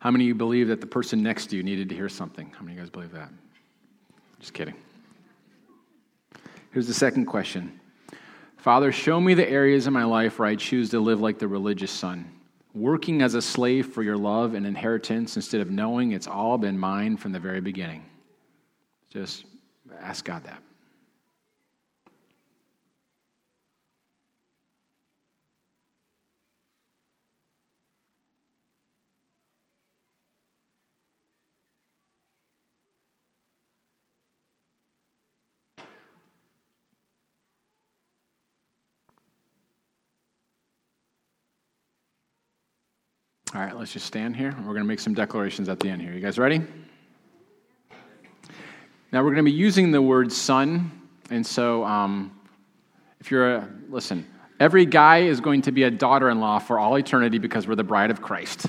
How 0.04 0.10
many 0.10 0.24
of 0.24 0.28
you 0.28 0.34
believe 0.34 0.68
that 0.68 0.82
the 0.82 0.86
person 0.86 1.22
next 1.22 1.46
to 1.46 1.56
you 1.56 1.62
needed 1.62 1.88
to 1.88 1.94
hear 1.94 2.10
something? 2.10 2.52
How 2.54 2.60
many 2.60 2.72
of 2.72 2.76
you 2.76 2.82
guys 2.82 2.90
believe 2.90 3.12
that? 3.12 3.30
Just 4.38 4.52
kidding. 4.52 4.74
Here's 6.72 6.86
the 6.86 6.92
second 6.92 7.24
question 7.24 7.80
Father, 8.58 8.92
show 8.92 9.18
me 9.18 9.32
the 9.32 9.48
areas 9.48 9.86
in 9.86 9.94
my 9.94 10.04
life 10.04 10.38
where 10.38 10.46
I 10.46 10.56
choose 10.56 10.90
to 10.90 11.00
live 11.00 11.22
like 11.22 11.38
the 11.38 11.48
religious 11.48 11.90
son, 11.90 12.30
working 12.74 13.22
as 13.22 13.32
a 13.32 13.40
slave 13.40 13.94
for 13.94 14.02
your 14.02 14.18
love 14.18 14.52
and 14.52 14.66
inheritance 14.66 15.36
instead 15.36 15.62
of 15.62 15.70
knowing 15.70 16.12
it's 16.12 16.26
all 16.26 16.58
been 16.58 16.78
mine 16.78 17.16
from 17.16 17.32
the 17.32 17.40
very 17.40 17.62
beginning. 17.62 18.04
Just 19.08 19.46
ask 20.02 20.22
God 20.22 20.44
that. 20.44 20.62
All 43.54 43.60
right, 43.60 43.76
let's 43.78 43.92
just 43.92 44.06
stand 44.06 44.34
here. 44.34 44.52
We're 44.58 44.72
going 44.72 44.78
to 44.78 44.84
make 44.84 44.98
some 44.98 45.14
declarations 45.14 45.68
at 45.68 45.78
the 45.78 45.88
end 45.88 46.02
here. 46.02 46.12
You 46.12 46.18
guys 46.18 46.40
ready? 46.40 46.60
Now, 49.12 49.22
we're 49.22 49.30
going 49.30 49.44
to 49.44 49.48
be 49.48 49.52
using 49.52 49.92
the 49.92 50.02
word 50.02 50.32
son. 50.32 50.90
And 51.30 51.46
so, 51.46 51.84
um, 51.84 52.36
if 53.20 53.30
you're 53.30 53.54
a, 53.54 53.68
listen, 53.88 54.26
every 54.58 54.84
guy 54.84 55.18
is 55.18 55.40
going 55.40 55.62
to 55.62 55.70
be 55.70 55.84
a 55.84 55.90
daughter 55.90 56.30
in 56.30 56.40
law 56.40 56.58
for 56.58 56.80
all 56.80 56.96
eternity 56.96 57.38
because 57.38 57.68
we're 57.68 57.76
the 57.76 57.84
bride 57.84 58.10
of 58.10 58.20
Christ. 58.20 58.66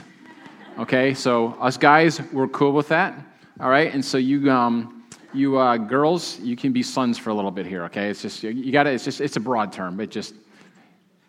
Okay, 0.77 1.15
so 1.15 1.53
us 1.59 1.77
guys, 1.77 2.21
we're 2.31 2.47
cool 2.49 2.71
with 2.71 2.89
that. 2.89 3.15
All 3.59 3.71
right, 3.71 3.91
and 3.91 4.05
so 4.05 4.19
you, 4.19 4.51
um, 4.51 5.03
you 5.33 5.57
uh, 5.57 5.77
girls, 5.77 6.39
you 6.41 6.55
can 6.55 6.73
be 6.73 6.83
sons 6.83 7.17
for 7.17 7.31
a 7.31 7.33
little 7.33 7.49
bit 7.49 7.65
here. 7.65 7.85
Okay, 7.85 8.07
it's 8.07 8.21
just 8.21 8.43
you 8.43 8.71
got 8.71 8.83
to. 8.83 8.91
It's 8.91 9.05
just 9.05 9.19
it's 9.19 9.35
a 9.35 9.39
broad 9.39 9.73
term, 9.73 9.97
but 9.97 10.11
just 10.11 10.35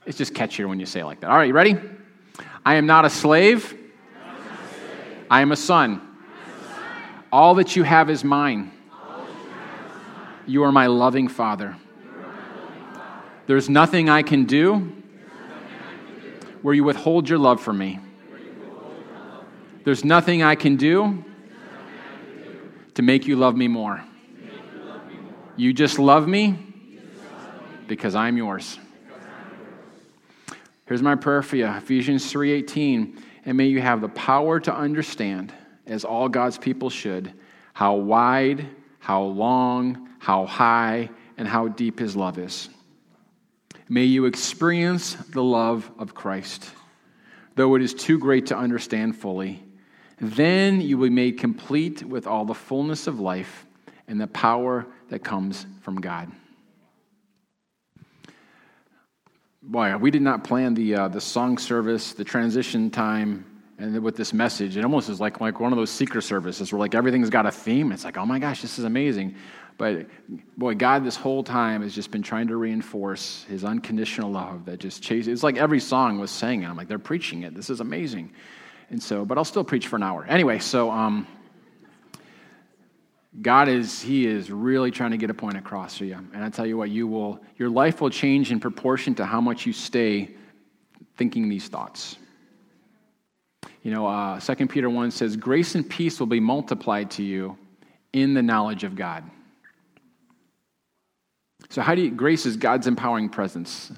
it's 0.04 0.18
just 0.18 0.34
catchier 0.34 0.68
when 0.68 0.78
you 0.78 0.84
say 0.84 1.00
it 1.00 1.06
like 1.06 1.20
that. 1.20 1.30
All 1.30 1.38
right, 1.38 1.48
you 1.48 1.54
ready? 1.54 1.78
I 2.64 2.76
am 2.76 2.86
not 2.86 3.04
a 3.04 3.10
slave. 3.10 3.74
I 5.30 5.40
am 5.40 5.52
a 5.52 5.56
son. 5.56 6.00
All 7.32 7.56
that 7.56 7.76
you 7.76 7.82
have 7.82 8.10
is 8.10 8.24
mine. 8.24 8.72
You 10.46 10.62
are 10.64 10.72
my 10.72 10.86
loving 10.86 11.28
Father. 11.28 11.76
There's 13.46 13.68
nothing 13.68 14.08
I 14.08 14.22
can 14.22 14.44
do 14.44 14.92
where 16.62 16.74
you 16.74 16.84
withhold 16.84 17.28
your 17.28 17.38
love 17.38 17.60
from 17.60 17.78
me. 17.78 18.00
There's 19.84 20.04
nothing 20.04 20.42
I 20.42 20.56
can 20.56 20.76
do 20.76 21.24
to 22.94 23.02
make 23.02 23.26
you 23.26 23.36
love 23.36 23.56
me 23.56 23.68
more. 23.68 24.02
You 25.56 25.72
just 25.72 25.98
love 25.98 26.26
me 26.26 26.58
because 27.86 28.14
I'm 28.14 28.36
yours. 28.36 28.78
Here's 30.86 31.02
my 31.02 31.16
prayer 31.16 31.42
for 31.42 31.56
you. 31.56 31.66
Ephesians 31.66 32.32
3:18, 32.32 33.18
and 33.44 33.56
may 33.56 33.66
you 33.66 33.80
have 33.80 34.00
the 34.00 34.08
power 34.08 34.60
to 34.60 34.74
understand 34.74 35.52
as 35.84 36.04
all 36.04 36.28
God's 36.28 36.58
people 36.58 36.90
should 36.90 37.32
how 37.72 37.96
wide, 37.96 38.68
how 39.00 39.22
long, 39.22 40.08
how 40.18 40.46
high, 40.46 41.10
and 41.36 41.46
how 41.46 41.68
deep 41.68 41.98
his 41.98 42.16
love 42.16 42.38
is. 42.38 42.68
May 43.88 44.04
you 44.04 44.24
experience 44.26 45.14
the 45.14 45.42
love 45.42 45.90
of 45.98 46.14
Christ, 46.14 46.70
though 47.56 47.74
it 47.74 47.82
is 47.82 47.92
too 47.92 48.18
great 48.18 48.46
to 48.46 48.56
understand 48.56 49.16
fully. 49.16 49.62
Then 50.20 50.80
you 50.80 50.98
will 50.98 51.08
be 51.08 51.14
made 51.14 51.38
complete 51.38 52.04
with 52.04 52.26
all 52.26 52.44
the 52.44 52.54
fullness 52.54 53.06
of 53.06 53.20
life 53.20 53.66
and 54.08 54.20
the 54.20 54.26
power 54.28 54.86
that 55.08 55.24
comes 55.24 55.66
from 55.82 56.00
God 56.00 56.30
boy, 59.66 59.96
we 59.96 60.10
did 60.10 60.22
not 60.22 60.44
plan 60.44 60.74
the, 60.74 60.94
uh, 60.94 61.08
the 61.08 61.20
song 61.20 61.58
service, 61.58 62.12
the 62.12 62.24
transition 62.24 62.90
time, 62.90 63.44
and 63.78 64.02
with 64.02 64.16
this 64.16 64.32
message. 64.32 64.76
It 64.76 64.84
almost 64.84 65.08
is 65.08 65.20
like, 65.20 65.40
like 65.40 65.60
one 65.60 65.72
of 65.72 65.76
those 65.78 65.90
secret 65.90 66.22
services 66.22 66.72
where 66.72 66.80
like 66.80 66.94
everything's 66.94 67.30
got 67.30 67.46
a 67.46 67.50
theme. 67.50 67.92
It's 67.92 68.04
like, 68.04 68.16
oh 68.16 68.24
my 68.24 68.38
gosh, 68.38 68.62
this 68.62 68.78
is 68.78 68.84
amazing. 68.84 69.34
But 69.76 70.06
boy, 70.56 70.74
God 70.74 71.04
this 71.04 71.16
whole 71.16 71.44
time 71.44 71.82
has 71.82 71.94
just 71.94 72.10
been 72.10 72.22
trying 72.22 72.48
to 72.48 72.56
reinforce 72.56 73.44
his 73.48 73.64
unconditional 73.64 74.30
love 74.30 74.64
that 74.64 74.78
just 74.78 75.02
chases. 75.02 75.28
It's 75.28 75.42
like 75.42 75.58
every 75.58 75.80
song 75.80 76.18
was 76.18 76.30
saying 76.30 76.62
it. 76.62 76.66
I'm 76.66 76.76
like, 76.76 76.88
they're 76.88 76.98
preaching 76.98 77.42
it. 77.42 77.54
This 77.54 77.68
is 77.68 77.80
amazing. 77.80 78.32
And 78.88 79.02
so, 79.02 79.24
but 79.24 79.36
I'll 79.36 79.44
still 79.44 79.64
preach 79.64 79.88
for 79.88 79.96
an 79.96 80.02
hour. 80.02 80.24
Anyway, 80.24 80.60
so 80.60 80.90
um, 80.90 81.26
God 83.42 83.68
is, 83.68 84.00
He 84.00 84.26
is 84.26 84.50
really 84.50 84.90
trying 84.90 85.10
to 85.10 85.16
get 85.16 85.30
a 85.30 85.34
point 85.34 85.56
across 85.56 85.98
to 85.98 86.06
you. 86.06 86.18
And 86.32 86.42
I 86.42 86.48
tell 86.48 86.66
you 86.66 86.76
what, 86.76 86.90
you 86.90 87.06
will, 87.06 87.40
your 87.58 87.68
life 87.68 88.00
will 88.00 88.10
change 88.10 88.50
in 88.50 88.60
proportion 88.60 89.14
to 89.16 89.26
how 89.26 89.40
much 89.40 89.66
you 89.66 89.72
stay 89.72 90.30
thinking 91.16 91.48
these 91.48 91.68
thoughts. 91.68 92.16
You 93.82 93.92
know, 93.92 94.06
uh, 94.06 94.40
2 94.40 94.66
Peter 94.66 94.90
1 94.90 95.10
says, 95.10 95.36
Grace 95.36 95.74
and 95.74 95.88
peace 95.88 96.18
will 96.18 96.26
be 96.26 96.40
multiplied 96.40 97.10
to 97.12 97.22
you 97.22 97.56
in 98.12 98.34
the 98.34 98.42
knowledge 98.42 98.84
of 98.84 98.96
God. 98.96 99.24
So, 101.68 101.82
how 101.82 101.94
do 101.94 102.02
you, 102.02 102.10
grace 102.10 102.46
is 102.46 102.56
God's 102.56 102.86
empowering 102.86 103.28
presence. 103.28 103.92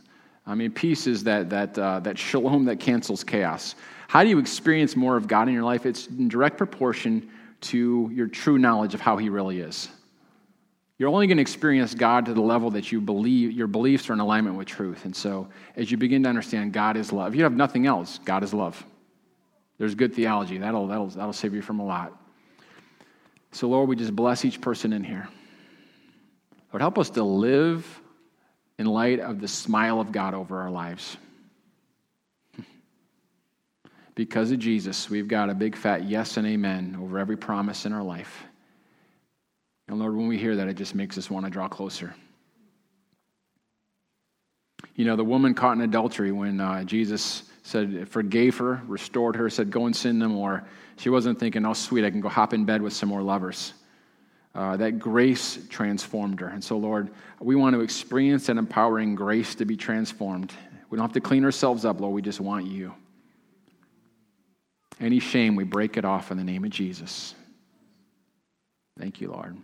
I 0.47 0.55
mean, 0.55 0.72
peace 0.72 1.07
is 1.07 1.24
that, 1.24 1.51
that, 1.51 1.78
uh, 1.78 2.01
that 2.01 2.18
shalom 2.18 2.64
that 2.64 2.80
cancels 2.80 3.22
chaos. 3.22 3.74
How 4.09 4.24
do 4.24 4.30
you 4.30 4.39
experience 4.39 4.97
more 4.97 5.16
of 5.16 5.28
God 5.28 5.49
in 5.49 5.55
your 5.55 5.64
life? 5.64 5.84
It's 5.84 6.07
in 6.07 6.28
direct 6.28 6.57
proportion 6.57 7.28
to 7.61 8.11
your 8.13 8.27
true 8.27 8.59
knowledge 8.59 8.95
of 8.95 9.01
how 9.01 9.17
He 9.17 9.29
really 9.29 9.61
is. 9.61 9.89
You're 10.99 11.11
only 11.11 11.29
going 11.29 11.37
to 11.37 11.43
experience 11.43 11.95
God 11.95 12.27
to 12.27 12.35
the 12.35 12.41
level 12.41 12.71
that 12.73 12.91
you 12.91 13.01
believe 13.01 13.53
your 13.53 13.69
beliefs 13.69 14.11
are 14.11 14.15
in 14.15 14.21
alignment 14.21 14.57
with 14.57 14.67
truth. 14.67 15.05
And 15.05 15.15
so, 15.15 15.49
as 15.77 15.91
you 15.91 15.97
begin 15.97 16.25
to 16.25 16.29
understand 16.29 16.73
God 16.73 16.97
is 16.97 17.13
love, 17.13 17.35
you 17.35 17.45
have 17.45 17.55
nothing 17.55 17.87
else, 17.87 18.19
God 18.25 18.43
is 18.43 18.53
love. 18.53 18.85
There's 19.79 19.95
good 19.95 20.13
theology. 20.13 20.59
That'll, 20.59 20.89
that'll, 20.89 21.07
that'll 21.07 21.33
save 21.33 21.55
you 21.55 21.63
from 21.63 21.79
a 21.79 21.85
lot. 21.85 22.21
So, 23.53 23.69
Lord, 23.69 23.89
we 23.89 23.95
just 23.95 24.15
bless 24.15 24.45
each 24.45 24.61
person 24.61 24.93
in 24.93 25.05
here. 25.05 25.29
Lord, 26.73 26.83
help 26.83 26.99
us 26.99 27.11
to 27.11 27.23
live 27.23 28.01
in 28.77 28.87
light 28.87 29.21
of 29.21 29.41
the 29.41 29.49
smile 29.49 30.01
of 30.01 30.11
God 30.11 30.35
over 30.35 30.61
our 30.61 30.71
lives 30.71 31.17
because 34.19 34.51
of 34.51 34.59
Jesus, 34.59 35.09
we've 35.09 35.29
got 35.29 35.49
a 35.49 35.55
big 35.55 35.77
fat 35.77 36.03
yes 36.03 36.39
and 36.39 36.45
amen 36.45 36.99
over 37.01 37.21
every 37.21 37.37
promise 37.37 37.87
in 37.87 37.93
our 37.93 38.03
life. 38.03 38.43
And 39.87 40.01
Lord, 40.01 40.16
when 40.16 40.27
we 40.27 40.37
hear 40.37 40.57
that, 40.57 40.66
it 40.66 40.75
just 40.75 40.97
makes 40.97 41.16
us 41.16 41.31
want 41.31 41.47
to 41.47 41.51
draw 41.51 41.69
closer. 41.69 42.12
You 44.97 45.05
know, 45.05 45.14
the 45.14 45.23
woman 45.23 45.55
caught 45.55 45.77
in 45.77 45.83
adultery 45.83 46.33
when 46.33 46.61
uh, 46.61 46.83
Jesus 46.83 47.45
said, 47.62 48.09
forgave 48.09 48.59
her, 48.59 48.83
restored 48.89 49.37
her, 49.37 49.49
said, 49.49 49.71
go 49.71 49.87
and 49.87 49.95
sin 49.95 50.19
no 50.19 50.27
more. 50.27 50.64
She 50.97 51.11
wasn't 51.11 51.39
thinking, 51.39 51.64
oh, 51.64 51.73
sweet, 51.73 52.05
I 52.05 52.11
can 52.11 52.21
go 52.21 52.29
hop 52.29 52.53
in 52.53 52.64
bed 52.64 52.83
with 52.83 52.95
some 52.95 53.09
more 53.09 53.23
lovers. 53.23 53.73
Uh, 54.53 54.77
that 54.79 54.99
grace 54.99 55.61
transformed 55.69 56.41
her. 56.41 56.49
And 56.49 56.64
so, 56.64 56.77
Lord, 56.77 57.11
we 57.39 57.55
want 57.55 57.75
to 57.75 57.83
experience 57.83 58.47
that 58.47 58.57
empowering 58.57 59.14
grace 59.14 59.55
to 59.55 59.64
be 59.64 59.77
transformed. 59.77 60.53
We 60.91 60.97
don't 60.97 61.05
have 61.05 61.12
to 61.12 61.21
clean 61.21 61.45
ourselves 61.45 61.85
up, 61.85 62.01
Lord. 62.01 62.14
We 62.14 62.23
just 62.23 62.41
want 62.41 62.66
you. 62.66 62.93
Any 65.01 65.21
shame, 65.21 65.55
we 65.55 65.65
break 65.65 65.97
it 65.97 66.05
off 66.05 66.31
in 66.31 66.37
the 66.37 66.45
name 66.45 66.65
of 66.65 66.71
Jesus. 66.71 67.35
Thank 68.99 69.21
you, 69.21 69.31
Lord. 69.31 69.57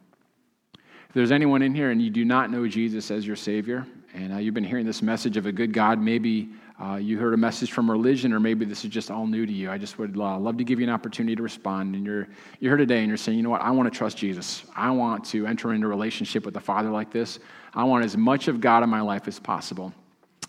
If 0.75 1.15
there's 1.15 1.33
anyone 1.33 1.63
in 1.63 1.75
here 1.75 1.91
and 1.91 2.01
you 2.01 2.11
do 2.11 2.25
not 2.25 2.51
know 2.51 2.69
Jesus 2.69 3.11
as 3.11 3.27
your 3.27 3.37
Savior, 3.37 3.87
and 4.15 4.33
uh, 4.33 4.37
you've 4.37 4.55
been 4.55 4.65
hearing 4.65 4.87
this 4.87 5.03
message 5.03 5.37
of 5.37 5.47
a 5.47 5.53
good 5.53 5.73
God, 5.73 6.01
maybe 6.01 6.51
uh, 6.81 6.97
you 6.97 7.19
heard 7.19 7.35
a 7.35 7.37
message 7.37 7.73
from 7.73 7.91
religion, 7.91 8.33
or 8.33 8.39
maybe 8.39 8.65
this 8.65 8.85
is 8.85 8.91
just 8.91 9.11
all 9.11 9.27
new 9.27 9.45
to 9.45 9.53
you. 9.53 9.71
I 9.71 9.79
just 9.79 9.99
would 9.99 10.17
uh, 10.17 10.39
love 10.39 10.57
to 10.59 10.65
give 10.65 10.79
you 10.79 10.87
an 10.87 10.93
opportunity 10.93 11.35
to 11.35 11.43
respond. 11.43 11.97
And 11.97 12.07
you're, 12.07 12.29
you're 12.61 12.73
here 12.73 12.77
today 12.77 12.99
and 12.99 13.09
you're 13.09 13.17
saying, 13.17 13.39
you 13.39 13.43
know 13.43 13.51
what, 13.51 13.63
I 13.63 13.71
want 13.71 13.93
to 13.93 13.97
trust 13.97 14.17
Jesus. 14.17 14.65
I 14.75 14.91
want 14.91 15.25
to 15.27 15.47
enter 15.47 15.73
into 15.73 15.87
a 15.87 15.91
relationship 15.91 16.45
with 16.45 16.55
the 16.55 16.61
Father 16.61 16.91
like 16.91 17.13
this. 17.13 17.41
I 17.75 17.85
want 17.85 18.05
as 18.05 18.17
much 18.17 18.47
of 18.47 18.61
God 18.61 18.85
in 18.85 18.89
my 18.89 19.01
life 19.01 19.27
as 19.27 19.41
possible. 19.41 19.93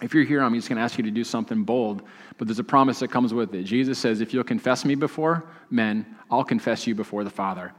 If 0.02 0.14
you're 0.14 0.26
here, 0.26 0.44
I'm 0.44 0.54
just 0.54 0.68
going 0.68 0.78
to 0.78 0.84
ask 0.84 0.98
you 0.98 1.04
to 1.06 1.12
do 1.12 1.24
something 1.24 1.64
bold, 1.64 2.04
but 2.38 2.48
there's 2.48 2.60
a 2.60 2.64
promise 2.64 3.00
that 3.00 3.10
comes 3.10 3.34
with 3.34 3.54
it. 3.56 3.64
Jesus 3.64 3.98
says, 3.98 4.22
If 4.22 4.34
you'll 4.34 4.44
confess 4.44 4.84
me 4.84 4.96
before 4.96 5.46
men, 5.70 6.06
I'll 6.30 6.44
confess 6.44 6.86
you 6.86 6.96
before 6.96 7.24
the 7.24 7.30
Father. 7.30 7.72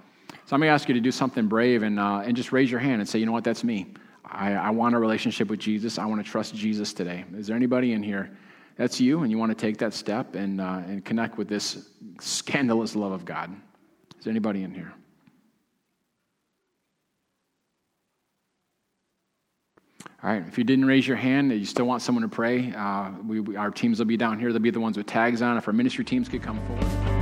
So 0.46 0.54
I'm 0.54 0.60
going 0.60 0.68
to 0.68 0.74
ask 0.74 0.88
you 0.88 0.94
to 0.94 1.00
do 1.00 1.10
something 1.10 1.46
brave 1.46 1.82
and, 1.82 2.00
uh, 2.00 2.22
and 2.24 2.36
just 2.36 2.52
raise 2.52 2.70
your 2.70 2.80
hand 2.80 3.00
and 3.00 3.08
say, 3.08 3.18
You 3.18 3.26
know 3.26 3.32
what? 3.32 3.44
That's 3.44 3.64
me. 3.64 3.94
I, 4.24 4.54
I 4.54 4.70
want 4.70 4.94
a 4.94 4.98
relationship 4.98 5.48
with 5.48 5.60
Jesus. 5.60 5.98
I 5.98 6.06
want 6.06 6.24
to 6.24 6.30
trust 6.30 6.54
Jesus 6.54 6.92
today. 6.92 7.24
Is 7.36 7.46
there 7.46 7.56
anybody 7.56 7.92
in 7.92 8.02
here? 8.02 8.36
That's 8.76 9.00
you, 9.00 9.22
and 9.22 9.30
you 9.30 9.38
want 9.38 9.50
to 9.50 9.56
take 9.56 9.78
that 9.78 9.94
step 9.94 10.34
and, 10.34 10.60
uh, 10.60 10.82
and 10.86 11.04
connect 11.04 11.38
with 11.38 11.48
this 11.48 11.88
scandalous 12.20 12.94
love 12.96 13.12
of 13.12 13.24
God. 13.24 13.54
Is 14.18 14.24
there 14.24 14.30
anybody 14.30 14.62
in 14.62 14.74
here? 14.74 14.92
All 20.22 20.30
right, 20.30 20.42
if 20.48 20.56
you 20.56 20.64
didn't 20.64 20.86
raise 20.86 21.06
your 21.06 21.16
hand, 21.16 21.52
and 21.52 21.60
you 21.60 21.66
still 21.66 21.84
want 21.84 22.00
someone 22.00 22.22
to 22.22 22.28
pray, 22.28 22.72
uh, 22.72 23.10
we, 23.26 23.40
we, 23.40 23.56
our 23.56 23.70
teams 23.70 23.98
will 23.98 24.06
be 24.06 24.16
down 24.16 24.38
here. 24.38 24.50
They'll 24.50 24.62
be 24.62 24.70
the 24.70 24.80
ones 24.80 24.96
with 24.96 25.06
tags 25.06 25.42
on. 25.42 25.58
If 25.58 25.68
our 25.68 25.74
ministry 25.74 26.04
teams 26.04 26.28
could 26.28 26.42
come 26.42 26.58
forward. 26.66 27.15